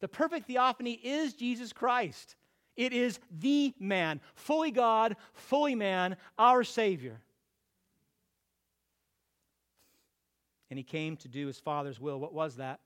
The 0.01 0.09
perfect 0.09 0.47
theophany 0.47 0.99
is 1.01 1.33
Jesus 1.33 1.71
Christ. 1.71 2.35
It 2.75 2.91
is 2.91 3.19
the 3.31 3.73
man, 3.79 4.19
fully 4.35 4.71
God, 4.71 5.15
fully 5.31 5.75
man, 5.75 6.17
our 6.37 6.65
Savior. 6.65 7.21
And 10.73 10.77
he 10.79 10.83
came 10.83 11.17
to 11.17 11.27
do 11.27 11.45
his 11.45 11.59
Father's 11.59 11.99
will. 11.99 12.19
What 12.19 12.33
was 12.33 12.55
that? 12.55 12.79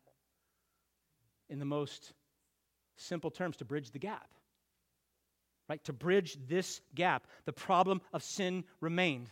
In 1.47 1.57
the 1.57 1.63
most 1.63 2.11
simple 2.97 3.31
terms, 3.31 3.55
to 3.55 3.63
bridge 3.63 3.91
the 3.91 3.97
gap. 3.97 4.27
Right? 5.69 5.81
To 5.85 5.93
bridge 5.93 6.37
this 6.49 6.81
gap. 6.95 7.27
The 7.45 7.53
problem 7.53 8.01
of 8.11 8.23
sin 8.23 8.65
remained. 8.81 9.29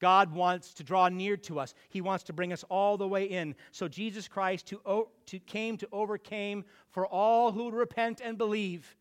God 0.00 0.32
wants 0.32 0.72
to 0.72 0.84
draw 0.84 1.10
near 1.10 1.36
to 1.36 1.60
us. 1.60 1.74
He 1.90 2.00
wants 2.00 2.24
to 2.24 2.32
bring 2.32 2.50
us 2.50 2.64
all 2.70 2.96
the 2.96 3.06
way 3.06 3.24
in. 3.24 3.54
So 3.72 3.88
Jesus 3.88 4.26
Christ 4.26 4.68
to, 4.68 5.08
to, 5.26 5.38
came 5.38 5.76
to 5.76 5.88
overcome 5.92 6.64
for 6.88 7.06
all 7.06 7.52
who 7.52 7.70
repent 7.70 8.22
and 8.24 8.38
believe 8.38 8.96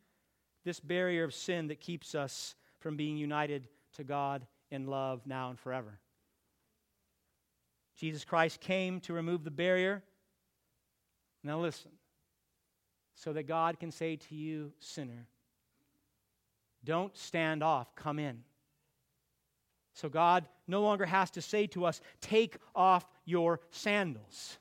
this 0.65 0.81
barrier 0.81 1.23
of 1.23 1.33
sin 1.33 1.67
that 1.67 1.79
keeps 1.79 2.13
us 2.13 2.55
from 2.81 2.97
being 2.97 3.15
united 3.15 3.69
to 3.93 4.03
God 4.03 4.45
in 4.69 4.85
love 4.85 5.21
now 5.25 5.49
and 5.49 5.57
forever. 5.57 5.97
Jesus 7.97 8.25
Christ 8.25 8.59
came 8.59 8.99
to 9.01 9.13
remove 9.13 9.43
the 9.43 9.51
barrier. 9.51 10.03
Now 11.43 11.59
listen. 11.59 11.91
So 13.15 13.31
that 13.33 13.43
God 13.43 13.79
can 13.79 13.91
say 13.91 14.17
to 14.17 14.35
you, 14.35 14.73
sinner, 14.79 15.27
don't 16.83 17.15
stand 17.17 17.63
off, 17.63 17.95
come 17.95 18.19
in. 18.19 18.43
So 19.93 20.09
God 20.09 20.45
no 20.67 20.81
longer 20.81 21.05
has 21.05 21.31
to 21.31 21.41
say 21.41 21.67
to 21.67 21.85
us, 21.85 22.01
Take 22.19 22.57
off 22.75 23.05
your 23.23 23.61
sandals. 23.71 24.57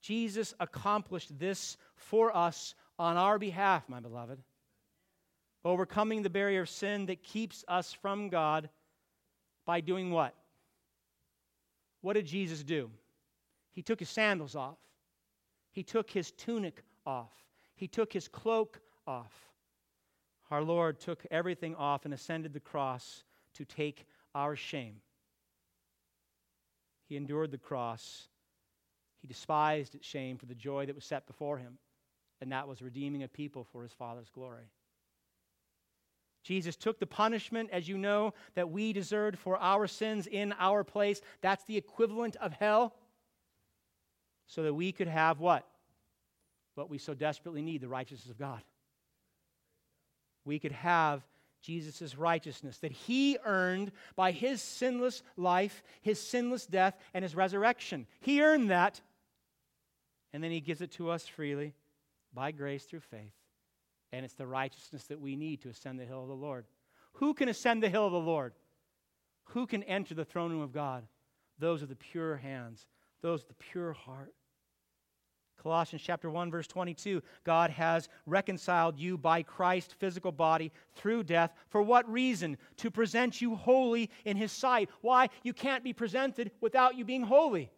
Jesus 0.00 0.54
accomplished 0.58 1.38
this 1.38 1.76
for 1.94 2.34
us 2.34 2.74
on 2.98 3.16
our 3.16 3.38
behalf, 3.38 3.88
my 3.88 4.00
beloved. 4.00 4.38
Overcoming 5.64 6.22
the 6.22 6.30
barrier 6.30 6.62
of 6.62 6.70
sin 6.70 7.06
that 7.06 7.22
keeps 7.22 7.64
us 7.68 7.92
from 7.92 8.30
God 8.30 8.68
by 9.64 9.80
doing 9.80 10.10
what? 10.10 10.34
What 12.02 12.14
did 12.14 12.26
Jesus 12.26 12.62
do? 12.62 12.90
He 13.70 13.82
took 13.82 13.98
his 13.98 14.10
sandals 14.10 14.54
off, 14.54 14.78
he 15.70 15.82
took 15.82 16.10
his 16.10 16.30
tunic 16.32 16.82
off, 17.06 17.32
he 17.74 17.88
took 17.88 18.12
his 18.12 18.28
cloak 18.28 18.80
off. 19.06 19.32
Our 20.50 20.62
Lord 20.62 21.00
took 21.00 21.24
everything 21.30 21.74
off 21.76 22.04
and 22.04 22.12
ascended 22.12 22.52
the 22.52 22.60
cross 22.60 23.24
to 23.54 23.64
take 23.64 24.04
our 24.34 24.54
shame. 24.54 24.96
He 27.08 27.16
endured 27.16 27.50
the 27.50 27.58
cross. 27.58 28.28
He 29.20 29.28
despised 29.28 29.94
its 29.94 30.06
shame 30.06 30.36
for 30.36 30.46
the 30.46 30.54
joy 30.54 30.84
that 30.84 30.94
was 30.94 31.04
set 31.04 31.26
before 31.26 31.56
him, 31.56 31.78
and 32.40 32.52
that 32.52 32.68
was 32.68 32.82
redeeming 32.82 33.22
a 33.22 33.28
people 33.28 33.64
for 33.64 33.82
his 33.82 33.92
Father's 33.92 34.28
glory. 34.28 34.70
Jesus 36.42 36.76
took 36.76 36.98
the 36.98 37.06
punishment, 37.06 37.70
as 37.72 37.88
you 37.88 37.96
know, 37.96 38.34
that 38.54 38.70
we 38.70 38.92
deserved 38.92 39.38
for 39.38 39.56
our 39.58 39.86
sins 39.86 40.26
in 40.26 40.52
our 40.58 40.82
place. 40.82 41.20
That's 41.40 41.64
the 41.64 41.76
equivalent 41.76 42.36
of 42.36 42.52
hell. 42.52 42.94
So 44.46 44.64
that 44.64 44.74
we 44.74 44.92
could 44.92 45.08
have 45.08 45.40
what? 45.40 45.66
What 46.74 46.90
we 46.90 46.98
so 46.98 47.14
desperately 47.14 47.62
need 47.62 47.80
the 47.80 47.88
righteousness 47.88 48.30
of 48.30 48.38
God. 48.38 48.60
We 50.44 50.58
could 50.58 50.72
have 50.72 51.22
Jesus' 51.62 52.18
righteousness 52.18 52.78
that 52.78 52.92
he 52.92 53.38
earned 53.44 53.92
by 54.16 54.32
his 54.32 54.60
sinless 54.60 55.22
life, 55.36 55.82
his 56.00 56.20
sinless 56.20 56.66
death, 56.66 56.98
and 57.14 57.22
his 57.22 57.36
resurrection. 57.36 58.06
He 58.20 58.42
earned 58.42 58.70
that, 58.70 59.00
and 60.32 60.42
then 60.42 60.50
he 60.50 60.60
gives 60.60 60.80
it 60.80 60.90
to 60.92 61.10
us 61.10 61.26
freely 61.26 61.74
by 62.34 62.50
grace 62.50 62.84
through 62.84 63.00
faith. 63.00 63.32
And 64.12 64.24
it's 64.24 64.34
the 64.34 64.46
righteousness 64.46 65.04
that 65.04 65.20
we 65.20 65.36
need 65.36 65.62
to 65.62 65.70
ascend 65.70 65.98
the 65.98 66.04
hill 66.04 66.22
of 66.22 66.28
the 66.28 66.34
Lord. 66.34 66.66
Who 67.14 67.34
can 67.34 67.48
ascend 67.48 67.82
the 67.82 67.88
hill 67.88 68.06
of 68.06 68.12
the 68.12 68.18
Lord? 68.18 68.52
Who 69.46 69.66
can 69.66 69.82
enter 69.84 70.14
the 70.14 70.24
throne 70.24 70.50
room 70.50 70.60
of 70.60 70.72
God? 70.72 71.04
Those 71.58 71.82
are 71.82 71.86
the 71.86 71.96
pure 71.96 72.36
hands, 72.36 72.86
those 73.20 73.42
of 73.42 73.48
the 73.48 73.54
pure 73.54 73.92
heart. 73.92 74.32
Colossians 75.62 76.02
chapter 76.02 76.28
1 76.28 76.50
verse 76.50 76.66
22 76.66 77.22
God 77.44 77.70
has 77.70 78.08
reconciled 78.26 78.98
you 78.98 79.16
by 79.16 79.42
Christ's 79.42 79.92
physical 79.92 80.32
body 80.32 80.72
through 80.94 81.22
death 81.22 81.52
for 81.68 81.80
what 81.80 82.10
reason 82.10 82.56
to 82.78 82.90
present 82.90 83.40
you 83.40 83.54
holy 83.54 84.10
in 84.24 84.36
his 84.36 84.50
sight 84.50 84.90
why 85.02 85.28
you 85.44 85.52
can't 85.52 85.84
be 85.84 85.92
presented 85.92 86.50
without 86.60 86.96
you 86.96 87.04
being 87.04 87.22
holy 87.22 87.70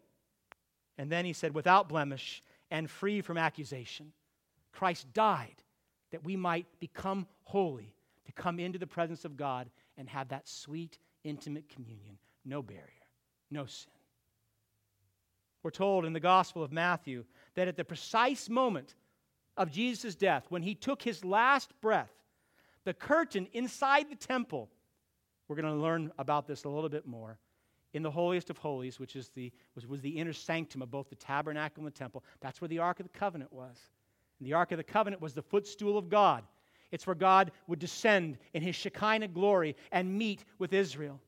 and 0.97 1.11
then 1.11 1.25
he 1.25 1.33
said 1.33 1.53
without 1.53 1.87
blemish 1.87 2.41
and 2.71 2.89
free 2.89 3.21
from 3.21 3.37
accusation 3.37 4.13
Christ 4.71 5.13
died 5.13 5.61
that 6.15 6.23
we 6.23 6.37
might 6.37 6.65
become 6.79 7.27
holy 7.43 7.93
to 8.25 8.31
come 8.31 8.57
into 8.57 8.79
the 8.79 8.87
presence 8.87 9.25
of 9.25 9.35
God 9.35 9.69
and 9.97 10.07
have 10.07 10.29
that 10.29 10.47
sweet 10.47 10.97
intimate 11.25 11.67
communion 11.67 12.17
no 12.45 12.61
barrier 12.61 13.09
no 13.51 13.65
sin 13.65 13.91
we're 15.61 15.71
told 15.71 16.05
in 16.05 16.13
the 16.13 16.21
Gospel 16.21 16.63
of 16.63 16.71
Matthew 16.71 17.25
that 17.55 17.67
at 17.67 17.75
the 17.75 17.83
precise 17.83 18.49
moment 18.49 18.95
of 19.57 19.71
Jesus' 19.71 20.15
death, 20.15 20.45
when 20.49 20.61
he 20.61 20.75
took 20.75 21.01
his 21.01 21.25
last 21.25 21.73
breath, 21.81 22.11
the 22.85 22.93
curtain 22.93 23.47
inside 23.51 24.09
the 24.09 24.15
temple, 24.15 24.69
we're 25.47 25.55
going 25.55 25.73
to 25.73 25.81
learn 25.81 26.11
about 26.17 26.47
this 26.47 26.63
a 26.63 26.69
little 26.69 26.87
bit 26.87 27.05
more, 27.05 27.39
in 27.93 28.03
the 28.03 28.11
holiest 28.11 28.51
of 28.51 28.59
holies, 28.59 28.99
which 28.99 29.15
is 29.15 29.29
the, 29.29 29.51
was, 29.73 29.87
was 29.87 30.01
the 30.01 30.17
inner 30.19 30.33
sanctum 30.33 30.83
of 30.83 30.91
both 30.91 31.09
the 31.09 31.15
tabernacle 31.15 31.83
and 31.83 31.91
the 31.91 31.97
temple. 31.97 32.23
That's 32.41 32.61
where 32.61 32.67
the 32.67 32.79
Ark 32.79 32.99
of 32.99 33.11
the 33.11 33.17
Covenant 33.17 33.51
was. 33.51 33.75
And 34.39 34.47
the 34.47 34.53
Ark 34.53 34.71
of 34.71 34.77
the 34.77 34.83
Covenant 34.83 35.21
was 35.21 35.33
the 35.33 35.41
footstool 35.41 35.97
of 35.97 36.09
God. 36.09 36.43
It's 36.91 37.07
where 37.07 37.15
God 37.15 37.51
would 37.67 37.79
descend 37.79 38.37
in 38.53 38.61
his 38.61 38.75
Shekinah 38.75 39.29
glory 39.29 39.75
and 39.91 40.17
meet 40.17 40.45
with 40.59 40.73
Israel. 40.73 41.19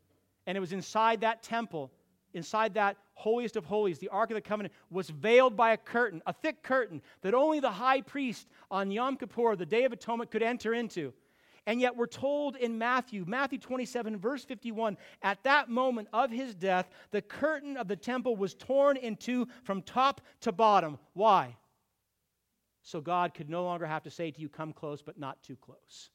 And 0.46 0.56
it 0.56 0.62
was 0.62 0.72
inside 0.72 1.22
that 1.22 1.44
temple 1.44 1.92
inside 2.38 2.76
that 2.76 2.98
holiest 3.16 3.56
of 3.56 3.66
holies, 3.66 4.00
the 4.00 4.10
Ark 4.10 4.30
of 4.30 4.36
the 4.36 4.42
Covenant, 4.42 4.74
was 4.90 5.10
veiled 5.10 5.58
by 5.58 5.74
a 5.74 5.78
curtain, 5.78 6.22
a 6.26 6.34
thick 6.34 6.64
curtain 6.64 7.02
that 7.22 7.34
only 7.34 7.60
the 7.60 7.72
high 7.72 8.02
priest 8.02 8.48
on 8.72 8.92
Yom 8.92 9.18
Kippur, 9.18 9.56
the 9.56 9.66
Day 9.66 9.84
of 9.84 9.92
Atonement, 9.92 10.32
could 10.32 10.44
enter 10.44 10.74
into. 10.74 11.14
And 11.66 11.82
yet, 11.82 11.98
we're 11.98 12.08
told 12.08 12.56
in 12.56 12.78
Matthew, 12.78 13.26
Matthew 13.28 13.60
27, 13.60 14.18
verse 14.18 14.46
51, 14.46 14.98
at 15.22 15.44
that 15.44 15.68
moment 15.68 16.08
of 16.14 16.32
his 16.32 16.56
death, 16.56 16.90
the 17.12 17.22
curtain 17.22 17.76
of 17.76 17.90
the 17.90 17.96
temple 17.98 18.38
was 18.38 18.54
torn 18.54 18.96
in 18.96 19.18
two 19.18 19.50
from 19.64 19.82
top 19.82 20.22
to 20.42 20.54
bottom. 20.54 20.98
Why? 21.14 21.58
So 22.88 23.02
God 23.02 23.34
could 23.34 23.50
no 23.50 23.66
longer 23.66 23.86
have 23.86 24.04
to 24.04 24.10
say 24.10 24.32
to 24.32 24.40
you, 24.40 24.48
Come 24.48 24.72
close, 24.72 25.02
but 25.02 25.20
not 25.20 25.44
too 25.44 25.58
close. 25.58 26.10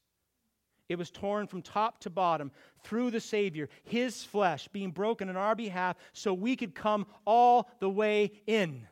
It 0.89 0.97
was 0.97 1.11
torn 1.11 1.45
from 1.45 1.61
top 1.61 1.99
to 1.99 2.09
bottom 2.09 2.51
through 2.83 3.11
the 3.11 3.19
Savior, 3.19 3.69
his 3.83 4.23
flesh 4.23 4.67
being 4.69 4.89
broken 4.89 5.29
on 5.29 5.37
our 5.37 5.53
behalf 5.53 5.97
so 6.13 6.33
we 6.33 6.55
could 6.55 6.73
come 6.73 7.05
all 7.25 7.69
the 7.79 7.91
way 7.91 8.31
in. 8.47 8.87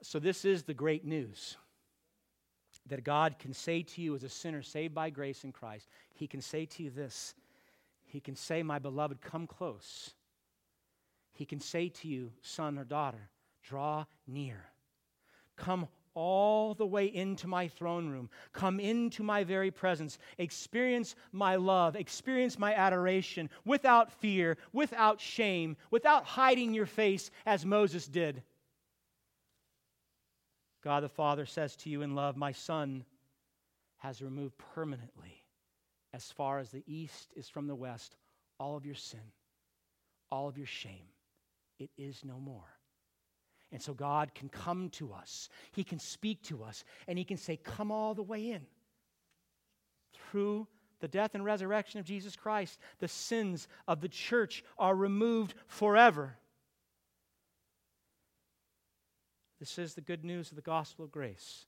So, 0.00 0.20
this 0.20 0.44
is 0.44 0.62
the 0.62 0.74
great 0.74 1.04
news 1.04 1.56
that 2.86 3.02
God 3.02 3.40
can 3.40 3.52
say 3.52 3.82
to 3.82 4.00
you 4.00 4.14
as 4.14 4.22
a 4.22 4.28
sinner 4.28 4.62
saved 4.62 4.94
by 4.94 5.10
grace 5.10 5.42
in 5.42 5.50
Christ. 5.50 5.88
He 6.12 6.28
can 6.28 6.40
say 6.40 6.66
to 6.66 6.84
you 6.84 6.90
this 6.90 7.34
He 8.04 8.20
can 8.20 8.36
say, 8.36 8.62
My 8.62 8.78
beloved, 8.78 9.20
come 9.20 9.48
close. 9.48 10.14
He 11.32 11.44
can 11.44 11.58
say 11.58 11.88
to 11.88 12.06
you, 12.06 12.30
son 12.42 12.78
or 12.78 12.84
daughter, 12.84 13.28
draw 13.64 14.04
near. 14.28 14.66
Come 15.56 15.88
all 16.14 16.74
the 16.74 16.86
way 16.86 17.06
into 17.06 17.46
my 17.48 17.68
throne 17.68 18.08
room. 18.08 18.30
Come 18.52 18.78
into 18.78 19.22
my 19.22 19.44
very 19.44 19.70
presence. 19.70 20.18
Experience 20.38 21.16
my 21.32 21.56
love. 21.56 21.96
Experience 21.96 22.58
my 22.58 22.72
adoration 22.74 23.50
without 23.64 24.12
fear, 24.12 24.56
without 24.72 25.20
shame, 25.20 25.76
without 25.90 26.24
hiding 26.24 26.72
your 26.72 26.86
face 26.86 27.30
as 27.46 27.66
Moses 27.66 28.06
did. 28.06 28.42
God 30.82 31.02
the 31.02 31.08
Father 31.08 31.46
says 31.46 31.74
to 31.76 31.90
you 31.90 32.02
in 32.02 32.14
love, 32.14 32.36
My 32.36 32.52
Son 32.52 33.04
has 33.96 34.22
removed 34.22 34.54
permanently, 34.74 35.44
as 36.12 36.30
far 36.30 36.58
as 36.58 36.70
the 36.70 36.84
east 36.86 37.32
is 37.34 37.48
from 37.48 37.66
the 37.66 37.74
west, 37.74 38.16
all 38.60 38.76
of 38.76 38.84
your 38.84 38.94
sin, 38.94 39.32
all 40.30 40.46
of 40.46 40.58
your 40.58 40.66
shame. 40.66 41.08
It 41.78 41.90
is 41.96 42.22
no 42.22 42.38
more. 42.38 42.68
And 43.74 43.82
so 43.82 43.92
God 43.92 44.32
can 44.36 44.48
come 44.48 44.88
to 44.90 45.12
us, 45.12 45.48
He 45.72 45.82
can 45.82 45.98
speak 45.98 46.44
to 46.44 46.62
us, 46.62 46.84
and 47.08 47.18
He 47.18 47.24
can 47.24 47.36
say, 47.36 47.56
Come 47.56 47.90
all 47.90 48.14
the 48.14 48.22
way 48.22 48.52
in. 48.52 48.62
Through 50.30 50.68
the 51.00 51.08
death 51.08 51.34
and 51.34 51.44
resurrection 51.44 51.98
of 51.98 52.06
Jesus 52.06 52.36
Christ, 52.36 52.78
the 53.00 53.08
sins 53.08 53.66
of 53.88 54.00
the 54.00 54.08
church 54.08 54.62
are 54.78 54.94
removed 54.94 55.54
forever. 55.66 56.36
This 59.58 59.76
is 59.76 59.94
the 59.94 60.00
good 60.00 60.24
news 60.24 60.50
of 60.50 60.56
the 60.56 60.62
gospel 60.62 61.04
of 61.04 61.10
grace 61.10 61.66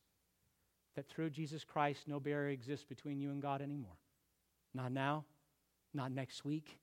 that 0.94 1.08
through 1.08 1.30
Jesus 1.30 1.64
Christ, 1.64 2.06
no 2.06 2.20
barrier 2.20 2.50
exists 2.50 2.86
between 2.88 3.18
you 3.20 3.32
and 3.32 3.42
God 3.42 3.60
anymore. 3.60 3.98
Not 4.74 4.92
now, 4.92 5.24
not 5.92 6.12
next 6.12 6.44
week, 6.44 6.78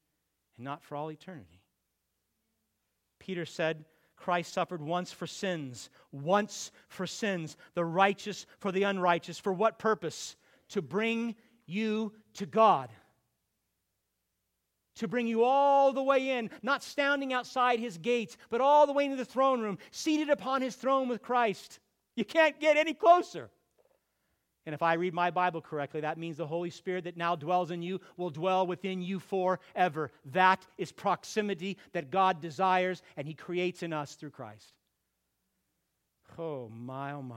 and 0.57 0.65
not 0.65 0.83
for 0.83 0.97
all 0.97 1.11
eternity. 1.11 1.61
Peter 3.19 3.45
said, 3.45 3.85
Christ 4.15 4.53
suffered 4.53 4.81
once 4.81 5.11
for 5.11 5.27
sins, 5.27 5.89
once 6.11 6.71
for 6.87 7.05
sins, 7.05 7.57
the 7.73 7.83
righteous 7.83 8.45
for 8.59 8.71
the 8.71 8.83
unrighteous. 8.83 9.39
For 9.39 9.51
what 9.51 9.79
purpose? 9.79 10.35
To 10.69 10.81
bring 10.81 11.35
you 11.65 12.13
to 12.35 12.45
God. 12.45 12.89
To 14.97 15.07
bring 15.07 15.27
you 15.27 15.43
all 15.43 15.91
the 15.91 16.03
way 16.03 16.29
in, 16.37 16.49
not 16.61 16.83
standing 16.83 17.33
outside 17.33 17.79
his 17.79 17.97
gates, 17.97 18.37
but 18.49 18.61
all 18.61 18.85
the 18.85 18.93
way 18.93 19.05
into 19.05 19.17
the 19.17 19.25
throne 19.25 19.61
room, 19.61 19.79
seated 19.91 20.29
upon 20.29 20.61
his 20.61 20.75
throne 20.75 21.09
with 21.09 21.21
Christ. 21.21 21.79
You 22.15 22.23
can't 22.23 22.59
get 22.59 22.77
any 22.77 22.93
closer. 22.93 23.49
And 24.65 24.73
if 24.73 24.81
I 24.81 24.93
read 24.93 25.13
my 25.13 25.29
Bible 25.29 25.61
correctly, 25.61 26.01
that 26.01 26.17
means 26.17 26.37
the 26.37 26.47
Holy 26.47 26.69
Spirit 26.69 27.03
that 27.03 27.17
now 27.17 27.35
dwells 27.35 27.71
in 27.71 27.81
you 27.81 27.99
will 28.15 28.29
dwell 28.29 28.65
within 28.65 29.01
you 29.01 29.19
forever. 29.19 30.11
That 30.31 30.65
is 30.77 30.91
proximity 30.91 31.77
that 31.91 32.11
God 32.11 32.39
desires 32.39 33.01
and 33.17 33.27
He 33.27 33.33
creates 33.33 33.83
in 33.83 33.91
us 33.91 34.15
through 34.15 34.31
Christ. 34.31 34.73
Oh, 36.37 36.69
my, 36.69 37.11
oh, 37.11 37.21
my. 37.21 37.35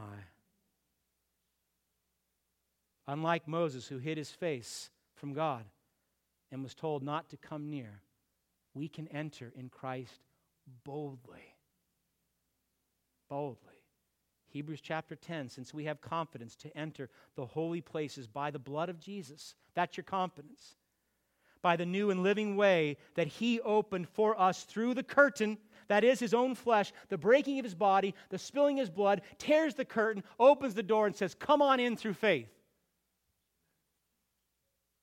Unlike 3.09 3.47
Moses, 3.47 3.87
who 3.87 3.99
hid 3.99 4.19
his 4.19 4.31
face 4.31 4.91
from 5.15 5.33
God 5.33 5.65
and 6.51 6.63
was 6.63 6.75
told 6.75 7.03
not 7.03 7.29
to 7.31 7.37
come 7.37 7.71
near, 7.71 8.01
we 8.75 8.89
can 8.89 9.07
enter 9.09 9.53
in 9.57 9.69
Christ 9.69 10.21
boldly. 10.85 11.55
Boldly. 13.29 13.76
Hebrews 14.57 14.81
chapter 14.81 15.15
10, 15.15 15.51
since 15.51 15.75
we 15.75 15.85
have 15.85 16.01
confidence 16.01 16.57
to 16.57 16.75
enter 16.75 17.11
the 17.35 17.45
holy 17.45 17.83
places 17.83 18.27
by 18.27 18.51
the 18.51 18.59
blood 18.59 18.89
of 18.89 18.99
Jesus. 18.99 19.55
That's 19.75 19.99
your 19.99 20.05
confidence. 20.05 20.77
By 21.61 21.77
the 21.77 21.85
new 21.85 22.11
and 22.11 22.23
living 22.23 22.57
way 22.57 22.97
that 23.17 23.27
He 23.27 23.61
opened 23.61 24.09
for 24.09 24.41
us 24.41 24.65
through 24.65 24.95
the 24.95 25.03
curtain, 25.03 25.59
that 25.89 26.05
is 26.05 26.19
His 26.19 26.33
own 26.33 26.55
flesh, 26.55 26.91
the 27.11 27.19
breaking 27.19 27.59
of 27.59 27.67
His 27.67 27.75
body, 27.75 28.15
the 28.31 28.39
spilling 28.39 28.79
of 28.79 28.85
His 28.85 28.91
blood, 28.91 29.21
tears 29.37 29.75
the 29.75 29.85
curtain, 29.85 30.25
opens 30.41 30.73
the 30.73 30.83
door, 30.83 31.07
and 31.07 31.15
says, 31.15 31.35
Come 31.35 31.61
on 31.61 31.79
in 31.79 31.95
through 31.95 32.15
faith. 32.15 32.49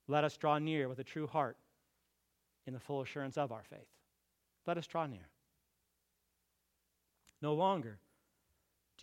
Let 0.08 0.24
us 0.24 0.36
draw 0.36 0.58
near 0.58 0.90
with 0.90 0.98
a 0.98 1.04
true 1.04 1.28
heart 1.28 1.58
in 2.66 2.74
the 2.74 2.80
full 2.80 3.02
assurance 3.02 3.38
of 3.38 3.52
our 3.52 3.64
faith. 3.70 3.86
Let 4.66 4.80
us 4.80 4.88
draw 4.88 5.06
near. 5.06 5.30
No 7.40 7.54
longer 7.54 8.00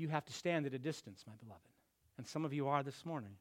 you 0.01 0.09
have 0.09 0.25
to 0.25 0.33
stand 0.33 0.67
at 0.67 0.75
a 0.75 0.79
distance, 0.79 1.25
my 1.27 1.35
beloved? 1.43 1.63
And 2.19 2.27
some 2.27 2.45
of 2.45 2.53
you 2.53 2.69
are 2.69 2.83
this 2.83 3.07
morning. 3.07 3.37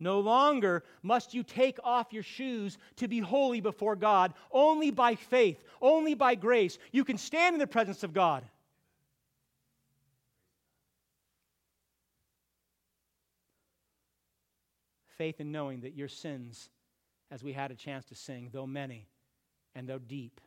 No 0.00 0.20
longer 0.20 0.84
must 1.02 1.34
you 1.34 1.42
take 1.42 1.78
off 1.84 2.12
your 2.12 2.22
shoes 2.22 2.78
to 2.96 3.08
be 3.08 3.20
holy 3.20 3.60
before 3.60 3.96
God. 3.96 4.34
Only 4.50 4.90
by 4.90 5.14
faith, 5.14 5.62
only 5.80 6.14
by 6.14 6.34
grace, 6.34 6.78
you 6.92 7.04
can 7.04 7.16
stand 7.16 7.54
in 7.54 7.60
the 7.60 7.66
presence 7.66 8.02
of 8.02 8.12
God. 8.12 8.44
Faith 15.16 15.40
in 15.40 15.52
knowing 15.52 15.80
that 15.82 15.94
your 15.94 16.08
sins, 16.08 16.68
as 17.30 17.44
we 17.44 17.52
had 17.52 17.70
a 17.70 17.76
chance 17.76 18.04
to 18.06 18.16
sing, 18.16 18.50
though 18.52 18.66
many 18.66 19.06
and 19.76 19.88
though 19.88 19.98
deep, 19.98 20.40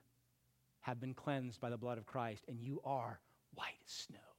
have 0.82 1.00
been 1.00 1.14
cleansed 1.14 1.60
by 1.62 1.70
the 1.70 1.78
blood 1.78 1.98
of 1.98 2.06
Christ, 2.06 2.44
and 2.48 2.62
you 2.62 2.82
are 2.84 3.20
white 3.56 3.80
as 3.86 3.92
snow 3.92 4.37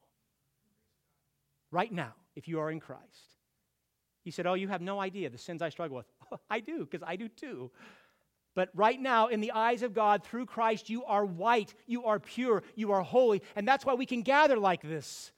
right 1.70 1.92
now 1.92 2.14
if 2.36 2.48
you 2.48 2.60
are 2.60 2.70
in 2.70 2.80
Christ. 2.80 3.02
He 4.24 4.30
said, 4.30 4.46
Oh, 4.46 4.54
you 4.54 4.68
have 4.68 4.82
no 4.82 5.00
idea 5.00 5.30
the 5.30 5.38
sins 5.38 5.62
I 5.62 5.68
struggle 5.68 5.96
with. 5.96 6.40
I 6.50 6.60
do, 6.60 6.86
because 6.90 7.06
I 7.06 7.16
do 7.16 7.28
too. 7.28 7.70
But 8.54 8.70
right 8.74 9.00
now, 9.00 9.28
in 9.28 9.40
the 9.40 9.52
eyes 9.52 9.82
of 9.82 9.94
God, 9.94 10.24
through 10.24 10.46
Christ, 10.46 10.90
you 10.90 11.04
are 11.04 11.24
white, 11.24 11.74
you 11.86 12.04
are 12.04 12.18
pure, 12.18 12.62
you 12.74 12.90
are 12.92 13.02
holy. 13.02 13.42
And 13.54 13.68
that's 13.68 13.86
why 13.86 13.94
we 13.94 14.06
can 14.06 14.22
gather 14.22 14.58
like 14.58 14.82
this. 14.82 15.32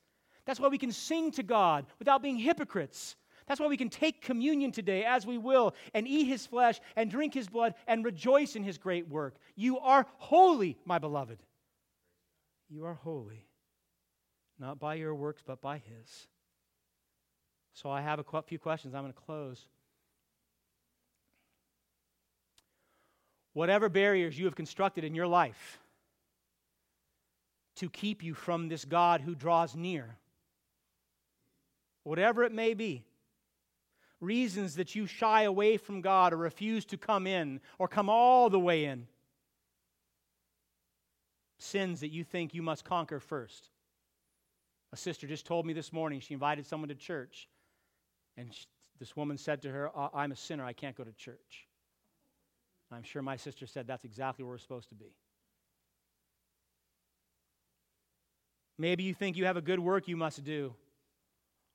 That's 0.46 0.58
why 0.58 0.68
we 0.68 0.78
can 0.78 0.92
sing 0.92 1.30
to 1.32 1.42
God 1.42 1.86
without 1.98 2.22
being 2.22 2.38
hypocrites. 2.38 3.16
That's 3.46 3.60
why 3.60 3.66
we 3.66 3.76
can 3.76 3.90
take 3.90 4.22
communion 4.22 4.72
today 4.72 5.04
as 5.04 5.26
we 5.26 5.36
will 5.36 5.74
and 5.92 6.08
eat 6.08 6.24
his 6.24 6.46
flesh 6.46 6.80
and 6.96 7.10
drink 7.10 7.34
his 7.34 7.48
blood 7.48 7.74
and 7.86 8.04
rejoice 8.04 8.56
in 8.56 8.62
his 8.62 8.78
great 8.78 9.08
work. 9.08 9.36
You 9.54 9.78
are 9.80 10.06
holy, 10.16 10.78
my 10.84 10.98
beloved. 10.98 11.38
You 12.68 12.86
are 12.86 12.94
holy 12.94 13.49
not 14.60 14.78
by 14.78 14.94
your 14.94 15.14
works, 15.14 15.42
but 15.44 15.60
by 15.60 15.78
His. 15.78 16.28
So 17.72 17.90
I 17.90 18.02
have 18.02 18.18
a 18.18 18.42
few 18.42 18.58
questions. 18.58 18.94
I'm 18.94 19.02
going 19.02 19.12
to 19.12 19.18
close. 19.18 19.66
Whatever 23.54 23.88
barriers 23.88 24.38
you 24.38 24.44
have 24.44 24.54
constructed 24.54 25.02
in 25.02 25.14
your 25.14 25.26
life 25.26 25.78
to 27.76 27.88
keep 27.88 28.22
you 28.22 28.34
from 28.34 28.68
this 28.68 28.84
God 28.84 29.22
who 29.22 29.34
draws 29.34 29.74
near, 29.74 30.16
whatever 32.04 32.44
it 32.44 32.52
may 32.52 32.74
be, 32.74 33.04
reasons 34.20 34.76
that 34.76 34.94
you 34.94 35.06
shy 35.06 35.42
away 35.42 35.78
from 35.78 36.02
God 36.02 36.32
or 36.32 36.36
refuse 36.36 36.84
to 36.86 36.98
come 36.98 37.26
in 37.26 37.60
or 37.78 37.88
come 37.88 38.10
all 38.10 38.50
the 38.50 38.60
way 38.60 38.84
in, 38.84 39.06
sins 41.58 42.00
that 42.00 42.10
you 42.10 42.24
think 42.24 42.54
you 42.54 42.62
must 42.62 42.84
conquer 42.84 43.18
first. 43.18 43.70
A 44.92 44.96
sister 44.96 45.26
just 45.26 45.46
told 45.46 45.66
me 45.66 45.72
this 45.72 45.92
morning 45.92 46.20
she 46.20 46.34
invited 46.34 46.66
someone 46.66 46.88
to 46.88 46.94
church, 46.94 47.48
and 48.36 48.52
she, 48.52 48.66
this 48.98 49.16
woman 49.16 49.38
said 49.38 49.62
to 49.62 49.70
her, 49.70 49.90
I'm 50.14 50.32
a 50.32 50.36
sinner, 50.36 50.64
I 50.64 50.72
can't 50.72 50.96
go 50.96 51.04
to 51.04 51.12
church. 51.12 51.68
I'm 52.92 53.04
sure 53.04 53.22
my 53.22 53.36
sister 53.36 53.66
said 53.66 53.86
that's 53.86 54.04
exactly 54.04 54.44
where 54.44 54.52
we're 54.52 54.58
supposed 54.58 54.88
to 54.88 54.96
be. 54.96 55.14
Maybe 58.78 59.04
you 59.04 59.14
think 59.14 59.36
you 59.36 59.44
have 59.44 59.56
a 59.56 59.62
good 59.62 59.78
work 59.78 60.08
you 60.08 60.16
must 60.16 60.42
do, 60.42 60.74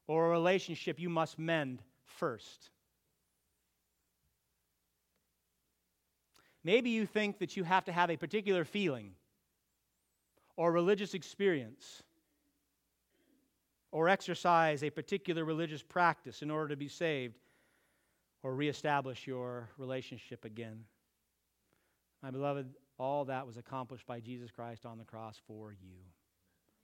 or 0.07 0.27
a 0.27 0.29
relationship 0.29 0.99
you 0.99 1.09
must 1.09 1.39
mend 1.39 1.81
first. 2.03 2.69
Maybe 6.63 6.89
you 6.89 7.05
think 7.05 7.39
that 7.39 7.55
you 7.55 7.63
have 7.63 7.85
to 7.85 7.91
have 7.91 8.09
a 8.09 8.17
particular 8.17 8.65
feeling 8.65 9.11
or 10.57 10.71
religious 10.71 11.13
experience 11.13 12.01
or 13.91 14.09
exercise 14.09 14.83
a 14.83 14.89
particular 14.89 15.45
religious 15.45 15.81
practice 15.81 16.41
in 16.41 16.51
order 16.51 16.69
to 16.69 16.75
be 16.75 16.87
saved 16.87 17.35
or 18.43 18.53
reestablish 18.53 19.25
your 19.25 19.69
relationship 19.77 20.45
again. 20.45 20.83
My 22.21 22.31
beloved, 22.31 22.67
all 22.97 23.25
that 23.25 23.45
was 23.45 23.57
accomplished 23.57 24.05
by 24.05 24.19
Jesus 24.19 24.51
Christ 24.51 24.85
on 24.85 24.97
the 24.97 25.03
cross 25.03 25.39
for 25.47 25.71
you. 25.71 25.97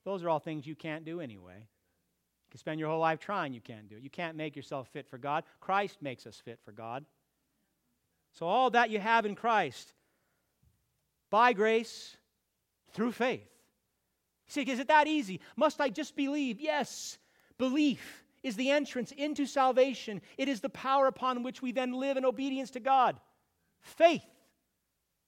Those 0.04 0.24
are 0.24 0.30
all 0.30 0.40
things 0.40 0.66
you 0.66 0.76
can't 0.76 1.06
do 1.06 1.22
anyway. 1.22 1.58
You 1.58 2.50
can 2.52 2.60
spend 2.60 2.80
your 2.80 2.90
whole 2.90 3.00
life 3.00 3.20
trying, 3.20 3.54
you 3.54 3.62
can't 3.62 3.88
do 3.88 3.98
it. 3.98 4.04
You 4.04 4.10
can't 4.10 4.36
make 4.36 4.56
yourself 4.56 4.88
fit 4.90 5.08
for 5.08 5.18
God. 5.18 5.44
Christ 5.60 6.02
makes 6.02 6.26
us 6.26 6.42
fit 6.44 6.60
for 6.66 6.72
God. 6.72 7.06
So, 8.34 8.48
all 8.48 8.70
that 8.72 8.90
you 8.90 9.00
have 9.00 9.26
in 9.26 9.36
Christ, 9.36 9.94
by 11.30 11.54
grace, 11.54 12.18
through 12.94 13.12
faith, 13.12 13.51
is 14.58 14.80
it 14.80 14.88
that 14.88 15.08
easy? 15.08 15.40
Must 15.56 15.80
I 15.80 15.90
just 15.90 16.16
believe? 16.16 16.60
Yes. 16.60 17.18
Belief 17.58 18.24
is 18.44 18.56
the 18.56 18.72
entrance 18.72 19.12
into 19.12 19.46
salvation, 19.46 20.22
it 20.38 20.48
is 20.48 20.62
the 20.62 20.70
power 20.70 21.06
upon 21.08 21.44
which 21.44 21.62
we 21.62 21.72
then 21.72 21.94
live 21.94 22.18
in 22.18 22.26
obedience 22.26 22.72
to 22.72 22.80
God. 22.80 23.20
Faith, 23.82 24.26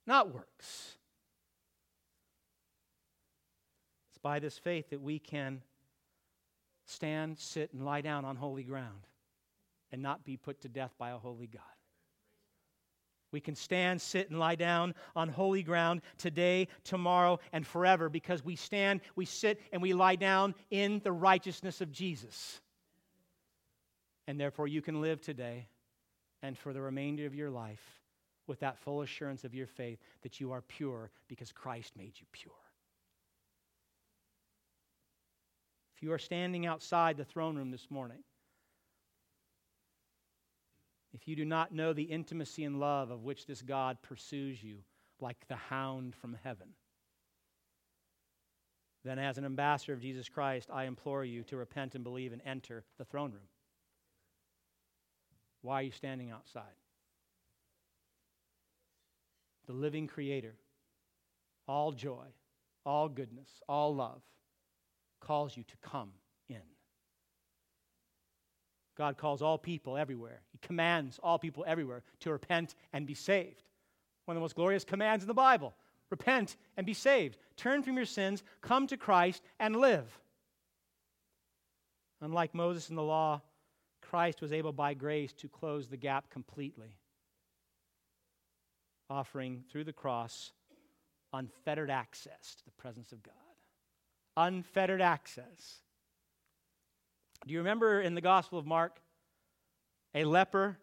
not 0.07 0.33
works. 0.33 0.97
It's 4.09 4.17
by 4.21 4.39
this 4.39 4.57
faith 4.57 4.89
that 4.89 5.01
we 5.01 5.19
can 5.19 5.61
stand, 6.85 7.37
sit, 7.37 7.71
and 7.73 7.85
lie 7.85 8.01
down 8.01 8.25
on 8.25 8.35
holy 8.35 8.63
ground 8.63 9.07
and 9.91 10.01
not 10.01 10.25
be 10.25 10.37
put 10.37 10.61
to 10.61 10.69
death 10.69 10.93
by 10.97 11.11
a 11.11 11.17
holy 11.17 11.47
God. 11.47 11.61
We 13.33 13.41
can 13.41 13.55
stand, 13.55 13.99
sit, 13.99 14.29
and 14.29 14.39
lie 14.39 14.55
down 14.55 14.93
on 15.15 15.27
holy 15.27 15.63
ground 15.63 16.01
today, 16.19 16.67
tomorrow, 16.83 17.39
and 17.51 17.65
forever 17.65 18.07
because 18.07 18.45
we 18.45 18.55
stand, 18.55 19.01
we 19.15 19.25
sit, 19.25 19.59
and 19.73 19.81
we 19.81 19.91
lie 19.91 20.15
down 20.15 20.53
in 20.69 21.01
the 21.03 21.11
righteousness 21.11 21.81
of 21.81 21.91
Jesus. 21.91 22.61
And 24.27 24.39
therefore, 24.39 24.67
you 24.67 24.83
can 24.83 25.01
live 25.01 25.19
today 25.19 25.67
and 26.43 26.55
for 26.55 26.73
the 26.73 26.81
remainder 26.81 27.25
of 27.25 27.33
your 27.33 27.49
life 27.49 28.01
with 28.45 28.59
that 28.59 28.77
full 28.77 29.01
assurance 29.01 29.43
of 29.43 29.55
your 29.55 29.67
faith 29.67 29.97
that 30.21 30.39
you 30.39 30.51
are 30.51 30.61
pure 30.61 31.09
because 31.27 31.51
Christ 31.51 31.93
made 31.97 32.13
you 32.19 32.27
pure. 32.31 32.53
If 35.97 36.03
you 36.03 36.13
are 36.13 36.19
standing 36.19 36.67
outside 36.67 37.17
the 37.17 37.25
throne 37.25 37.55
room 37.55 37.71
this 37.71 37.89
morning, 37.89 38.19
if 41.13 41.27
you 41.27 41.35
do 41.35 41.45
not 41.45 41.73
know 41.73 41.93
the 41.93 42.03
intimacy 42.03 42.63
and 42.63 42.79
love 42.79 43.11
of 43.11 43.23
which 43.23 43.45
this 43.45 43.61
God 43.61 43.97
pursues 44.01 44.63
you 44.63 44.77
like 45.19 45.47
the 45.47 45.55
hound 45.55 46.15
from 46.15 46.35
heaven, 46.43 46.69
then 49.05 49.19
as 49.19 49.37
an 49.37 49.45
ambassador 49.45 49.93
of 49.93 50.01
Jesus 50.01 50.29
Christ, 50.29 50.69
I 50.71 50.85
implore 50.85 51.23
you 51.25 51.43
to 51.43 51.57
repent 51.57 51.93
and 51.93 52.03
believe 52.03 52.33
and 52.33 52.41
enter 52.45 52.83
the 52.97 53.05
throne 53.05 53.31
room. 53.31 53.47
Why 55.61 55.79
are 55.79 55.83
you 55.83 55.91
standing 55.91 56.31
outside? 56.31 56.63
The 59.67 59.73
living 59.73 60.07
Creator, 60.07 60.55
all 61.67 61.91
joy, 61.91 62.27
all 62.85 63.07
goodness, 63.07 63.49
all 63.67 63.95
love, 63.95 64.21
calls 65.21 65.55
you 65.55 65.63
to 65.63 65.77
come. 65.81 66.11
God 69.03 69.17
calls 69.17 69.41
all 69.41 69.57
people 69.57 69.97
everywhere. 69.97 70.39
He 70.53 70.59
commands 70.59 71.19
all 71.21 71.37
people 71.37 71.65
everywhere 71.67 72.03
to 72.21 72.31
repent 72.31 72.73
and 72.93 73.05
be 73.05 73.13
saved. 73.13 73.61
One 74.23 74.37
of 74.37 74.39
the 74.39 74.43
most 74.45 74.55
glorious 74.55 74.85
commands 74.85 75.25
in 75.25 75.27
the 75.27 75.33
Bible 75.33 75.73
repent 76.09 76.55
and 76.77 76.85
be 76.85 76.93
saved. 76.93 77.37
Turn 77.57 77.83
from 77.83 77.97
your 77.97 78.05
sins, 78.05 78.43
come 78.61 78.87
to 78.87 78.95
Christ, 78.95 79.43
and 79.59 79.75
live. 79.75 80.05
Unlike 82.21 82.55
Moses 82.55 82.89
in 82.89 82.95
the 82.95 83.03
law, 83.03 83.41
Christ 84.01 84.41
was 84.41 84.53
able 84.53 84.71
by 84.71 84.93
grace 84.93 85.33
to 85.33 85.49
close 85.49 85.89
the 85.89 85.97
gap 85.97 86.29
completely, 86.29 86.95
offering 89.09 89.65
through 89.69 89.83
the 89.83 89.91
cross 89.91 90.53
unfettered 91.33 91.89
access 91.89 92.55
to 92.55 92.63
the 92.63 92.71
presence 92.71 93.11
of 93.11 93.21
God. 93.21 93.33
Unfettered 94.37 95.01
access. 95.01 95.81
Do 97.45 97.53
you 97.53 97.59
remember 97.59 98.01
in 98.01 98.15
the 98.15 98.21
Gospel 98.21 98.57
of 98.57 98.65
Mark, 98.65 98.99
a 100.15 100.23
leper 100.23 100.77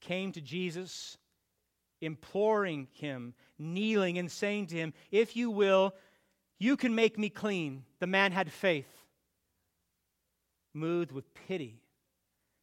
came 0.00 0.32
to 0.32 0.40
Jesus, 0.40 1.18
imploring 2.00 2.88
him, 2.92 3.34
kneeling, 3.58 4.18
and 4.18 4.30
saying 4.30 4.68
to 4.68 4.76
him, 4.76 4.94
If 5.10 5.36
you 5.36 5.50
will, 5.50 5.94
you 6.58 6.76
can 6.76 6.94
make 6.94 7.18
me 7.18 7.28
clean. 7.28 7.84
The 7.98 8.06
man 8.06 8.32
had 8.32 8.50
faith. 8.50 8.88
Moved 10.72 11.10
with 11.12 11.34
pity, 11.34 11.82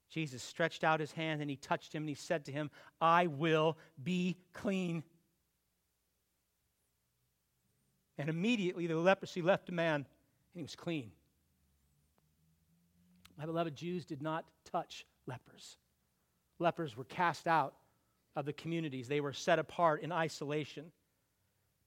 Jesus 0.09 0.41
stretched 0.41 0.83
out 0.83 0.99
his 0.99 1.11
hand 1.11 1.41
and 1.41 1.49
he 1.49 1.55
touched 1.55 1.93
him 1.93 2.03
and 2.03 2.09
he 2.09 2.15
said 2.15 2.45
to 2.45 2.51
him, 2.51 2.71
I 3.01 3.27
will 3.27 3.77
be 4.01 4.37
clean. 4.53 5.03
And 8.17 8.29
immediately 8.29 8.87
the 8.87 8.95
leprosy 8.95 9.41
left 9.41 9.65
the 9.65 9.73
man 9.73 9.95
and 9.95 10.05
he 10.55 10.61
was 10.61 10.75
clean. 10.75 11.11
My 13.37 13.45
beloved 13.45 13.75
Jews 13.75 14.05
did 14.05 14.21
not 14.21 14.45
touch 14.65 15.05
lepers. 15.27 15.77
Lepers 16.59 16.97
were 16.97 17.03
cast 17.05 17.47
out 17.47 17.75
of 18.35 18.45
the 18.45 18.53
communities, 18.53 19.07
they 19.07 19.21
were 19.21 19.33
set 19.33 19.59
apart 19.59 20.01
in 20.01 20.11
isolation. 20.11 20.91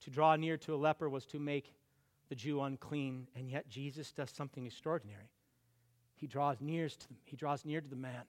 To 0.05 0.11
draw 0.11 0.35
near 0.37 0.57
to 0.59 0.75
a 0.75 0.77
leper 0.77 1.09
was 1.09 1.27
to 1.27 1.39
make 1.39 1.75
the 2.29 2.35
Jew 2.35 2.63
unclean, 2.63 3.27
and 3.37 3.51
yet 3.51 3.69
Jesus 3.69 4.13
does 4.13 4.31
something 4.31 4.65
extraordinary. 4.65 5.31
He 6.15 6.27
draws 6.27 6.61
near 6.61 6.89
to 6.89 7.09
them, 7.09 7.17
he 7.25 7.37
draws 7.37 7.65
near 7.65 7.81
to 7.81 7.89
the 7.89 7.97
man, 7.97 8.23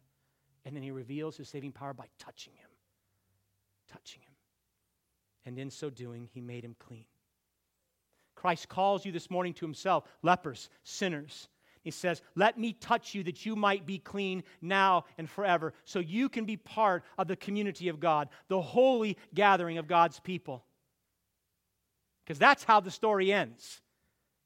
and 0.65 0.75
then 0.75 0.83
he 0.83 0.91
reveals 0.91 1.37
his 1.37 1.49
saving 1.49 1.71
power 1.71 1.93
by 1.93 2.07
touching 2.19 2.53
him. 2.53 2.69
Touching 3.91 4.21
him. 4.21 4.33
And 5.45 5.57
in 5.57 5.71
so 5.71 5.89
doing, 5.89 6.29
he 6.31 6.41
made 6.41 6.63
him 6.63 6.75
clean. 6.79 7.05
Christ 8.35 8.69
calls 8.69 9.05
you 9.05 9.11
this 9.11 9.29
morning 9.29 9.53
to 9.55 9.65
himself, 9.65 10.05
lepers, 10.23 10.69
sinners. 10.83 11.47
He 11.83 11.91
says, 11.91 12.21
Let 12.35 12.59
me 12.59 12.73
touch 12.73 13.15
you 13.15 13.23
that 13.23 13.45
you 13.45 13.55
might 13.55 13.85
be 13.85 13.97
clean 13.97 14.43
now 14.61 15.05
and 15.17 15.29
forever, 15.29 15.73
so 15.83 15.99
you 15.99 16.29
can 16.29 16.45
be 16.45 16.57
part 16.57 17.03
of 17.17 17.27
the 17.27 17.35
community 17.35 17.89
of 17.89 17.99
God, 17.99 18.29
the 18.47 18.61
holy 18.61 19.17
gathering 19.33 19.77
of 19.77 19.87
God's 19.87 20.19
people. 20.19 20.63
Because 22.23 22.37
that's 22.37 22.63
how 22.63 22.79
the 22.79 22.91
story 22.91 23.33
ends. 23.33 23.81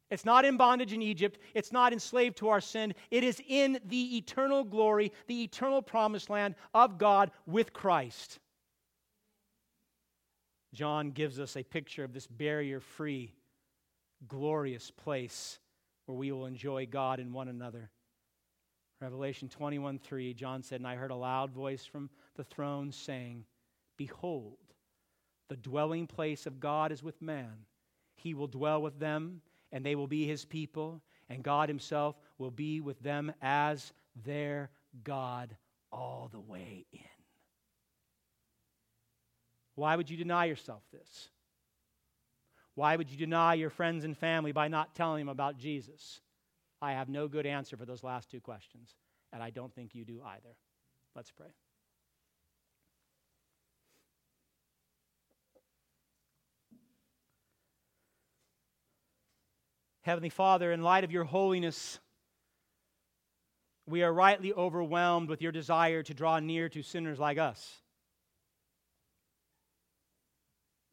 It's 0.09 0.23
not 0.23 0.45
in 0.45 0.55
bondage 0.55 0.93
in 0.93 1.01
Egypt. 1.01 1.39
It's 1.53 1.71
not 1.71 1.91
enslaved 1.91 2.37
to 2.37 2.49
our 2.49 2.61
sin. 2.61 2.93
It 3.11 3.23
is 3.23 3.41
in 3.47 3.79
the 3.85 4.17
eternal 4.17 4.63
glory, 4.63 5.11
the 5.27 5.43
eternal 5.43 5.81
promised 5.81 6.29
land 6.29 6.55
of 6.73 6.97
God 6.97 7.31
with 7.45 7.73
Christ. 7.73 8.39
John 10.73 11.11
gives 11.11 11.39
us 11.39 11.57
a 11.57 11.63
picture 11.63 12.03
of 12.03 12.13
this 12.13 12.27
barrier 12.27 12.79
free, 12.79 13.33
glorious 14.27 14.91
place 14.91 15.59
where 16.05 16.17
we 16.17 16.31
will 16.31 16.45
enjoy 16.45 16.85
God 16.85 17.19
and 17.19 17.33
one 17.33 17.47
another. 17.47 17.89
Revelation 19.01 19.49
21 19.49 19.99
3, 19.99 20.33
John 20.33 20.63
said, 20.63 20.79
And 20.79 20.87
I 20.87 20.95
heard 20.95 21.11
a 21.11 21.15
loud 21.15 21.51
voice 21.51 21.85
from 21.85 22.09
the 22.35 22.43
throne 22.43 22.91
saying, 22.91 23.45
Behold, 23.97 24.57
the 25.49 25.57
dwelling 25.57 26.07
place 26.07 26.45
of 26.45 26.59
God 26.59 26.91
is 26.91 27.03
with 27.03 27.21
man. 27.21 27.65
He 28.15 28.33
will 28.33 28.47
dwell 28.47 28.81
with 28.81 28.99
them, 28.99 29.41
and 29.71 29.85
they 29.85 29.95
will 29.95 30.07
be 30.07 30.25
his 30.25 30.45
people, 30.45 31.01
and 31.29 31.43
God 31.43 31.69
himself 31.69 32.15
will 32.37 32.51
be 32.51 32.79
with 32.81 32.99
them 33.01 33.31
as 33.41 33.91
their 34.25 34.69
God 35.03 35.55
all 35.91 36.29
the 36.31 36.39
way 36.39 36.85
in. 36.91 36.99
Why 39.75 39.95
would 39.95 40.09
you 40.09 40.17
deny 40.17 40.45
yourself 40.45 40.81
this? 40.91 41.29
Why 42.75 42.95
would 42.95 43.09
you 43.09 43.17
deny 43.17 43.53
your 43.53 43.69
friends 43.69 44.03
and 44.03 44.17
family 44.17 44.51
by 44.51 44.67
not 44.67 44.93
telling 44.95 45.21
them 45.21 45.29
about 45.29 45.57
Jesus? 45.57 46.19
I 46.81 46.91
have 46.91 47.09
no 47.09 47.27
good 47.27 47.45
answer 47.45 47.77
for 47.77 47.85
those 47.85 48.03
last 48.03 48.29
two 48.29 48.41
questions, 48.41 48.93
and 49.31 49.41
I 49.41 49.49
don't 49.49 49.73
think 49.73 49.95
you 49.95 50.03
do 50.03 50.21
either. 50.23 50.55
Let's 51.15 51.31
pray. 51.31 51.47
Heavenly 60.01 60.29
Father, 60.29 60.71
in 60.71 60.83
light 60.83 61.03
of 61.03 61.11
your 61.11 61.23
holiness, 61.23 61.99
we 63.87 64.03
are 64.03 64.13
rightly 64.13 64.53
overwhelmed 64.53 65.29
with 65.29 65.41
your 65.41 65.51
desire 65.51 66.03
to 66.03 66.13
draw 66.13 66.39
near 66.39 66.69
to 66.69 66.83
sinners 66.83 67.19
like 67.19 67.39
us. 67.39 67.81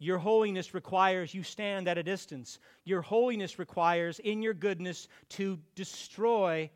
Your 0.02 0.18
holiness 0.18 0.74
requires 0.74 1.32
you 1.32 1.44
stand 1.44 1.86
at 1.86 1.96
a 1.96 2.02
distance. 2.02 2.58
Your 2.84 3.02
holiness 3.02 3.60
requires, 3.60 4.18
in 4.18 4.42
your 4.42 4.52
goodness, 4.52 5.06
to 5.28 5.60
destroy 5.76 6.70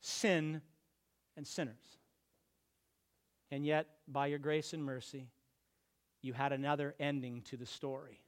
sin 0.00 0.62
and 1.36 1.44
sinners. 1.44 1.98
And 3.50 3.66
yet, 3.66 3.88
by 4.06 4.28
your 4.28 4.38
grace 4.38 4.74
and 4.74 4.84
mercy, 4.84 5.26
you 6.22 6.32
had 6.34 6.52
another 6.52 6.94
ending 7.00 7.42
to 7.46 7.56
the 7.56 7.66
story. 7.66 8.20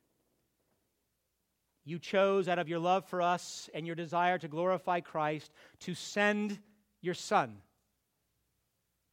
You 1.85 2.01
chose, 2.01 2.49
out 2.49 2.59
of 2.59 2.69
your 2.69 2.81
love 2.81 3.05
for 3.05 3.23
us 3.23 3.71
and 3.73 3.87
your 3.87 3.95
desire 3.95 4.39
to 4.39 4.49
glorify 4.49 4.99
Christ, 4.99 5.53
to 5.81 5.95
send 5.95 6.59
your 7.01 7.15
Son 7.15 7.59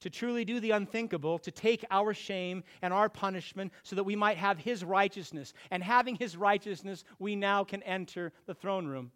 to 0.01 0.09
truly 0.09 0.45
do 0.45 0.59
the 0.59 0.71
unthinkable, 0.71 1.39
to 1.39 1.51
take 1.51 1.83
our 1.89 2.13
shame 2.13 2.63
and 2.81 2.93
our 2.93 3.09
punishment 3.09 3.71
so 3.83 3.95
that 3.95 4.03
we 4.03 4.15
might 4.15 4.37
have 4.37 4.57
His 4.57 4.83
righteousness. 4.83 5.53
And 5.71 5.83
having 5.83 6.15
His 6.15 6.37
righteousness, 6.37 7.03
we 7.19 7.35
now 7.35 7.63
can 7.63 7.83
enter 7.83 8.31
the 8.45 8.53
throne 8.53 8.87
room. 8.87 9.11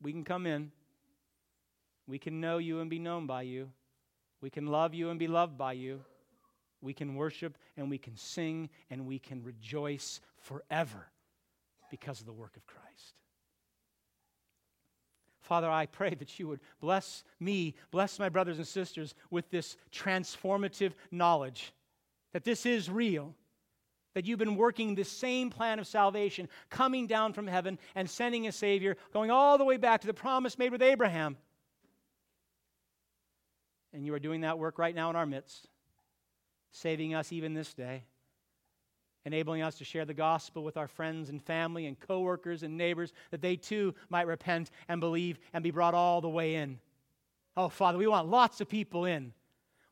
We 0.00 0.12
can 0.12 0.24
come 0.24 0.46
in. 0.46 0.72
We 2.06 2.18
can 2.18 2.40
know 2.40 2.58
you 2.58 2.80
and 2.80 2.88
be 2.88 2.98
known 2.98 3.26
by 3.26 3.42
you. 3.42 3.70
We 4.40 4.50
can 4.50 4.66
love 4.66 4.94
you 4.94 5.10
and 5.10 5.18
be 5.18 5.26
loved 5.26 5.58
by 5.58 5.72
you. 5.72 6.00
We 6.80 6.94
can 6.94 7.16
worship 7.16 7.58
and 7.76 7.90
we 7.90 7.98
can 7.98 8.16
sing 8.16 8.70
and 8.88 9.06
we 9.06 9.18
can 9.18 9.42
rejoice 9.42 10.20
forever 10.36 11.08
because 11.90 12.20
of 12.20 12.26
the 12.26 12.32
work 12.32 12.56
of 12.56 12.66
Christ. 12.66 13.14
Father, 15.48 15.70
I 15.70 15.86
pray 15.86 16.14
that 16.14 16.38
you 16.38 16.46
would 16.48 16.60
bless 16.78 17.24
me, 17.40 17.74
bless 17.90 18.18
my 18.18 18.28
brothers 18.28 18.58
and 18.58 18.66
sisters 18.66 19.14
with 19.30 19.48
this 19.50 19.78
transformative 19.90 20.92
knowledge 21.10 21.72
that 22.34 22.44
this 22.44 22.66
is 22.66 22.90
real, 22.90 23.34
that 24.12 24.26
you've 24.26 24.38
been 24.38 24.56
working 24.56 24.94
the 24.94 25.04
same 25.04 25.48
plan 25.48 25.78
of 25.78 25.86
salvation, 25.86 26.50
coming 26.68 27.06
down 27.06 27.32
from 27.32 27.46
heaven 27.46 27.78
and 27.94 28.10
sending 28.10 28.46
a 28.46 28.52
Savior, 28.52 28.98
going 29.14 29.30
all 29.30 29.56
the 29.56 29.64
way 29.64 29.78
back 29.78 30.02
to 30.02 30.06
the 30.06 30.12
promise 30.12 30.58
made 30.58 30.70
with 30.70 30.82
Abraham. 30.82 31.38
And 33.94 34.04
you 34.04 34.12
are 34.12 34.18
doing 34.18 34.42
that 34.42 34.58
work 34.58 34.78
right 34.78 34.94
now 34.94 35.08
in 35.08 35.16
our 35.16 35.24
midst, 35.24 35.66
saving 36.72 37.14
us 37.14 37.32
even 37.32 37.54
this 37.54 37.72
day. 37.72 38.04
Enabling 39.24 39.62
us 39.62 39.76
to 39.76 39.84
share 39.84 40.04
the 40.04 40.14
gospel 40.14 40.64
with 40.64 40.76
our 40.76 40.88
friends 40.88 41.28
and 41.28 41.42
family 41.42 41.86
and 41.86 41.98
coworkers 41.98 42.62
and 42.62 42.76
neighbors 42.76 43.12
that 43.30 43.42
they 43.42 43.56
too 43.56 43.94
might 44.08 44.26
repent 44.26 44.70
and 44.88 45.00
believe 45.00 45.38
and 45.52 45.62
be 45.62 45.70
brought 45.70 45.94
all 45.94 46.20
the 46.20 46.28
way 46.28 46.56
in. 46.56 46.78
Oh, 47.56 47.68
Father, 47.68 47.98
we 47.98 48.06
want 48.06 48.28
lots 48.28 48.60
of 48.60 48.68
people 48.68 49.04
in. 49.04 49.32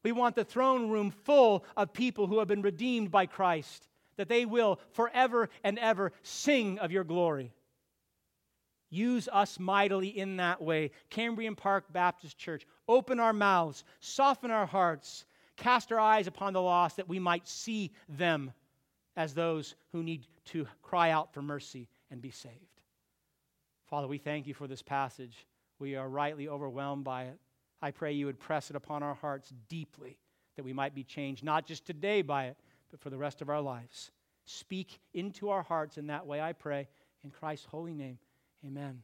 We 0.03 0.13
want 0.13 0.37
the 0.37 0.45
throne 0.45 0.89
room 0.89 1.11
full 1.11 1.65
of 1.77 1.93
people 1.93 2.29
who 2.29 2.39
have 2.39 2.49
been 2.49 2.63
redeemed 2.63 3.11
by 3.11 3.27
Christ, 3.27 3.89
that 4.17 4.29
they 4.29 4.47
will 4.47 4.79
forever 4.93 5.49
and 5.65 5.79
ever 5.79 6.13
sing 6.23 6.79
of 6.79 6.93
your 6.93 7.05
glory. 7.05 7.53
Use 8.89 9.29
us 9.33 9.59
mightily 9.59 10.09
in 10.09 10.37
that 10.37 10.63
way. 10.63 10.93
Cambrian 11.11 11.57
Park 11.57 11.93
Baptist 11.93 12.39
Church, 12.39 12.65
open 12.89 13.19
our 13.19 13.33
mouths, 13.33 13.83
soften 13.99 14.53
our 14.53 14.67
hearts, 14.67 15.25
cast 15.57 15.91
our 15.91 15.99
eyes 15.99 16.29
upon 16.29 16.53
the 16.53 16.63
lost 16.63 16.97
that 16.97 17.09
we 17.09 17.19
might 17.19 17.49
see 17.49 17.91
them 18.09 18.53
as 19.17 19.35
those 19.35 19.75
who 19.93 20.03
need 20.03 20.27
to 20.47 20.67
cry 20.83 21.11
out 21.11 21.33
for 21.33 21.43
mercy 21.43 21.89
and 22.11 22.21
be 22.21 22.31
saved. 22.31 22.55
Father, 23.87 24.07
we 24.07 24.19
thank 24.19 24.47
you 24.47 24.55
for 24.55 24.67
this 24.67 24.83
passage. 24.83 25.47
We 25.79 25.97
are 25.97 26.09
rightly 26.09 26.49
overwhelmed 26.49 27.05
by 27.05 27.25
it. 27.25 27.39
I 27.81 27.91
pray 27.91 28.13
you 28.13 28.27
would 28.27 28.41
press 28.41 28.71
it 28.71 28.77
upon 28.77 29.03
our 29.03 29.15
hearts 29.15 29.53
deeply 29.69 30.19
that 30.57 30.65
we 30.65 30.73
might 30.73 30.95
be 30.95 31.05
changed, 31.05 31.45
not 31.45 31.67
just 31.67 31.87
today 31.87 32.23
by 32.23 32.47
it, 32.47 32.57
but 32.91 33.01
for 33.01 33.11
the 33.11 33.19
rest 33.19 33.43
of 33.43 33.51
our 33.51 33.61
lives. 33.61 34.11
Speak 34.47 35.01
into 35.13 35.51
our 35.51 35.63
hearts 35.63 35.99
in 35.99 36.07
that 36.07 36.27
way, 36.27 36.41
I 36.41 36.53
pray. 36.53 36.89
In 37.25 37.31
Christ's 37.31 37.67
holy 37.67 37.95
name, 37.95 38.19
amen. 38.65 39.03